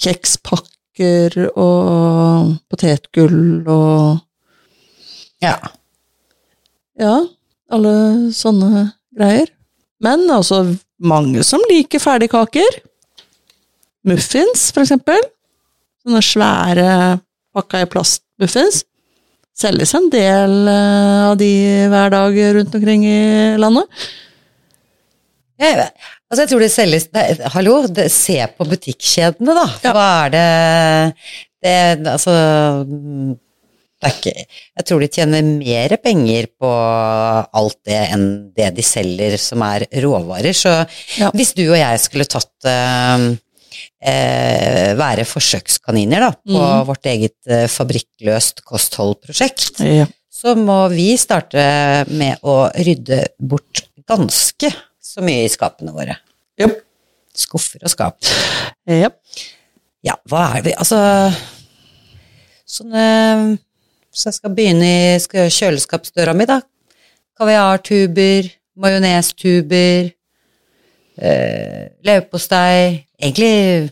kjekspakker 0.00 1.36
og 1.52 2.56
potetgull 2.70 3.66
og 3.68 4.22
Ja. 5.44 5.58
Ja, 6.96 7.20
alle 7.68 7.92
sånne 8.32 8.86
greier. 9.12 9.50
Men 10.00 10.24
altså, 10.32 10.62
mange 10.96 11.44
som 11.44 11.60
liker 11.68 12.00
ferdigkaker. 12.00 12.78
Muffins, 14.08 14.70
for 14.72 14.86
eksempel. 14.86 15.20
Sånne 16.00 16.22
svære 16.24 16.90
pakka 17.56 17.82
i 17.84 17.88
plastmuffins. 17.92 18.84
Selges 19.56 19.92
en 19.96 20.08
del 20.12 20.56
eh, 20.68 21.20
av 21.30 21.36
de 21.40 21.50
hver 21.92 22.12
dag 22.12 22.40
rundt 22.58 22.74
omkring 22.76 23.04
i 23.08 23.20
landet. 23.60 23.88
Jeg, 25.56 25.88
altså 26.28 26.42
jeg 26.42 26.50
tror 26.50 26.62
det 26.62 26.70
selges 26.74 27.08
Hallo, 27.54 27.78
det, 27.88 28.10
se 28.12 28.36
på 28.58 28.66
butikkjedene, 28.68 29.56
da. 29.56 29.66
Ja. 29.86 29.94
Hva 29.96 30.06
er 30.26 30.34
det 30.36 30.46
Det 31.64 32.12
Altså 32.12 32.36
det 33.96 34.10
er 34.10 34.16
ikke, 34.18 34.44
jeg 34.76 34.84
tror 34.90 35.00
de 35.00 35.06
tjener 35.08 35.46
mer 35.48 35.94
penger 36.04 36.46
på 36.60 36.68
alt 37.56 37.78
det 37.88 38.00
enn 38.12 38.26
det 38.54 38.68
de 38.76 38.84
selger 38.84 39.38
som 39.40 39.64
er 39.64 39.86
råvarer. 40.04 40.52
Så 40.52 40.74
Ja. 41.16 41.30
hvis 41.32 41.54
du 41.56 41.64
og 41.70 41.78
jeg 41.78 42.02
skulle 42.04 42.26
tatt 42.28 42.68
eh, 42.68 43.24
eh, 44.04 44.92
være 45.00 45.24
forsøkskaniner 45.24 46.26
da, 46.26 46.30
på 46.36 46.60
mm. 46.60 46.84
vårt 46.90 47.08
eget 47.08 47.38
eh, 47.48 47.64
fabrikkløst 47.72 48.60
kostholdprosjekt, 48.68 49.80
Ja. 49.80 50.04
så 50.28 50.52
må 50.60 50.82
vi 50.92 51.14
starte 51.16 52.04
med 52.12 52.36
å 52.44 52.68
rydde 52.76 53.24
bort 53.40 53.86
ganske 54.06 54.70
så 55.06 55.24
mye 55.24 55.44
i 55.46 55.52
skapene 55.52 55.94
våre. 55.94 56.18
Yep. 56.60 56.80
Skuffer 57.36 57.84
og 57.84 57.92
skap. 57.92 58.18
Ja. 58.88 59.10
Ja, 60.06 60.14
hva 60.30 60.42
er 60.54 60.62
vi 60.62 60.72
Altså 60.76 60.98
Sånn 62.70 62.92
Så 64.14 64.28
jeg 64.28 64.36
skal 64.36 64.52
begynne 64.54 64.86
i 64.86 65.16
skal 65.22 65.50
kjøleskapsdøra 65.52 66.34
mi, 66.36 66.46
da. 66.48 66.60
Kaviartuber, 67.36 68.48
majonestuber, 68.80 70.08
eh, 71.20 71.82
leverpostei 72.06 73.04
Egentlig 73.20 73.90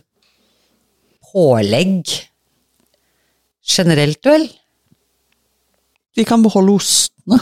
pålegg 1.35 2.09
generelt, 3.65 4.21
vel. 4.25 4.45
Vi 6.15 6.23
kan 6.23 6.43
beholde 6.45 6.77
ostene. 6.77 7.39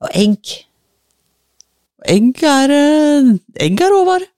Og 0.00 0.08
egg. 0.14 0.52
Egg 2.04 2.42
er, 2.44 2.74
eh, 2.74 3.32
egg 3.64 3.80
er 3.80 3.92
råvare. 3.94 4.28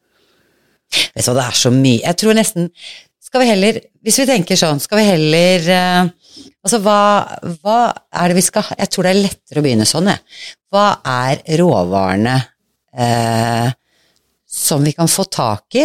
Vet 1.16 1.26
du 1.26 1.30
hva, 1.32 1.36
det 1.40 1.44
er 1.48 1.56
så 1.58 1.72
mye 1.74 1.98
Jeg 2.04 2.18
tror 2.20 2.36
nesten 2.38 2.68
Skal 3.18 3.42
vi 3.42 3.48
heller 3.50 3.80
Hvis 4.06 4.20
vi 4.22 4.26
tenker 4.28 4.58
sånn, 4.58 4.78
skal 4.82 5.00
vi 5.00 5.06
heller 5.08 5.66
eh, 5.74 6.10
Altså, 6.62 6.78
hva, 6.84 7.00
hva 7.58 7.80
er 8.14 8.30
det 8.30 8.38
vi 8.38 8.44
skal 8.46 8.70
Jeg 8.78 8.92
tror 8.92 9.08
det 9.08 9.12
er 9.12 9.24
lettere 9.24 9.62
å 9.62 9.66
begynne 9.66 9.88
sånn, 9.88 10.12
jeg. 10.12 10.22
Hva 10.70 10.86
er 11.08 11.42
råvarene 11.60 12.36
eh, 12.96 13.68
som 14.56 14.86
vi 14.86 14.94
kan 14.96 15.10
få 15.10 15.26
tak 15.30 15.78
i, 15.78 15.84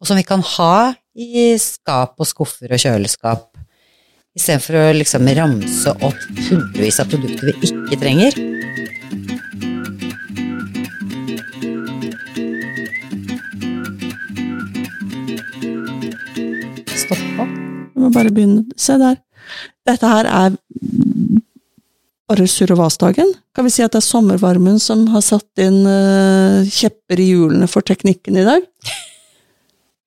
og 0.00 0.08
som 0.08 0.18
vi 0.18 0.24
kan 0.26 0.42
ha 0.56 0.90
i 1.14 1.50
skap 1.60 2.20
og 2.20 2.28
skuffer 2.28 2.72
og 2.74 2.82
kjøleskap, 2.82 3.46
istedenfor 4.36 4.80
å 4.80 4.86
liksom 4.96 5.30
ramse 5.36 5.94
opp 6.00 6.26
hundrevis 6.48 7.00
av 7.02 7.12
produkter 7.12 7.52
vi 7.52 7.70
ikke 7.70 8.00
trenger? 8.02 8.40
Bare 18.20 18.34
begynne. 18.36 18.64
Se 18.78 18.96
der. 19.00 19.18
Dette 19.88 20.12
her 20.12 20.28
er 20.30 20.56
bare 22.30 22.46
surr 22.46 22.76
og 22.76 22.84
vas-dagen. 22.84 23.32
Kan 23.56 23.66
vi 23.66 23.72
si 23.74 23.82
at 23.82 23.94
det 23.94 24.02
er 24.02 24.06
sommervarmen 24.06 24.78
som 24.82 25.08
har 25.14 25.24
satt 25.26 25.62
inn 25.62 25.82
uh, 25.82 26.62
kjepper 26.70 27.18
i 27.18 27.30
hjulene 27.32 27.66
for 27.70 27.86
teknikken 27.86 28.38
i 28.38 28.46
dag? 28.46 28.66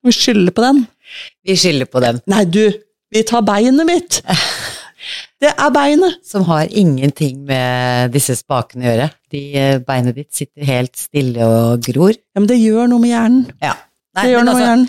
Vi 0.04 0.14
skylder 0.16 0.56
på 0.56 0.64
den. 0.64 0.86
Vi 1.44 1.58
skylder 1.60 1.90
på 1.92 2.02
den. 2.04 2.22
Nei, 2.32 2.46
du, 2.48 2.64
vi 3.14 3.26
tar 3.28 3.46
beinet 3.48 3.88
mitt! 3.90 4.22
Det 5.44 5.50
er 5.52 5.72
beinet! 5.76 6.22
som 6.24 6.46
har 6.48 6.70
ingenting 6.72 7.42
med 7.44 8.14
disse 8.14 8.38
spakene 8.40 8.86
å 8.86 8.88
gjøre. 8.88 9.08
De, 9.34 9.42
eh, 9.60 9.80
beinet 9.84 10.16
ditt 10.16 10.30
sitter 10.32 10.64
helt 10.70 10.96
stille 10.96 11.44
og 11.44 11.84
gror. 11.84 12.14
Ja, 12.16 12.40
men 12.40 12.48
det 12.48 12.62
gjør 12.62 12.88
noe 12.88 13.04
med 13.04 13.12
hjernen. 13.12 13.42
Ja. 13.60 13.74
Det 14.16 14.30
gjør 14.32 14.46
noe 14.48 14.56
med 14.56 14.64
hjernen. 14.64 14.86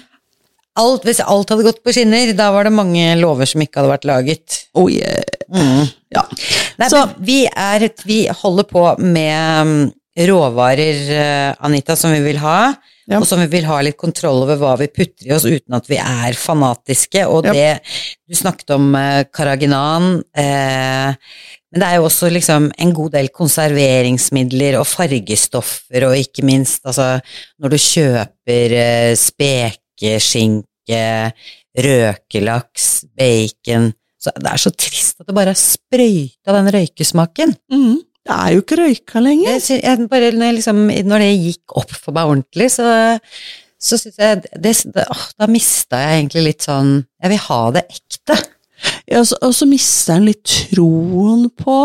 Alt, 0.77 1.05
hvis 1.07 1.21
alt 1.23 1.51
hadde 1.53 1.67
gått 1.67 1.83
på 1.85 1.93
skinner, 1.95 2.33
da 2.37 2.51
var 2.55 2.65
det 2.69 2.73
mange 2.75 3.13
lover 3.21 3.47
som 3.47 3.63
ikke 3.63 3.81
hadde 3.81 3.93
vært 3.93 4.09
laget. 4.11 4.57
Oh, 4.75 4.89
yeah. 4.91 5.23
Ja. 6.15 6.25
Nei, 6.79 6.89
Så- 6.91 7.09
vi, 7.19 7.45
er, 7.47 7.89
vi 8.05 8.27
holder 8.29 8.65
på 8.71 8.83
med 8.99 9.67
mm, 9.69 9.93
råvarer, 10.29 10.99
eh, 11.15 11.55
Anita, 11.67 11.97
som 11.97 12.13
vi 12.15 12.21
vil 12.25 12.39
ha. 12.43 12.73
Ja. 13.07 13.19
Og 13.21 13.27
som 13.29 13.39
vi 13.43 13.47
vil 13.53 13.67
ha 13.69 13.83
litt 13.85 13.99
kontroll 14.01 14.43
over 14.47 14.57
hva 14.57 14.79
vi 14.81 14.87
putter 14.89 15.27
i 15.29 15.33
oss 15.37 15.45
uten 15.45 15.75
at 15.77 15.87
vi 15.91 15.99
er 16.01 16.33
fanatiske. 16.41 17.27
Og 17.29 17.45
Ja. 17.45 17.53
det 17.53 17.81
Du 18.27 18.35
snakket 18.35 18.71
om 18.73 18.95
karaginan. 19.31 20.23
Eh, 20.35 21.13
men 21.75 21.81
det 21.83 21.83
er 21.89 21.97
jo 21.99 22.07
også 22.09 22.31
liksom 22.33 22.71
en 22.79 22.93
god 22.95 23.13
del 23.13 23.29
konserveringsmidler 23.29 24.79
og 24.81 24.87
fargestoffer, 24.87 26.07
og 26.09 26.17
ikke 26.17 26.45
minst 26.47 26.81
altså 26.87 27.21
når 27.61 27.75
du 27.75 27.77
kjøper 27.77 28.73
eh, 28.79 29.15
spekeskinke, 30.05 31.33
røkelaks, 31.75 33.05
bacon 33.17 33.93
så 34.25 34.31
Det 34.41 34.49
er 34.49 34.57
så 34.57 34.71
trist 34.73 35.19
at 35.21 35.27
det 35.29 35.35
bare 35.37 35.53
er 35.53 35.59
sprøyta 35.61 36.53
den 36.55 36.71
røykesmaken. 36.73 37.51
Mm. 37.69 37.99
Det 38.25 38.33
er 38.33 38.55
jo 38.55 38.63
ikke 38.63 38.79
røyka 38.81 39.21
lenger. 39.21 39.59
Jeg, 39.61 39.83
jeg 39.85 40.07
bare, 40.09 40.31
når, 40.33 40.47
jeg 40.47 40.55
liksom, 40.57 40.79
når 41.11 41.19
det 41.21 41.27
gikk 41.43 41.75
opp 41.77 41.93
for 41.93 42.17
meg 42.17 42.31
ordentlig, 42.33 42.71
så, 42.73 42.87
så 43.77 43.99
syns 44.01 44.17
jeg 44.17 44.39
det, 44.57 44.73
det, 44.95 45.05
åh, 45.13 45.27
Da 45.37 45.49
mista 45.53 46.01
jeg 46.01 46.23
egentlig 46.23 46.47
litt 46.47 46.65
sånn 46.65 46.95
Jeg 47.21 47.35
vil 47.35 47.43
ha 47.51 47.61
det 47.77 47.85
ekte. 47.85 48.39
Ja, 49.13 49.21
så- 49.29 49.39
og 49.45 49.53
så 49.57 49.69
mister 49.69 50.17
en 50.17 50.25
litt 50.31 50.57
troen 50.73 51.51
på 51.61 51.77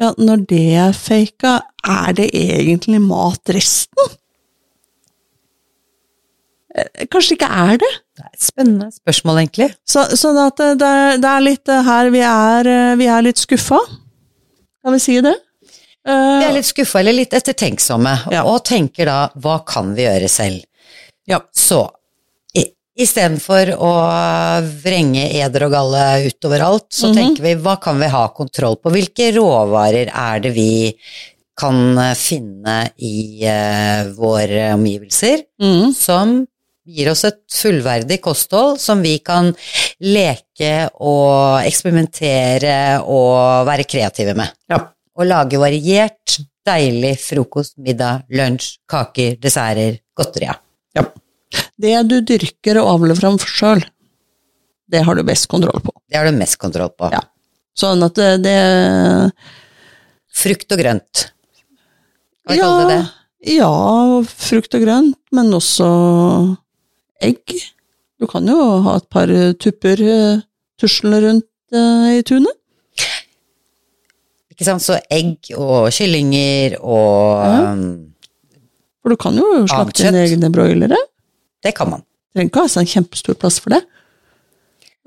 Ja, 0.00 0.14
når 0.16 0.46
det 0.48 0.60
er 0.80 0.94
faka, 0.96 1.58
er 1.84 2.14
det 2.16 2.30
egentlig 2.32 3.02
matresten? 3.04 4.00
Eh, 4.08 4.14
Kanskje 7.10 7.34
det 7.34 7.38
ikke 7.40 7.50
er 7.50 7.78
det? 7.82 7.88
Det 8.16 8.24
er 8.24 8.30
et 8.32 8.44
spennende 8.46 8.88
spørsmål, 8.94 9.38
egentlig. 9.42 9.70
Så, 9.90 10.04
sånn 10.14 10.36
at 10.46 10.56
det, 10.60 10.68
det 10.78 10.86
er- 10.86 11.18
det 11.18 11.30
er 11.30 11.40
litt 11.40 11.68
eh, 11.68 11.82
her 11.82 12.10
vi 12.14 12.20
er, 12.20 12.68
eh, 12.70 12.96
vi 12.96 13.06
er 13.10 13.22
litt 13.26 13.36
skuffa. 13.42 13.78
Kan 14.84 14.92
vi 14.94 14.98
si 15.02 15.20
det? 15.20 15.34
Eh, 16.06 16.38
Vi 16.40 16.44
er 16.46 16.52
litt 16.54 16.64
skuffa 16.70 17.00
eller 17.00 17.12
litt 17.12 17.34
ettertenksomme, 17.34 18.30
Ja. 18.32 18.44
og 18.44 18.62
tenker 18.64 19.04
da 19.10 19.30
hva 19.36 19.58
kan 19.66 19.94
vi 19.94 20.02
gjøre 20.06 20.28
selv? 20.30 20.62
Ja. 21.26 21.40
Så 21.52 21.88
istedenfor 23.00 23.70
å 23.80 23.90
vrenge 24.82 25.22
eder 25.40 25.64
og 25.66 25.72
galle 25.72 26.26
utover 26.26 26.60
alt, 26.66 26.88
så 26.92 27.08
Mhm. 27.08 27.14
tenker 27.16 27.42
vi 27.42 27.54
hva 27.56 27.80
kan 27.80 27.98
vi 27.98 28.06
ha 28.08 28.28
kontroll 28.28 28.76
på? 28.76 28.90
Hvilke 28.92 29.32
råvarer 29.34 30.10
er 30.12 30.40
det 30.40 30.52
vi 30.54 30.94
kan 31.56 31.96
eh, 31.98 32.14
finne 32.14 32.90
i 32.98 33.40
uh, 33.44 34.04
våre 34.16 34.72
omgivelser 34.74 35.42
mm, 35.60 35.94
som 35.94 36.46
gir 36.86 37.10
oss 37.12 37.24
et 37.28 37.42
fullverdig 37.52 38.20
kosthold 38.24 38.78
som 38.80 39.02
vi 39.04 39.18
kan 39.24 39.52
leke 40.04 40.88
og 41.00 41.66
eksperimentere 41.66 43.00
og 43.04 43.66
være 43.68 43.86
kreative 43.88 44.34
med. 44.38 44.52
Ja. 44.70 44.80
Og 45.20 45.28
lage 45.28 45.60
variert, 45.60 46.38
deilig 46.66 47.16
frokost, 47.20 47.76
middag, 47.82 48.24
lunsj, 48.32 48.78
kaker, 48.88 49.36
desserter, 49.42 50.00
godterier. 50.16 50.60
Det 51.80 51.96
du 52.06 52.20
dyrker 52.22 52.78
og 52.78 52.92
avler 52.94 53.18
fram 53.18 53.38
sjøl, 53.42 53.82
det 54.90 55.02
har 55.06 55.18
du 55.18 55.24
best 55.26 55.48
kontroll 55.50 55.82
på. 55.82 55.92
Det 56.10 56.18
har 56.18 56.28
du 56.28 56.36
mest 56.38 56.58
kontroll 56.62 56.92
på. 56.94 57.10
Ja. 57.14 57.22
Sånn 57.78 58.02
at 58.06 58.18
det, 58.18 58.30
det 58.44 58.58
Frukt 60.40 60.70
og 60.72 60.78
grønt. 60.78 61.24
Hva 62.46 62.56
ja, 62.56 62.62
kaller 62.62 62.86
du 62.86 62.92
det? 62.92 63.54
Ja, 63.56 63.70
frukt 64.28 64.76
og 64.76 64.84
grønt, 64.84 65.18
men 65.34 65.50
også 65.56 65.88
egg. 67.22 67.56
Du 68.20 68.26
kan 68.28 68.46
jo 68.48 68.56
ha 68.84 68.96
et 69.00 69.08
par 69.12 69.30
tupper 69.60 70.00
tuslende 70.80 71.20
rundt 71.26 71.46
eh, 71.76 72.18
i 72.18 72.22
tunet. 72.26 72.56
Ikke 74.52 74.66
sant? 74.68 74.84
Så 74.84 74.98
egg 75.12 75.52
og 75.56 75.88
kyllinger 75.94 76.76
og 76.80 77.44
Ja. 77.46 77.72
um, 77.72 78.06
For 79.00 79.14
du 79.14 79.16
kan 79.16 79.36
jo 79.40 79.64
slakte 79.64 80.04
dine 80.04 80.26
egne 80.26 80.50
broilere. 80.52 80.98
Det 81.64 81.72
kan 81.74 81.88
man. 81.88 82.02
Trenger 82.34 82.50
ikke 82.50 82.60
ha 82.66 82.80
en 82.80 82.86
kjempestor 82.86 83.34
plass 83.40 83.56
for 83.60 83.72
det. 83.72 83.80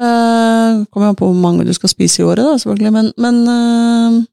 Uh, 0.01 0.83
kommer 0.89 1.11
an 1.11 1.15
på 1.15 1.27
hvor 1.29 1.37
mange 1.37 1.65
du 1.67 1.73
skal 1.73 1.89
spise 1.91 2.21
i 2.21 2.25
året, 2.25 2.41
da, 2.41 2.57
selvfølgelig, 2.57 2.93
men, 2.93 3.11
men 3.21 3.35
uh, 3.47 4.23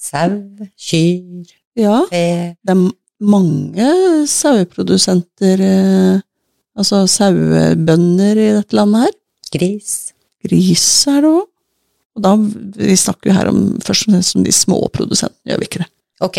Sau, 0.00 0.34
kyr, 0.74 1.46
ja. 1.78 2.00
fe 2.10 2.24
Det 2.58 2.74
er 2.74 2.80
mange 3.20 3.88
saueprodusenter, 4.30 5.60
eh, 5.60 6.20
altså 6.78 7.04
sauebønder 7.10 8.40
i 8.40 8.50
dette 8.58 8.76
landet 8.76 9.06
her. 9.06 9.16
Gris. 9.54 9.94
Gris 10.46 10.86
er 11.10 11.24
det 11.24 11.30
òg. 11.30 11.46
Og 12.18 12.22
da, 12.24 12.34
vi 12.80 12.96
snakker 12.98 13.30
jo 13.30 13.36
her 13.36 13.48
om 13.52 13.60
først 13.86 14.08
og 14.08 14.14
fremst 14.14 14.36
om 14.36 14.44
de 14.46 14.54
små 14.54 14.80
produsentene, 14.92 15.52
gjør 15.52 15.60
vi 15.60 15.68
ikke 15.68 15.82
det? 15.84 15.90
Ok. 16.26 16.38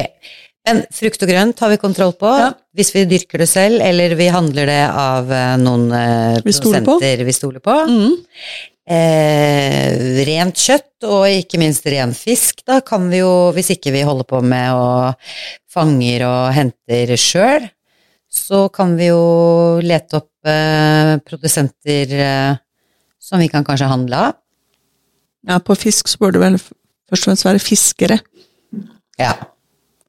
Men 0.67 0.83
frukt 0.93 1.23
og 1.25 1.31
grønt 1.31 1.61
har 1.63 1.71
vi 1.71 1.77
kontroll 1.81 2.11
på. 2.19 2.29
Ja. 2.37 2.51
Hvis 2.77 2.91
vi 2.93 3.05
dyrker 3.09 3.41
det 3.41 3.47
selv, 3.49 3.81
eller 3.81 4.13
vi 4.19 4.27
handler 4.29 4.69
det 4.69 4.81
av 4.89 5.31
eh, 5.33 5.55
noen 5.61 5.87
eh, 5.95 6.41
Vi 6.45 6.53
stoler 6.53 6.83
på. 6.85 6.99
produsenter 6.99 7.25
vi 7.25 7.33
stoler 7.33 7.63
på. 7.63 7.77
Mm. 7.89 8.13
Eh, 8.89 10.23
rent 10.25 10.57
kjøtt, 10.57 11.05
og 11.05 11.27
ikke 11.29 11.59
minst 11.61 11.85
ren 11.85 12.15
fisk, 12.17 12.63
da 12.65 12.79
kan 12.85 13.05
vi 13.11 13.21
jo, 13.21 13.51
hvis 13.53 13.75
ikke 13.75 13.93
vi 13.93 14.01
holder 14.07 14.25
på 14.27 14.41
med 14.41 14.73
å 14.73 15.13
fanger 15.71 16.25
og 16.25 16.41
henter 16.55 17.13
sjøl, 17.19 17.67
så 18.31 18.65
kan 18.73 18.95
vi 18.97 19.11
jo 19.11 19.79
lete 19.83 20.21
opp 20.21 20.49
eh, 20.49 21.17
produsenter 21.27 22.13
eh, 22.15 22.59
som 23.21 23.41
vi 23.43 23.49
kan 23.51 23.65
kanskje 23.67 23.89
handle 23.91 24.21
av. 24.29 24.37
Ja, 25.47 25.59
på 25.59 25.75
fisk 25.77 26.09
så 26.09 26.21
bør 26.21 26.35
det 26.35 26.41
vel 26.43 26.57
først 26.61 27.25
og 27.25 27.27
fremst 27.29 27.47
være 27.47 27.63
fiskere. 27.63 28.17
Ja. 29.19 29.33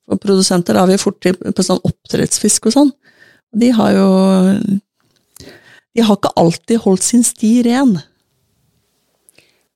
Og 0.08 0.20
produsenter 0.20 0.78
har 0.78 0.88
vi 0.90 1.00
fort 1.00 1.20
til 1.24 1.36
på 1.36 1.64
sånn 1.64 1.80
oppdrettsfisk 1.88 2.68
og 2.68 2.76
sånn. 2.76 2.92
Og 3.52 3.60
de 3.60 3.68
har 3.76 3.92
jo 3.96 4.08
De 5.92 6.00
har 6.00 6.16
ikke 6.16 6.32
alltid 6.40 6.80
holdt 6.86 7.04
sin 7.04 7.24
sti 7.24 7.50
ren, 7.66 7.98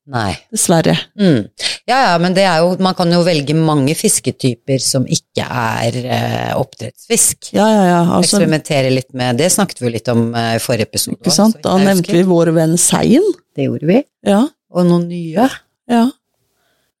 Nei. 0.07 0.31
dessverre. 0.53 0.93
Mm. 1.19 1.49
Ja, 1.87 1.97
ja, 2.11 2.13
men 2.23 2.33
det 2.35 2.45
er 2.47 2.61
jo, 2.63 2.69
man 2.83 2.95
kan 2.95 3.11
jo 3.11 3.19
velge 3.27 3.53
mange 3.55 3.93
fisketyper 3.99 4.79
som 4.83 5.03
ikke 5.11 5.43
er 5.47 5.97
eh, 6.03 6.53
oppdrettsfisk. 6.55 7.49
Ja, 7.55 7.65
ja, 7.67 7.81
ja. 7.89 7.97
Altså, 8.17 8.37
Eksperimentere 8.37 8.91
litt 8.93 9.11
med 9.17 9.37
Det 9.39 9.49
snakket 9.51 9.81
vi 9.81 9.87
jo 9.89 9.93
litt 9.97 10.07
om 10.13 10.29
eh, 10.35 10.53
i 10.55 10.61
forrige 10.63 10.87
episode. 10.89 11.19
ikke 11.19 11.35
sant? 11.35 11.59
Da 11.63 11.75
nevnte 11.81 12.15
vi 12.15 12.23
vår 12.27 12.53
venn 12.55 12.77
Seien. 12.79 13.27
Det 13.55 13.67
gjorde 13.67 13.89
vi. 13.91 13.99
Ja, 14.27 14.45
Og 14.71 14.87
noen 14.87 15.07
nye. 15.11 15.49
ja. 15.91 16.05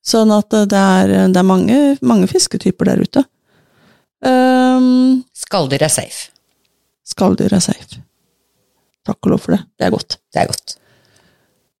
Sånn 0.07 0.31
at 0.31 0.53
det 0.71 0.79
er, 0.79 1.09
det 1.33 1.39
er 1.41 1.43
mange, 1.47 1.77
mange 1.99 2.27
fisketyper 2.31 2.87
der 2.93 3.01
ute. 3.03 3.23
Um, 4.23 5.23
Skalldyr 5.35 5.83
er 5.83 5.91
safe. 5.91 6.29
skalldyr 7.07 7.53
er 7.53 7.59
safe. 7.63 7.99
Takk 9.07 9.19
og 9.27 9.33
lov 9.35 9.43
for 9.43 9.55
det. 9.55 9.61
Det 9.79 9.87
er 9.87 9.91
godt. 9.93 10.15
Det 10.33 10.41
er 10.41 10.47
godt. 10.51 10.77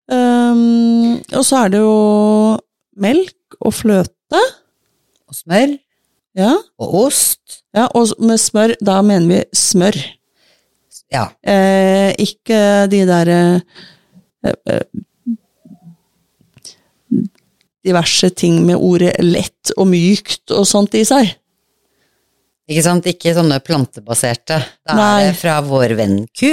Um, 0.07 1.17
og 1.35 1.43
så 1.43 1.65
er 1.65 1.73
det 1.73 1.81
jo 1.83 1.97
melk 3.03 3.57
og 3.59 3.75
fløte. 3.75 4.43
Og 5.27 5.35
smør. 5.35 5.75
Ja. 6.37 6.53
Og 6.79 6.93
ost. 7.07 7.63
ja, 7.75 7.87
og 7.97 8.13
med 8.21 8.39
smør, 8.39 8.75
da 8.83 9.01
mener 9.01 9.27
vi 9.31 9.41
smør. 9.57 9.97
Ja. 11.11 11.29
Eh, 11.41 12.11
ikke 12.19 12.87
de 12.91 13.01
der 13.07 13.29
eh, 13.31 14.53
eh, 14.71 14.81
Diverse 17.87 18.29
ting 18.35 18.59
med 18.67 18.75
ordet 18.83 19.13
lett 19.23 19.71
og 19.77 19.87
mykt 19.87 20.51
og 20.51 20.65
sånt 20.67 20.97
i 20.99 21.05
seg. 21.07 21.29
Ikke 22.67 22.83
sant? 22.83 23.07
Ikke 23.07 23.31
sånne 23.37 23.61
plantebaserte. 23.63 24.57
Da 24.83 24.97
Nei. 24.97 25.05
er 25.21 25.29
det 25.29 25.37
fra 25.39 25.61
vår 25.63 25.95
venn 25.95 26.17
ku. 26.35 26.51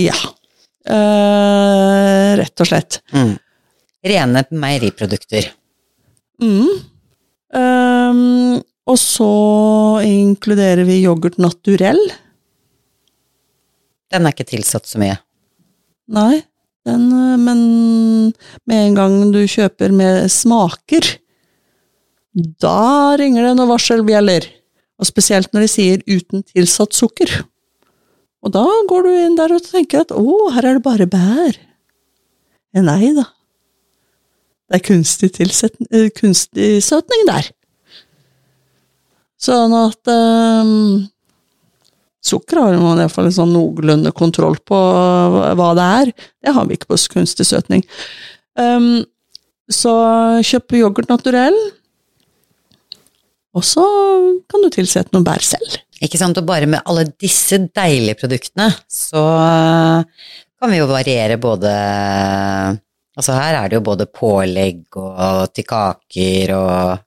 Ja. 0.00 0.16
Eh, 0.88 2.30
rett 2.40 2.62
og 2.62 2.68
slett. 2.70 3.00
Mm. 3.12 3.34
Rene 4.10 4.44
meieriprodukter. 4.50 5.50
Mm. 6.40 6.70
Um, 7.50 8.60
og 8.88 8.98
så 8.98 9.32
inkluderer 10.06 10.86
vi 10.88 11.02
yoghurt 11.02 11.36
naturell. 11.42 12.00
Den 14.10 14.26
er 14.26 14.34
ikke 14.34 14.48
tilsatt 14.48 14.88
så 14.88 15.00
mye. 15.02 15.18
Nei, 16.10 16.40
den, 16.88 17.10
eh, 17.12 17.36
men 17.38 17.60
med 18.66 18.86
en 18.86 18.96
gang 18.96 19.18
du 19.34 19.44
kjøper 19.46 19.92
med 19.94 20.30
smaker, 20.32 21.04
da 22.34 23.16
ringer 23.18 23.44
det 23.44 23.54
noen 23.58 23.70
varselbjeller. 23.70 24.48
Og 25.00 25.08
spesielt 25.08 25.52
når 25.54 25.64
de 25.64 25.70
sier 25.72 26.02
uten 26.06 26.42
tilsatt 26.44 26.96
sukker. 26.96 27.30
Og 28.40 28.52
da 28.54 28.64
går 28.88 29.04
du 29.04 29.10
inn 29.20 29.36
der 29.36 29.52
og 29.52 29.64
tenker 29.66 30.04
at 30.06 30.14
å, 30.16 30.22
her 30.54 30.64
er 30.70 30.78
det 30.78 30.84
bare 30.86 31.06
bær. 31.10 31.58
Eh, 32.72 32.82
Nei 32.86 33.12
da. 33.16 33.26
Det 34.70 34.78
er 34.78 34.84
kunstig, 34.86 35.32
eh, 35.90 36.08
kunstig 36.16 36.68
søtning 36.86 37.24
der. 37.28 37.48
Sånn 39.40 39.72
at 39.74 40.10
um, 40.12 41.08
Sukker 42.22 42.60
har 42.60 42.76
man 42.78 43.00
iallfall 43.00 43.30
sånn 43.32 43.52
noenlunde 43.56 44.12
kontroll 44.16 44.58
på 44.68 44.76
hva- 44.76 45.54
hva 45.56 45.70
det 45.78 45.86
er. 46.00 46.10
Det 46.44 46.52
har 46.54 46.68
vi 46.68 46.76
ikke 46.76 46.90
på 46.92 46.98
kunstig 47.16 47.46
søtning. 47.48 47.82
Um, 48.60 49.02
så 49.72 49.94
kjøp 50.44 50.76
yoghurt 50.80 51.08
naturell, 51.10 51.56
og 53.56 53.64
så 53.66 53.82
kan 54.50 54.62
du 54.62 54.68
tilsette 54.74 55.10
noen 55.14 55.24
bær 55.26 55.42
selv. 55.42 55.80
Ikke 56.00 56.18
sant? 56.20 56.38
Og 56.40 56.46
bare 56.48 56.66
med 56.70 56.80
alle 56.88 57.04
disse 57.20 57.58
deilige 57.76 58.16
produktene, 58.22 58.70
så 58.88 59.20
eh, 59.44 60.30
kan 60.60 60.72
vi 60.72 60.78
jo 60.80 60.88
variere 60.90 61.36
både 61.40 61.72
Altså 63.20 63.34
her 63.36 63.56
er 63.58 63.68
det 63.68 63.76
jo 63.76 63.84
både 63.84 64.06
pålegg 64.06 64.96
og 64.96 65.50
til 65.52 65.66
kaker 65.68 66.52
og 66.56 67.06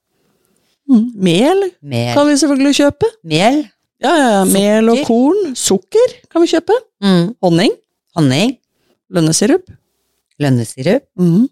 Mm. 0.83 1.05
Mel 1.15 1.61
mel. 1.81 2.13
kan 2.13 2.27
vi 2.27 2.33
selvfølgelig 2.37 2.75
kjøpe. 2.75 3.07
mel. 3.23 3.61
Ja, 4.03 4.11
ja, 4.19 4.27
ja. 4.33 4.41
Mel 4.45 4.89
og 4.91 4.97
korn. 5.07 5.53
Sukker 5.55 6.11
kan 6.29 6.43
vi 6.43 6.49
kjøpe. 6.51 6.75
Mm. 7.01 7.29
Honning. 7.41 7.71
Honning. 8.17 8.57
Lønnesirup. 9.09 9.63
Lønnesirup. 10.43 11.05
Mm. 11.17 11.47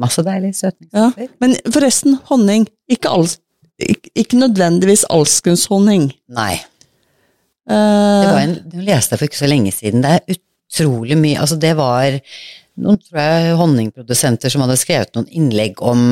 Masse 0.00 0.24
deilige 0.24 0.72
Ja. 0.94 1.10
Men 1.40 1.56
forresten, 1.70 2.18
honning. 2.30 2.66
Ikke, 2.88 3.10
alls, 3.12 3.38
ikke, 3.78 4.10
ikke 4.16 4.40
nødvendigvis 4.40 5.04
alskens 5.10 5.66
honning. 5.66 6.10
Nei. 6.28 6.56
Eh, 7.70 8.20
Det 8.20 8.32
var 8.32 8.42
en, 8.42 8.56
du 8.66 8.78
leste 8.82 9.14
jeg 9.14 9.20
for 9.20 9.30
ikke 9.30 9.42
så 9.42 9.50
lenge 9.50 9.72
siden. 9.74 10.04
Det 10.04 10.14
er 10.16 10.36
utrolig 10.36 11.18
mye 11.18 11.42
Altså, 11.42 11.58
det 11.60 11.74
var 11.78 12.18
noen 12.80 12.98
tror 13.02 13.20
jeg, 13.20 13.56
honningprodusenter 13.60 14.52
som 14.52 14.64
hadde 14.64 14.78
skrevet 14.80 15.14
noen 15.16 15.28
innlegg 15.36 15.82
om 15.84 16.02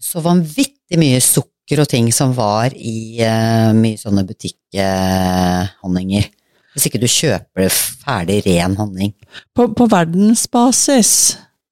så 0.00 0.22
vanvittig 0.24 0.98
mye 1.00 1.20
sukker 1.24 1.82
og 1.82 1.90
ting 1.90 2.08
som 2.14 2.32
var 2.36 2.72
i 2.76 3.18
uh, 3.20 3.72
mye 3.76 3.98
sånne 4.00 4.24
butikkhonninger. 4.28 6.28
Hvis 6.76 6.86
ikke 6.88 7.02
du 7.02 7.08
kjøper 7.10 7.72
ferdig 7.72 8.38
ren 8.46 8.76
honning. 8.78 9.12
På, 9.56 9.66
på 9.72 9.88
verdensbasis 9.90 11.12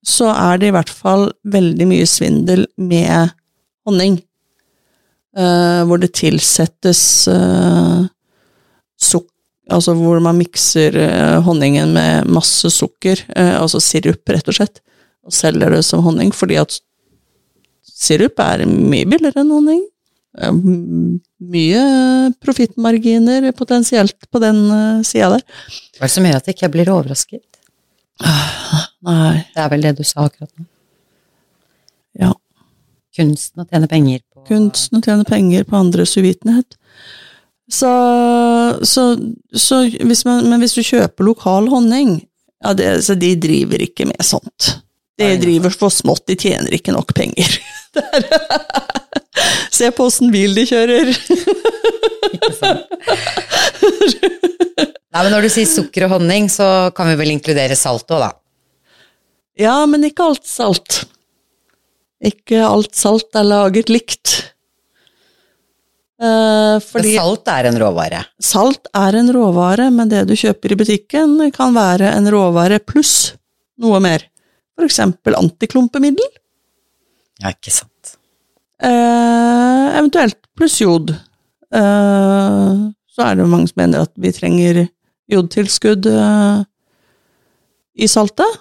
så 0.04 0.28
er 0.32 0.60
det 0.60 0.68
i 0.68 0.74
hvert 0.74 0.92
fall 0.92 1.30
veldig 1.48 1.86
mye 1.88 2.06
svindel 2.08 2.66
med 2.76 3.32
honning. 3.88 4.18
Uh, 5.34 5.82
hvor 5.88 5.98
det 5.98 6.12
tilsettes 6.14 7.00
uh, 7.30 8.04
sukker 9.04 9.30
Altså 9.72 9.94
hvor 9.96 10.18
man 10.20 10.36
mikser 10.36 10.92
eh, 11.00 11.38
honningen 11.40 11.94
med 11.94 12.26
masse 12.28 12.68
sukker, 12.68 13.22
altså 13.32 13.78
sirup, 13.80 14.20
rett 14.28 14.50
og 14.52 14.58
slett, 14.58 14.82
og 15.24 15.32
selger 15.32 15.72
det 15.72 15.78
som 15.88 16.02
honning, 16.04 16.34
fordi 16.36 16.58
at 16.60 16.76
sirup 17.88 18.42
er 18.44 18.66
mye 18.68 19.08
billigere 19.08 19.40
enn 19.40 19.54
honning. 19.54 19.80
Mye 21.54 21.80
profittmarginer 22.44 23.48
potensielt 23.56 24.28
på 24.28 24.44
den 24.44 24.60
sida 25.00 25.32
der. 25.38 25.48
Hva 25.96 26.04
er 26.04 26.10
det 26.10 26.14
som 26.18 26.28
gjør 26.28 26.40
at 26.42 26.52
jeg 26.52 26.58
ikke 26.58 26.72
blir 26.76 26.92
overrasket? 26.98 27.46
Nei. 29.08 29.44
Det 29.54 29.64
er 29.64 29.72
vel 29.72 29.88
det 29.88 29.96
du 29.98 30.04
sa 30.06 30.28
akkurat 30.28 30.50
nå? 30.58 30.68
Ja. 32.20 32.32
Kunsten 33.14 33.62
å 33.62 33.66
tjene 33.68 33.88
penger 33.90 34.22
på 34.26 34.44
Kunsten 34.48 34.98
å 34.98 35.04
tjene 35.04 35.26
penger 35.28 35.66
på 35.68 35.78
andres 35.78 36.14
uvitenhet. 36.18 36.76
Så, 37.72 37.90
så, 38.84 39.02
så 39.56 39.78
hvis 39.88 40.24
man, 40.28 40.44
Men 40.50 40.60
hvis 40.60 40.74
du 40.76 40.82
kjøper 40.84 41.24
lokal 41.24 41.70
honning, 41.72 42.18
ja, 42.64 42.74
det, 42.76 42.90
så 43.06 43.16
de 43.16 43.34
driver 43.40 43.80
ikke 43.82 44.06
med 44.08 44.24
sånt. 44.24 44.74
De 45.20 45.30
driver 45.40 45.72
for 45.72 45.94
smått, 45.94 46.26
de 46.28 46.36
tjener 46.36 46.74
ikke 46.74 46.92
nok 46.92 47.14
penger. 47.16 47.58
Se 49.70 49.90
på 49.90 50.06
åssen 50.08 50.32
bil 50.34 50.54
de 50.56 50.64
kjører. 50.68 51.10
Ikke 52.34 52.52
sant? 52.58 52.86
Nei, 55.14 55.22
men 55.22 55.30
Når 55.30 55.46
du 55.46 55.50
sier 55.52 55.68
sukker 55.70 56.08
og 56.08 56.16
honning, 56.16 56.48
så 56.50 56.90
kan 56.96 57.06
vi 57.12 57.18
vel 57.20 57.34
inkludere 57.36 57.76
salt 57.78 58.10
òg, 58.10 58.24
da? 58.24 58.30
Ja, 59.60 59.76
men 59.86 60.02
ikke 60.08 60.26
alt 60.26 60.46
salt. 60.50 61.04
Ikke 62.24 62.64
alt 62.66 62.96
salt 62.98 63.36
er 63.38 63.46
laget 63.46 63.92
likt. 63.92 64.43
Eh, 66.24 66.76
fordi 66.84 67.14
salt 67.18 67.50
er 67.52 67.68
en 67.68 67.78
råvare? 67.80 68.22
Salt 68.42 68.88
er 68.96 69.18
en 69.18 69.30
råvare, 69.34 69.90
men 69.92 70.10
det 70.12 70.24
du 70.30 70.34
kjøper 70.38 70.72
i 70.72 70.78
butikken 70.80 71.36
kan 71.54 71.74
være 71.76 72.12
en 72.14 72.30
råvare 72.32 72.80
pluss 72.80 73.34
noe 73.82 74.00
mer. 74.02 74.24
For 74.74 74.86
eksempel 74.88 75.36
antiklumpemiddel. 75.38 76.30
Ja, 77.42 77.52
ikke 77.52 77.72
sant. 77.74 78.16
Eh, 78.82 79.86
eventuelt 79.98 80.38
pluss 80.56 80.80
jod. 80.82 81.12
Eh, 81.74 82.84
så 83.14 83.26
er 83.26 83.38
det 83.38 83.48
mange 83.50 83.70
som 83.70 83.82
mener 83.82 84.06
at 84.06 84.14
vi 84.18 84.32
trenger 84.34 84.84
jodtilskudd 85.30 86.08
eh, 86.10 86.64
i 87.94 88.10
saltet. 88.10 88.60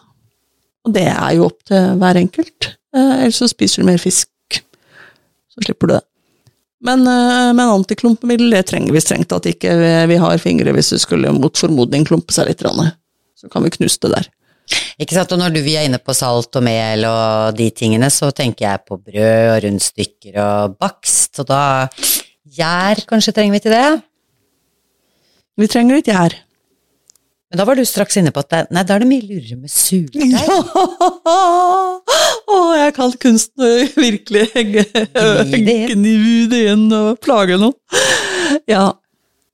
Og 0.84 0.94
det 0.96 1.08
er 1.10 1.36
jo 1.38 1.48
opp 1.48 1.62
til 1.70 1.94
hver 2.02 2.20
enkelt. 2.20 2.74
Eh, 2.94 3.14
ellers 3.24 3.40
så 3.42 3.50
spiser 3.52 3.82
du 3.82 3.90
mer 3.90 4.02
fisk, 4.02 4.30
så 5.54 5.64
slipper 5.66 5.90
du 5.90 5.96
det. 5.96 6.04
Men, 6.84 7.08
eh, 7.08 7.50
men 7.56 7.64
antiklumpemiddel 7.64 8.58
det 8.58 8.66
trenger 8.70 8.96
vi 8.96 9.02
strengt 9.04 9.30
tatt 9.32 9.48
ikke. 9.50 9.74
Vi 10.10 10.20
har 10.20 10.42
fingre 10.42 10.76
hvis 10.76 10.94
det 10.96 11.02
skulle 11.04 11.32
mot 11.36 11.58
formodning 11.60 12.08
klumpe 12.08 12.36
seg 12.36 12.50
litt. 12.50 12.64
Så 12.64 13.52
kan 13.52 13.64
vi 13.64 13.74
knuse 13.78 14.02
det 14.04 14.16
der. 14.18 14.32
Ikke 15.02 15.16
sant, 15.18 15.32
og 15.36 15.40
når 15.42 15.52
du 15.56 15.60
vi 15.64 15.76
er 15.76 15.88
inne 15.88 16.00
på 16.00 16.16
salt 16.16 16.56
og 16.56 16.64
mel 16.64 17.04
og 17.08 17.58
de 17.58 17.68
tingene, 17.76 18.08
så 18.14 18.32
tenker 18.36 18.68
jeg 18.68 18.86
på 18.88 18.98
brød 19.00 19.50
og 19.52 19.58
rundstykker 19.66 20.38
og 20.40 20.78
bakst, 20.80 21.42
og 21.44 21.50
da 21.50 21.64
Gjær 22.54 23.00
kanskje 23.10 23.34
trenger 23.34 23.56
vi 23.56 23.62
til 23.64 23.74
det? 23.74 24.02
Vi 25.58 25.70
trenger 25.70 25.98
litt 25.98 26.10
gjær. 26.12 26.36
Men 27.50 27.62
da 27.62 27.66
var 27.66 27.78
du 27.78 27.86
straks 27.86 28.18
inne 28.22 28.34
på 28.34 28.44
at 28.44 28.52
det, 28.52 28.62
nei, 28.74 28.84
da 28.86 28.96
er 28.96 29.04
det 29.04 29.10
mye 29.10 29.26
lurere 29.26 29.58
med 29.58 29.74
surdeig. 29.74 30.34
Ja! 30.38 30.60
Å, 32.44 32.58
jeg 32.76 32.94
kan 32.98 33.14
kunsten 33.22 33.94
virkelig 33.96 34.48
gni 35.54 36.18
det 36.52 36.64
inn 36.74 36.90
og 36.92 37.16
plage 37.24 37.60
noen. 37.62 37.78
Ja. 38.70 38.92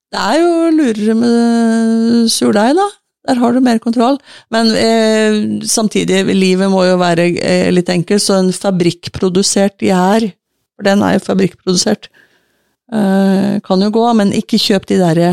Det 0.10 0.18
er 0.18 0.40
jo 0.42 0.54
lurere 0.74 1.14
med 1.18 2.30
surdeig, 2.34 2.74
da. 2.80 2.88
Der 3.30 3.38
har 3.38 3.54
du 3.54 3.60
mer 3.62 3.78
kontroll. 3.84 4.18
Men 4.50 4.72
eh, 4.74 5.36
samtidig, 5.70 6.24
livet 6.34 6.72
må 6.72 6.82
jo 6.88 6.96
være 7.02 7.28
eh, 7.38 7.68
litt 7.74 7.92
enkelt, 7.94 8.24
så 8.24 8.40
en 8.40 8.50
fabrikkprodusert 8.56 9.86
gjær, 9.86 10.26
for 10.74 10.88
den 10.88 11.04
er 11.06 11.18
jo 11.18 11.26
fabrikkprodusert, 11.28 12.10
eh, 12.90 13.60
kan 13.66 13.86
jo 13.86 13.92
gå, 13.94 14.08
men 14.18 14.34
ikke 14.34 14.62
kjøp 14.62 14.90
de 14.90 15.00
derre 15.04 15.30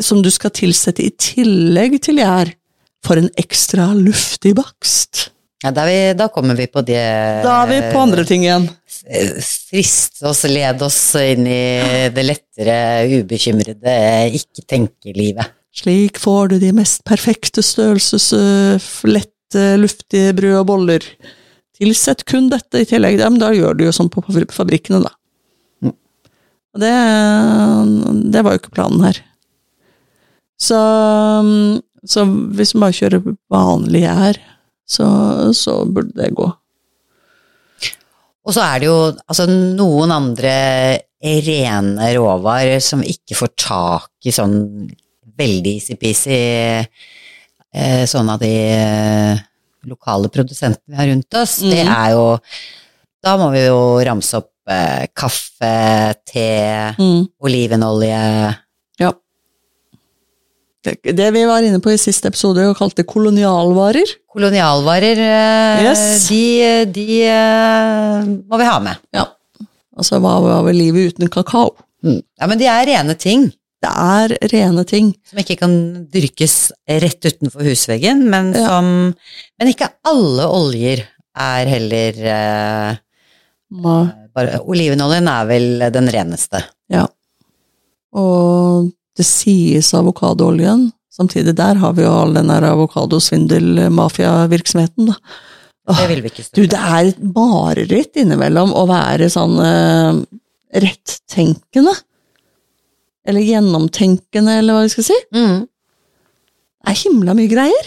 som 0.00 0.24
du 0.24 0.30
skal 0.32 0.54
tilsette 0.54 1.04
i 1.04 1.12
tillegg 1.12 2.00
til 2.08 2.22
gjær, 2.22 2.54
for 3.04 3.20
en 3.20 3.28
ekstra 3.40 3.90
luftig 3.98 4.54
bakst. 4.56 5.28
Ja, 5.64 5.70
da, 5.72 5.86
vi, 5.88 6.12
da, 6.12 6.26
kommer 6.28 6.58
vi 6.58 6.66
på 6.68 6.82
det 6.84 7.00
Da 7.40 7.54
er 7.62 7.70
vi 7.70 7.76
på 7.88 8.00
andre 8.02 8.24
ting 8.28 8.42
igjen. 8.44 8.66
Friste 9.40 10.26
oss, 10.28 10.42
led 10.44 10.82
oss 10.84 10.98
inn 11.16 11.46
i 11.48 12.10
det 12.12 12.24
lettere, 12.26 12.76
ubekymrede 13.08 13.94
ikke-tenke-livet. 14.36 15.56
Slik 15.74 16.20
får 16.20 16.52
du 16.52 16.58
de 16.66 16.74
mest 16.76 17.00
perfekte 17.08 17.64
størrelses 17.64 18.28
lette, 19.08 19.64
luftige 19.80 20.36
brød 20.36 20.60
og 20.60 20.68
boller. 20.68 21.08
Tilsett 21.80 22.26
kun 22.28 22.52
dette 22.52 22.84
i 22.84 22.90
tillegg. 22.92 23.16
Ja, 23.18 23.32
men 23.32 23.40
da 23.40 23.54
gjør 23.56 23.78
du 23.78 23.86
jo 23.86 23.96
sånn 23.96 24.12
på 24.12 24.20
fabrikkene, 24.28 25.00
da. 25.00 25.16
Mm. 25.80 25.96
Og 26.76 26.84
det, 26.84 26.96
det 28.36 28.44
var 28.44 28.52
jo 28.52 28.60
ikke 28.60 28.76
planen 28.76 29.08
her. 29.08 29.24
Så, 30.60 30.78
så 32.04 32.28
hvis 32.28 32.76
man 32.76 32.90
bare 32.90 33.00
kjører 33.00 33.32
vanlig 33.50 34.04
gjær, 34.04 34.44
så, 34.86 35.06
så 35.56 35.80
burde 35.88 36.14
det 36.18 36.34
gå. 36.36 36.46
Og 38.44 38.52
så 38.52 38.60
er 38.66 38.82
det 38.82 38.90
jo 38.90 38.98
altså, 39.08 39.46
noen 39.48 40.12
andre 40.12 40.54
rene 41.24 42.10
råvarer 42.12 42.82
som 42.84 43.00
ikke 43.00 43.36
får 43.38 43.52
tak 43.56 44.28
i 44.28 44.34
sånn 44.34 44.58
veldig 45.34 45.72
easy-peasy 45.78 46.36
eh, 47.74 48.04
sånn 48.08 48.28
av 48.30 48.42
de 48.42 48.52
eh, 48.52 49.40
lokale 49.88 50.30
produsentene 50.32 50.92
vi 50.92 51.00
har 51.00 51.08
rundt 51.10 51.38
oss. 51.40 51.60
Mm. 51.64 51.70
Det 51.72 51.84
er 51.84 52.10
jo 52.14 52.26
Da 53.24 53.38
må 53.40 53.48
vi 53.54 53.62
jo 53.64 53.78
ramse 54.04 54.36
opp 54.36 54.68
eh, 54.68 55.06
kaffe, 55.16 56.12
te, 56.28 56.50
mm. 56.98 57.22
olivenolje 57.40 58.20
det 60.84 61.30
vi 61.32 61.44
var 61.48 61.64
inne 61.64 61.80
på 61.80 61.92
i 61.94 62.00
siste 62.00 62.28
episode 62.28 62.64
og 62.68 62.76
kalte 62.78 63.06
kolonialvarer. 63.08 64.10
Kolonialvarer, 64.34 65.20
eh, 65.24 65.84
yes. 65.86 66.04
de, 66.28 66.44
de, 66.92 67.06
eh, 67.30 68.26
må 68.44 68.60
vi 68.60 68.68
ha 68.68 68.78
med. 68.84 69.00
Ja. 69.16 69.26
Altså, 69.96 70.18
hva 70.20 70.36
var 70.42 70.64
vel 70.66 70.80
livet 70.82 71.14
uten 71.14 71.30
kakao? 71.32 71.72
Mm. 72.04 72.20
Ja, 72.20 72.48
men 72.50 72.60
de 72.60 72.68
er 72.68 72.88
rene 72.90 73.16
ting. 73.16 73.46
Det 73.84 73.90
er 73.90 74.34
rene 74.52 74.84
ting. 74.88 75.12
Som 75.28 75.40
ikke 75.40 75.56
kan 75.60 75.74
dyrkes 76.12 76.58
rett 77.04 77.28
utenfor 77.28 77.64
husveggen, 77.68 78.24
men 78.32 78.52
som 78.56 78.86
Men 79.60 79.70
ikke 79.70 79.90
alle 80.08 80.48
oljer 80.48 81.04
er 81.34 81.68
heller 81.68 82.20
eh, 82.30 83.00
bare, 83.74 84.60
Olivenoljen 84.62 85.28
er 85.30 85.48
vel 85.48 85.86
den 85.94 86.10
reneste. 86.12 86.60
Ja. 86.92 87.06
Og 88.14 88.92
det 89.18 89.26
sies 89.26 89.94
avokadooljen. 89.94 90.92
Samtidig 91.14 91.54
der 91.56 91.74
har 91.78 91.92
vi 91.94 92.02
jo 92.02 92.12
all 92.12 92.34
den 92.34 92.48
der 92.50 92.62
avokadosvindel-mafiavirksomheten, 92.72 95.06
da. 95.12 95.16
Det 95.84 96.08
vil 96.08 96.22
vi 96.24 96.28
ikke 96.32 96.46
støtte. 96.46 96.56
Du, 96.56 96.62
det 96.72 96.80
er 96.80 97.02
et 97.10 97.20
mareritt 97.36 98.16
innimellom 98.22 98.70
å 98.72 98.88
være 98.88 99.26
sånn 99.32 99.56
eh, 99.60 100.12
rettenkende. 100.80 101.94
Eller 103.28 103.42
gjennomtenkende, 103.44 104.52
eller 104.60 104.72
hva 104.76 104.84
vi 104.86 104.94
skal 104.94 105.06
si. 105.10 105.18
Mm. 105.36 105.58
Det 106.84 106.90
er 106.92 107.02
himla 107.04 107.32
mye 107.36 107.52
greier. 107.52 107.86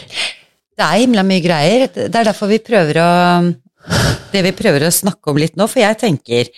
Det 0.77 0.85
er 0.85 1.01
himla 1.01 1.23
mye 1.25 1.41
greier. 1.41 1.79
Det 1.89 2.13
er 2.13 2.29
derfor 2.29 2.53
vi 2.53 2.61
prøver 2.63 2.95
å 3.01 3.09
Det 4.33 4.41
vi 4.43 4.51
prøver 4.51 4.83
å 4.83 4.91
snakke 4.91 5.31
om 5.31 5.37
litt 5.39 5.55
nå, 5.55 5.63
for 5.71 5.79
jeg 5.79 5.95
tenker 6.01 6.49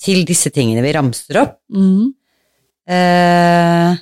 til 0.00 0.24
disse 0.24 0.48
tingene 0.54 0.80
vi 0.80 0.94
ramser 0.96 1.36
opp 1.42 1.58
mm. 1.68 2.06
eh, 2.88 3.92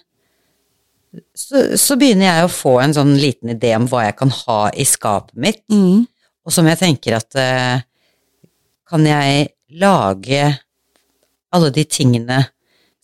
så, 1.38 1.62
så, 1.78 1.96
begynner 1.98 2.26
jeg 2.26 2.46
å 2.46 2.52
få 2.52 2.74
en 2.82 2.94
sånn 2.96 3.14
liten 3.20 3.52
idé 3.54 3.74
om 3.78 3.86
hva 3.90 4.08
jeg 4.08 4.16
kan 4.18 4.32
ha 4.42 4.60
i 4.74 4.86
skapet 4.88 5.36
mitt, 5.38 5.62
mm. 5.70 6.02
og 6.42 6.54
som 6.54 6.66
jeg 6.70 6.80
tenker 6.80 7.18
at 7.20 7.38
uh, 7.38 7.84
Kan 8.88 9.04
jeg 9.04 9.50
lage 9.76 10.46
alle 11.52 11.68
de 11.76 11.82
tingene 11.84 12.38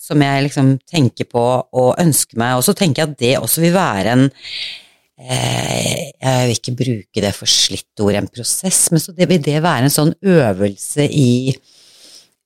som 0.01 0.21
jeg 0.25 0.47
liksom 0.47 0.71
tenker 0.89 1.29
på 1.29 1.43
og 1.61 2.01
ønsker 2.01 2.41
meg, 2.41 2.57
og 2.57 2.65
så 2.65 2.75
tenker 2.77 3.03
jeg 3.03 3.11
at 3.13 3.21
det 3.21 3.35
også 3.37 3.63
vil 3.65 3.75
være 3.77 4.15
en 4.17 4.25
eh, 5.21 6.09
Jeg 6.09 6.49
vil 6.49 6.57
ikke 6.57 6.77
bruke 6.81 7.25
det 7.25 7.33
for 7.37 7.53
slitt 7.53 8.05
ord, 8.05 8.17
en 8.17 8.33
prosess, 8.33 8.87
men 8.93 9.01
så 9.05 9.13
det 9.17 9.29
vil 9.29 9.45
det 9.45 9.61
være 9.65 9.89
en 9.89 9.97
sånn 9.97 10.13
øvelse 10.25 11.05
i 11.09 11.55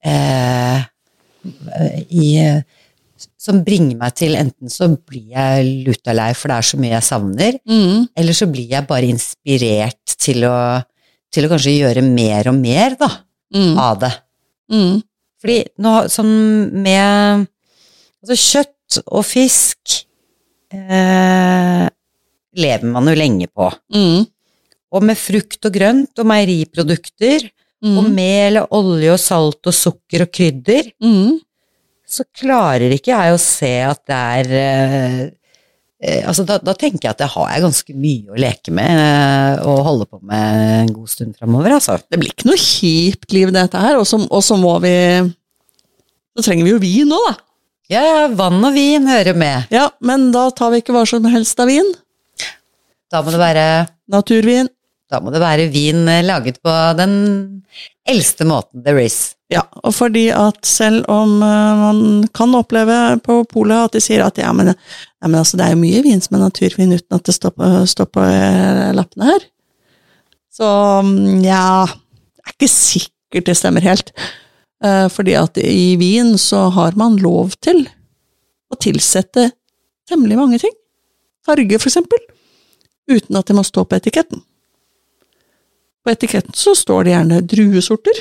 eh, 0.06 0.82
i 2.10 2.28
eh, 2.42 2.62
som 3.48 3.62
bringer 3.64 3.96
meg 3.96 4.14
til 4.20 4.34
enten 4.36 4.68
så 4.72 4.90
blir 5.08 5.30
jeg 5.32 5.68
luta 5.86 6.12
lei 6.12 6.30
for 6.36 6.52
det 6.52 6.58
er 6.60 6.66
så 6.68 6.78
mye 6.80 6.92
jeg 6.98 7.06
savner, 7.08 7.58
Mm. 7.66 8.08
eller 8.14 8.36
så 8.36 8.46
blir 8.52 8.68
jeg 8.68 8.86
bare 8.86 9.08
inspirert 9.08 10.16
til 10.20 10.44
å, 10.44 10.82
til 11.32 11.46
å 11.46 11.50
kanskje 11.54 11.78
gjøre 11.80 12.02
mer 12.04 12.48
og 12.52 12.58
mer 12.60 12.96
da, 13.00 13.08
Mm. 13.54 13.78
av 13.80 13.98
det. 14.02 14.12
Mm. 14.70 15.02
Fordi 15.40 15.58
nå, 15.80 15.92
sånn 16.12 16.72
med 16.84 17.46
altså 18.20 18.36
kjøtt 18.36 18.98
og 19.06 19.24
fisk 19.24 20.04
eh, 20.72 21.86
lever 22.58 22.90
man 22.92 23.08
jo 23.08 23.14
lenge 23.16 23.48
på. 23.48 23.68
Mm. 23.94 24.26
Og 24.92 25.04
med 25.04 25.16
frukt 25.20 25.64
og 25.68 25.72
grønt 25.74 26.18
og 26.20 26.26
meieriprodukter 26.28 27.48
og 27.84 28.04
Mm. 28.04 28.14
mel 28.14 28.56
og 28.58 28.68
olje 28.74 29.12
og 29.12 29.20
salt 29.22 29.66
og 29.66 29.72
sukker 29.74 30.22
og 30.22 30.32
krydder, 30.32 30.92
Mm. 31.00 31.38
Så 32.08 32.24
klarer 32.40 32.94
ikke 32.94 33.12
jeg 33.12 33.34
å 33.34 33.40
se 33.42 33.72
at 33.84 34.00
det 34.08 34.18
er 34.18 34.52
eh, 34.56 35.18
eh, 36.00 36.22
altså 36.24 36.46
da, 36.48 36.56
da 36.64 36.72
tenker 36.78 37.04
jeg 37.04 37.12
at 37.12 37.24
jeg 37.24 37.32
har 37.34 37.50
jeg 37.52 37.64
ganske 37.66 37.96
mye 38.00 38.32
å 38.32 38.38
leke 38.40 38.72
med 38.74 39.02
eh, 39.02 39.66
og 39.68 39.82
holde 39.84 40.06
på 40.08 40.20
med 40.24 40.62
en 40.78 40.94
god 40.94 41.12
stund 41.12 41.36
framover, 41.36 41.76
altså. 41.76 41.98
Det 42.08 42.20
blir 42.20 42.32
ikke 42.32 42.48
noe 42.48 42.62
kjipt 42.62 43.36
liv, 43.36 43.52
dette 43.52 43.82
her. 43.82 44.00
Og 44.00 44.08
så, 44.08 44.22
og 44.24 44.44
så 44.44 44.56
må 44.60 44.78
vi 44.84 44.94
Så 46.38 46.46
trenger 46.46 46.64
vi 46.64 46.72
jo 46.72 46.80
vin 46.82 47.12
nå, 47.12 47.20
da. 47.28 47.36
Ja, 47.88 48.02
ja, 48.04 48.24
vann 48.36 48.60
og 48.60 48.74
vin 48.76 49.08
hører 49.08 49.36
med. 49.36 49.68
Ja, 49.72 49.86
men 50.04 50.28
da 50.32 50.48
tar 50.52 50.74
vi 50.74 50.82
ikke 50.82 50.92
hva 50.96 51.06
som 51.08 51.24
helst 51.32 51.60
av 51.60 51.70
vin. 51.72 51.88
Da 53.08 53.22
må 53.24 53.32
det 53.32 53.40
være 53.40 53.68
Naturvin. 54.12 54.68
Da 55.08 55.20
må 55.24 55.32
det 55.32 55.40
være 55.42 55.68
vin 55.72 56.04
eh, 56.10 56.24
laget 56.26 56.60
på 56.64 56.74
den 56.98 57.12
eldste 58.08 58.46
måten 58.48 58.84
there 58.84 59.04
is. 59.04 59.34
Ja, 59.52 59.62
og 59.80 59.94
fordi 59.96 60.26
at 60.34 60.60
selv 60.68 61.06
om 61.08 61.38
eh, 61.44 61.82
man 61.82 62.00
kan 62.36 62.56
oppleve 62.58 63.18
på 63.24 63.40
polet 63.48 63.88
at 63.88 63.96
de 63.96 64.02
sier 64.04 64.26
at 64.26 64.40
ja, 64.40 64.50
men, 64.56 64.74
ja, 64.74 65.28
men 65.28 65.38
altså, 65.40 65.56
det 65.56 65.68
er 65.68 65.76
jo 65.76 65.84
mye 65.84 66.02
vin 66.04 66.20
som 66.24 66.36
er 66.36 66.44
naturvin 66.44 66.92
uten 66.92 67.16
at 67.16 67.24
det 67.28 67.36
står 67.36 67.56
på, 67.56 67.70
står 67.88 68.10
på 68.12 68.26
lappene 68.98 69.30
her. 69.32 69.48
Så 70.58 70.68
mm, 71.06 71.40
ja, 71.46 71.86
det 71.86 72.44
er 72.44 72.56
ikke 72.56 72.72
sikkert 72.72 73.48
det 73.48 73.56
stemmer 73.56 73.84
helt. 73.84 74.12
Eh, 74.84 75.06
fordi 75.10 75.34
at 75.38 75.58
i 75.62 75.96
vin 75.98 76.36
så 76.38 76.68
har 76.74 76.98
man 76.98 77.18
lov 77.22 77.56
til 77.64 77.84
å 78.68 78.78
tilsette 78.78 79.50
temmelig 80.08 80.38
mange 80.38 80.60
ting. 80.62 80.74
Farge, 81.46 81.80
for 81.80 81.90
eksempel. 81.90 82.20
Uten 83.08 83.38
at 83.40 83.48
det 83.48 83.56
må 83.56 83.64
stå 83.64 83.86
på 83.88 83.96
etiketten. 83.96 84.42
På 86.08 86.14
etiketten 86.14 86.56
så 86.56 86.72
står 86.72 87.04
det 87.04 87.10
gjerne 87.12 87.38
druesorter. 87.44 88.20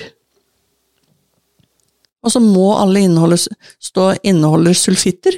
Og 2.28 2.34
så 2.34 2.42
må 2.44 2.74
alle 2.76 3.06
inneholde, 3.08 3.38
stå 3.80 4.10
inneholder 4.28 4.76
sulfitter. 4.76 5.38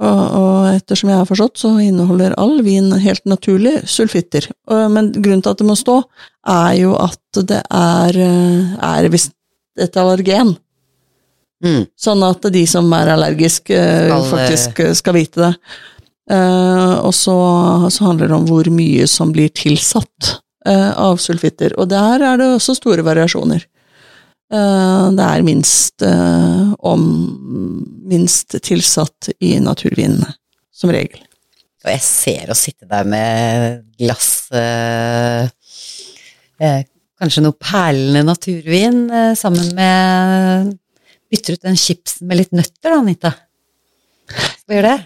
Og, 0.00 0.22
og 0.38 0.68
ettersom 0.70 1.10
jeg 1.12 1.20
har 1.20 1.28
forstått, 1.28 1.60
så 1.60 1.74
inneholder 1.84 2.32
all 2.40 2.62
vin 2.64 2.88
helt 3.04 3.28
naturlig 3.28 3.82
sulfitter. 3.84 4.48
Men 4.64 5.10
grunnen 5.12 5.44
til 5.44 5.52
at 5.52 5.60
det 5.60 5.68
må 5.68 5.76
stå, 5.76 5.98
er 6.48 6.72
jo 6.80 6.94
at 6.96 7.42
det 7.52 7.60
er, 7.68 8.18
eh, 8.24 8.72
er 8.88 9.08
visst 9.12 9.36
et 9.76 9.98
allergen. 10.00 10.54
Mm. 11.62 11.82
Sånn 12.00 12.24
at 12.26 12.48
de 12.56 12.62
som 12.66 12.88
er 12.96 13.12
allergiske, 13.12 13.76
eh, 13.76 14.06
Skal, 14.08 14.24
faktisk 14.30 14.80
eh, 14.86 14.94
skal 14.96 15.20
vite 15.20 15.44
det. 15.44 15.52
Eh, 16.32 16.94
og 17.04 17.12
så, 17.12 17.36
så 17.92 18.08
handler 18.08 18.32
det 18.32 18.40
om 18.40 18.48
hvor 18.48 18.72
mye 18.72 19.04
som 19.10 19.36
blir 19.36 19.52
tilsatt 19.52 20.32
eh, 20.32 20.41
av 20.70 21.18
sulfitter. 21.18 21.72
Og 21.80 21.88
der 21.90 22.22
er 22.22 22.36
det 22.38 22.46
også 22.54 22.76
store 22.78 23.02
variasjoner. 23.06 23.64
Eh, 24.52 25.04
det 25.16 25.26
er 25.26 25.44
minst 25.46 26.04
eh, 26.04 26.72
om 26.84 27.04
minst 28.10 28.56
tilsatt 28.60 29.30
i 29.40 29.54
naturvinene, 29.62 30.28
som 30.74 30.92
regel. 30.92 31.22
Og 31.82 31.90
jeg 31.90 32.04
ser 32.04 32.52
å 32.52 32.56
sitte 32.58 32.86
der 32.90 33.08
med 33.08 33.82
glass 33.98 34.50
eh, 34.54 35.48
eh, 36.62 36.82
Kanskje 37.22 37.44
noe 37.44 37.54
perlende 37.54 38.24
naturvin 38.26 39.04
eh, 39.14 39.32
sammen 39.38 39.68
med 39.78 40.72
Bytter 41.30 41.56
ut 41.56 41.64
den 41.64 41.78
chipsen 41.78 42.26
med 42.28 42.40
litt 42.42 42.50
nøtter, 42.52 42.90
da, 42.90 42.98
Anita. 42.98 43.30
Hva 44.66 44.76
gjør 44.76 44.88
det? 44.90 44.98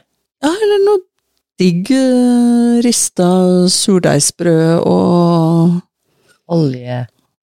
Ja, 0.42 0.50
eller 0.50 0.80
noe 0.82 1.04
digg 1.60 1.92
eh, 1.94 2.80
rista 2.84 3.28
surdeigsbrød 3.72 4.82
og 4.82 5.25
Olje, 6.46 7.00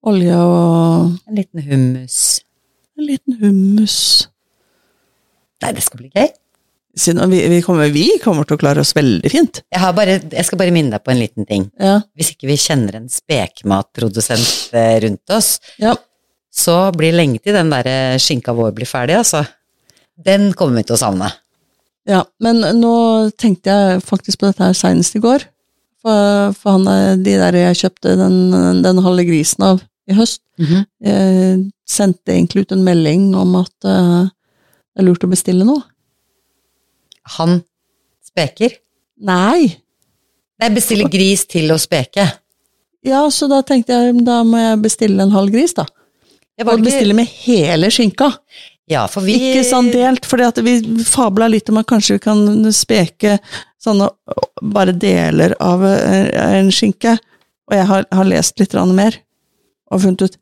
olje 0.08 0.36
og 0.40 1.10
en 1.28 1.36
liten 1.36 1.66
hummus. 1.66 2.20
en 2.96 3.08
liten 3.10 3.36
hummus. 3.42 3.98
Nei, 5.64 5.74
det 5.76 5.84
skal 5.84 6.00
bli 6.00 6.12
gøy. 6.14 6.30
Vi, 6.94 7.40
vi, 7.50 7.60
kommer, 7.66 7.90
vi 7.90 8.06
kommer 8.22 8.46
til 8.46 8.56
å 8.56 8.62
klare 8.62 8.84
oss 8.84 8.94
veldig 8.96 9.30
fint. 9.34 9.64
Jeg, 9.66 9.82
har 9.82 9.96
bare, 9.98 10.20
jeg 10.22 10.46
skal 10.46 10.60
bare 10.62 10.74
minne 10.76 10.94
deg 10.94 11.04
på 11.04 11.12
en 11.12 11.20
liten 11.20 11.48
ting. 11.50 11.66
Ja. 11.82 11.98
Hvis 12.16 12.32
ikke 12.36 12.52
vi 12.52 12.58
kjenner 12.62 13.00
en 13.00 13.10
spekmatprodusent 13.10 14.76
eh, 14.78 15.00
rundt 15.04 15.34
oss, 15.34 15.56
ja. 15.82 15.96
så 16.54 16.78
blir 16.96 17.16
lenge 17.18 17.42
til 17.42 17.58
den 17.58 17.74
der 17.74 17.90
eh, 17.90 18.20
skinka 18.22 18.54
vår 18.56 18.76
blir 18.78 18.88
ferdig, 18.90 19.18
altså. 19.24 19.42
Den 20.14 20.52
kommer 20.56 20.80
vi 20.80 20.88
til 20.92 20.96
å 20.96 21.02
savne. 21.02 21.32
Ja, 22.08 22.22
men 22.44 22.62
nå 22.78 22.94
tenkte 23.42 23.74
jeg 23.74 24.06
faktisk 24.06 24.44
på 24.44 24.52
dette 24.52 24.68
her 24.68 24.78
senest 24.78 25.18
i 25.18 25.24
går. 25.24 25.48
For, 26.04 26.52
for 26.60 26.78
han, 26.78 26.88
er- 26.92 27.18
de 27.24 27.38
der 27.40 27.56
jeg 27.56 27.78
kjøpte 27.80 28.18
den, 28.20 28.38
den 28.84 28.98
halve 29.06 29.24
grisen 29.30 29.64
av 29.64 29.82
i 30.12 30.14
høst, 30.18 30.42
jeg 30.60 31.62
sendte 31.88 32.34
egentlig 32.34 32.66
ut 32.66 32.74
en 32.76 32.84
melding 32.84 33.30
om 33.40 33.56
at 33.62 33.88
eh, 33.88 34.26
det 34.28 35.00
er 35.00 35.08
lurt 35.08 35.24
å 35.24 35.30
bestille 35.32 35.64
noe. 35.64 35.80
Han 37.38 37.62
speker. 38.28 38.76
Nei! 39.24 39.70
Nei, 40.60 40.70
bestille 40.76 41.08
gris 41.12 41.46
til 41.50 41.72
å 41.74 41.78
speke. 41.82 42.26
Ja, 43.04 43.24
så 43.34 43.48
da 43.52 43.62
tenkte 43.68 43.96
jeg 43.96 44.20
da 44.28 44.42
må 44.48 44.60
jeg 44.60 44.82
bestille 44.84 45.24
en 45.26 45.32
halv 45.34 45.52
gris, 45.56 45.74
da. 45.76 45.86
Og 46.62 46.68
ikke- 46.78 46.84
bestille 46.86 47.16
med 47.18 47.28
hele 47.48 47.90
skinka. 47.92 48.30
Ja, 48.92 49.06
for 49.08 49.22
vi 49.24 49.34
Ikke 49.40 49.64
sånn 49.64 49.90
delt, 49.92 50.26
for 50.28 50.38
vi 50.62 51.04
fabla 51.08 51.48
litt 51.50 51.70
om 51.72 51.78
at 51.80 51.88
kanskje 51.88 52.18
vi 52.18 52.20
kan 52.20 52.72
speke 52.76 53.40
sånne 53.84 54.08
bare 54.74 54.94
deler 54.96 55.56
av 55.64 55.84
eh, 55.86 56.30
en 56.60 56.72
skinke. 56.74 57.18
Og 57.70 57.76
jeg 57.78 57.88
har, 57.90 58.08
har 58.12 58.28
lest 58.28 58.60
litt 58.60 58.74
mer, 58.92 59.16
og 59.92 60.02
funnet 60.04 60.26
ut 60.28 60.40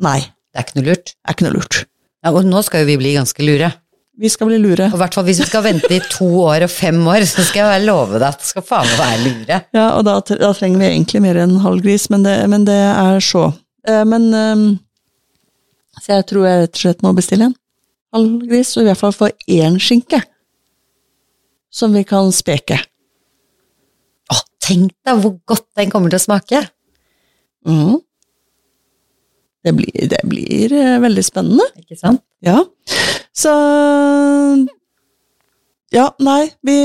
nei, 0.00 0.20
Det 0.52 0.58
er 0.60 0.66
ikke 0.66 0.80
noe 0.80 0.88
lurt. 0.90 1.12
det 1.14 1.28
er 1.28 1.36
ikke 1.36 1.46
noe 1.46 1.56
lurt. 1.58 1.78
Ja, 2.24 2.32
og 2.36 2.44
nå 2.44 2.60
skal 2.66 2.82
jo 2.82 2.90
vi 2.90 2.98
bli 3.00 3.14
ganske 3.16 3.44
lure. 3.46 3.70
Vi 4.20 4.28
skal 4.28 4.50
bli 4.50 4.58
lure. 4.60 4.90
Og 4.92 4.98
hvert 5.00 5.14
fall 5.16 5.24
hvis 5.24 5.38
vi 5.40 5.46
skal 5.48 5.62
vente 5.64 5.88
i 5.96 6.00
to 6.12 6.26
år 6.44 6.66
og 6.66 6.72
fem 6.72 6.98
år, 7.08 7.24
så 7.24 7.40
skal 7.46 7.70
jeg 7.72 7.86
love 7.86 8.18
deg 8.20 8.26
at 8.28 8.42
det 8.42 8.48
skal 8.50 8.64
faen 8.66 8.88
meg 8.90 8.98
være 9.00 9.22
lure. 9.24 9.60
Ja, 9.72 9.86
og 9.96 10.04
da, 10.04 10.18
da 10.20 10.50
trenger 10.56 10.82
vi 10.82 10.90
egentlig 10.90 11.22
mer 11.24 11.38
enn 11.40 11.54
en 11.56 11.64
halv 11.64 11.80
gris, 11.86 12.04
men 12.12 12.26
det, 12.26 12.34
men 12.52 12.66
det 12.68 12.76
er 12.76 13.22
så. 13.24 13.46
Eh, 13.88 14.02
Men 14.04 14.28
eh, 14.36 14.66
Så 16.00 16.12
jeg 16.18 16.26
tror 16.28 16.44
jeg 16.48 16.60
rett 16.66 16.76
og 16.76 16.82
slett 16.84 17.02
må 17.06 17.14
bestille 17.16 17.48
en 17.48 17.56
halv 18.16 18.44
gris, 18.50 18.74
og 18.76 18.84
i 18.84 18.90
hvert 18.90 19.00
fall 19.00 19.16
få 19.16 19.30
én 19.48 19.80
skinke. 19.80 20.20
Som 21.70 21.94
vi 21.94 22.02
kan 22.06 22.32
speke. 22.34 22.80
Å, 24.30 24.38
tenk 24.62 24.94
deg 25.06 25.22
hvor 25.22 25.36
godt 25.48 25.68
den 25.78 25.92
kommer 25.92 26.12
til 26.12 26.20
å 26.20 26.26
smake. 26.26 26.64
Mm. 27.68 27.98
Det 29.60 29.72
blir, 29.76 30.06
det 30.10 30.20
blir 30.28 30.72
eh, 30.72 30.98
veldig 31.02 31.24
spennende. 31.24 31.66
Ikke 31.82 31.98
sant? 31.98 32.24
Ja. 32.44 32.62
Så 33.36 33.54
Ja, 35.90 36.06
nei, 36.22 36.44
vi 36.62 36.76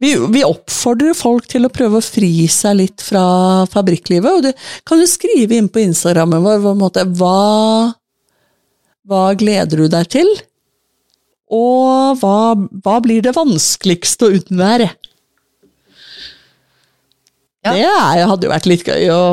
vi, 0.00 0.14
vi 0.32 0.40
oppfordrer 0.46 1.12
folk 1.16 1.44
til 1.50 1.68
å 1.68 1.72
prøve 1.72 2.00
å 2.00 2.04
fri 2.04 2.46
seg 2.48 2.78
litt 2.78 3.02
fra 3.04 3.66
fabrikklivet. 3.68 4.32
Og 4.32 4.46
du 4.48 4.68
kan 4.88 5.00
jo 5.00 5.08
skrive 5.08 5.58
inn 5.58 5.68
på 5.68 5.82
Instagrammen 5.84 6.40
vår 6.44 6.62
på 6.64 6.72
måte, 6.80 7.04
hva, 7.20 7.92
hva 9.04 9.24
gleder 9.36 9.84
du 9.84 9.90
deg 9.92 10.08
til? 10.16 10.30
Og 11.50 12.18
hva, 12.20 12.54
hva 12.84 12.96
blir 13.02 13.24
det 13.24 13.34
vanskeligste 13.36 14.28
å 14.28 14.34
unnvære? 14.38 14.90
Ja. 17.60 17.74
Det 17.76 18.28
hadde 18.30 18.46
jo 18.46 18.52
vært 18.54 18.68
litt 18.70 18.86
gøy 18.88 19.10
å 19.12 19.24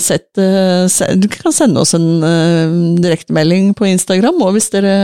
sette 0.00 0.44
se, 0.88 1.04
Du 1.20 1.26
kan 1.28 1.52
sende 1.52 1.82
oss 1.82 1.92
en 1.92 2.24
uh, 2.24 2.76
direktemelding 2.96 3.74
på 3.76 3.90
Instagram 3.90 4.40
og 4.40 4.54
hvis 4.56 4.70
dere 4.72 4.94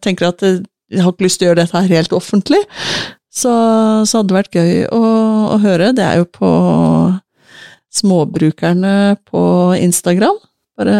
tenker 0.00 0.30
at 0.30 0.40
dere 0.40 1.02
har 1.02 1.12
ikke 1.12 1.26
lyst 1.26 1.40
til 1.40 1.46
å 1.46 1.50
gjøre 1.50 1.60
dette 1.60 1.82
her 1.82 1.92
helt 1.98 2.14
offentlig, 2.16 2.62
så, 3.32 3.52
så 4.04 4.20
hadde 4.20 4.32
det 4.32 4.38
vært 4.38 4.56
gøy 4.56 4.72
å, 4.92 5.02
å 5.52 5.60
høre. 5.60 5.92
Det 5.96 6.04
er 6.04 6.20
jo 6.20 6.26
på 6.28 6.50
Småbrukerne 7.92 9.18
på 9.28 9.42
Instagram. 9.76 10.36
Bare 10.80 10.96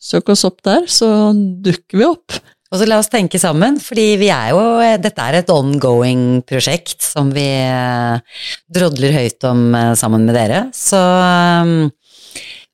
søk 0.00 0.32
oss 0.32 0.44
opp 0.48 0.60
der, 0.64 0.84
så 0.88 1.32
dukker 1.34 2.00
vi 2.00 2.06
opp. 2.08 2.38
Og 2.68 2.80
så 2.80 2.88
la 2.88 2.98
oss 3.00 3.08
tenke 3.08 3.40
sammen, 3.40 3.78
fordi 3.80 4.06
vi 4.20 4.28
er 4.32 4.50
jo 4.52 4.62
Dette 5.00 5.24
er 5.24 5.38
et 5.38 5.52
ongoing 5.52 6.42
prosjekt 6.48 7.00
som 7.04 7.30
vi 7.32 7.46
eh, 7.46 8.40
drodler 8.68 9.14
høyt 9.16 9.46
om 9.48 9.62
eh, 9.72 9.94
sammen 9.96 10.26
med 10.28 10.36
dere. 10.36 10.66
Så 10.76 10.98
eh, 11.00 11.72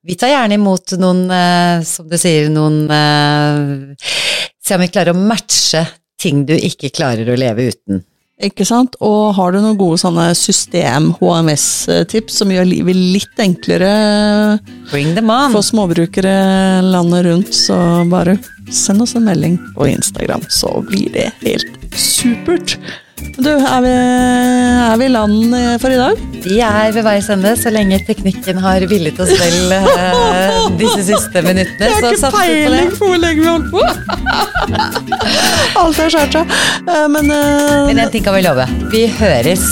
vi 0.05 0.17
tar 0.19 0.33
gjerne 0.35 0.59
imot 0.59 0.97
noen, 1.01 1.23
som 1.89 2.09
du 2.11 2.19
sier, 2.21 2.51
noen 2.53 2.83
Se 4.65 4.77
om 4.77 4.83
vi 4.83 4.91
klarer 4.93 5.17
å 5.17 5.23
matche 5.31 5.81
ting 6.21 6.43
du 6.49 6.53
ikke 6.57 6.91
klarer 6.93 7.29
å 7.29 7.37
leve 7.41 7.71
uten. 7.73 8.03
Ikke 8.45 8.67
sant? 8.69 8.97
Og 9.05 9.33
har 9.39 9.55
du 9.55 9.61
noen 9.63 9.79
gode 9.81 10.01
sånne 10.03 10.27
system-HMS-tips 10.37 12.41
som 12.43 12.53
gjør 12.53 12.67
livet 12.69 12.99
litt 12.99 13.41
enklere 13.41 13.93
for 14.91 15.63
småbrukere 15.65 16.35
landet 16.85 17.25
rundt, 17.29 17.55
så 17.57 17.77
bare 18.11 18.37
send 18.73 19.05
oss 19.05 19.15
en 19.17 19.27
melding 19.29 19.57
på 19.77 19.89
Instagram, 19.93 20.45
så 20.53 20.73
blir 20.89 21.09
det 21.15 21.31
helt 21.45 21.97
supert. 21.97 22.77
Du, 23.35 23.49
er 23.51 23.81
vi, 23.83 23.91
er 23.91 24.97
vi 25.01 25.07
i 25.07 25.11
land 25.13 25.55
eh, 25.57 25.75
for 25.83 25.91
i 25.91 25.99
dag? 25.99 26.19
Vi 26.45 26.59
er 26.63 26.93
ved 26.95 27.03
veis 27.07 27.29
ende 27.33 27.55
så 27.59 27.71
lenge 27.73 27.99
teknikken 28.07 28.59
har 28.63 28.85
villet 28.91 29.19
oss 29.23 29.33
vel 29.41 29.75
eh, 29.75 30.59
disse 30.81 31.03
siste 31.09 31.43
minuttene. 31.47 31.89
Jeg 31.91 31.99
har 32.05 32.19
Så 32.21 32.31
ikke 32.31 32.39
peiling 32.39 32.93
på 32.99 33.09
hvor 33.11 33.21
lenge 33.23 33.43
vi 33.43 33.49
holdt 33.51 33.71
på! 33.75 33.83
Alt 35.83 36.01
er 36.05 36.15
skjært 36.15 36.39
seg. 36.39 36.55
Eh, 36.87 37.07
Men, 37.15 37.31
eh, 37.35 37.85
Men 37.91 38.03
en 38.05 38.13
ting 38.15 38.25
kan 38.27 38.37
vi 38.39 38.45
love. 38.47 38.67
Vi 38.95 39.07
høres 39.19 39.67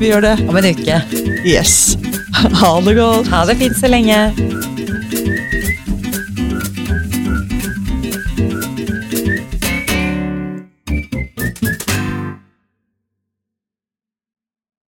vi 0.00 0.08
gjør 0.10 0.24
det. 0.24 0.34
om 0.50 0.56
en 0.58 0.70
uke. 0.74 1.00
Yes. 1.46 1.94
Ha 2.60 2.70
det 2.82 2.96
godt. 2.98 3.28
Ha 3.30 3.44
det 3.48 3.54
fint 3.60 3.76
så 3.78 3.88
lenge. 3.88 4.16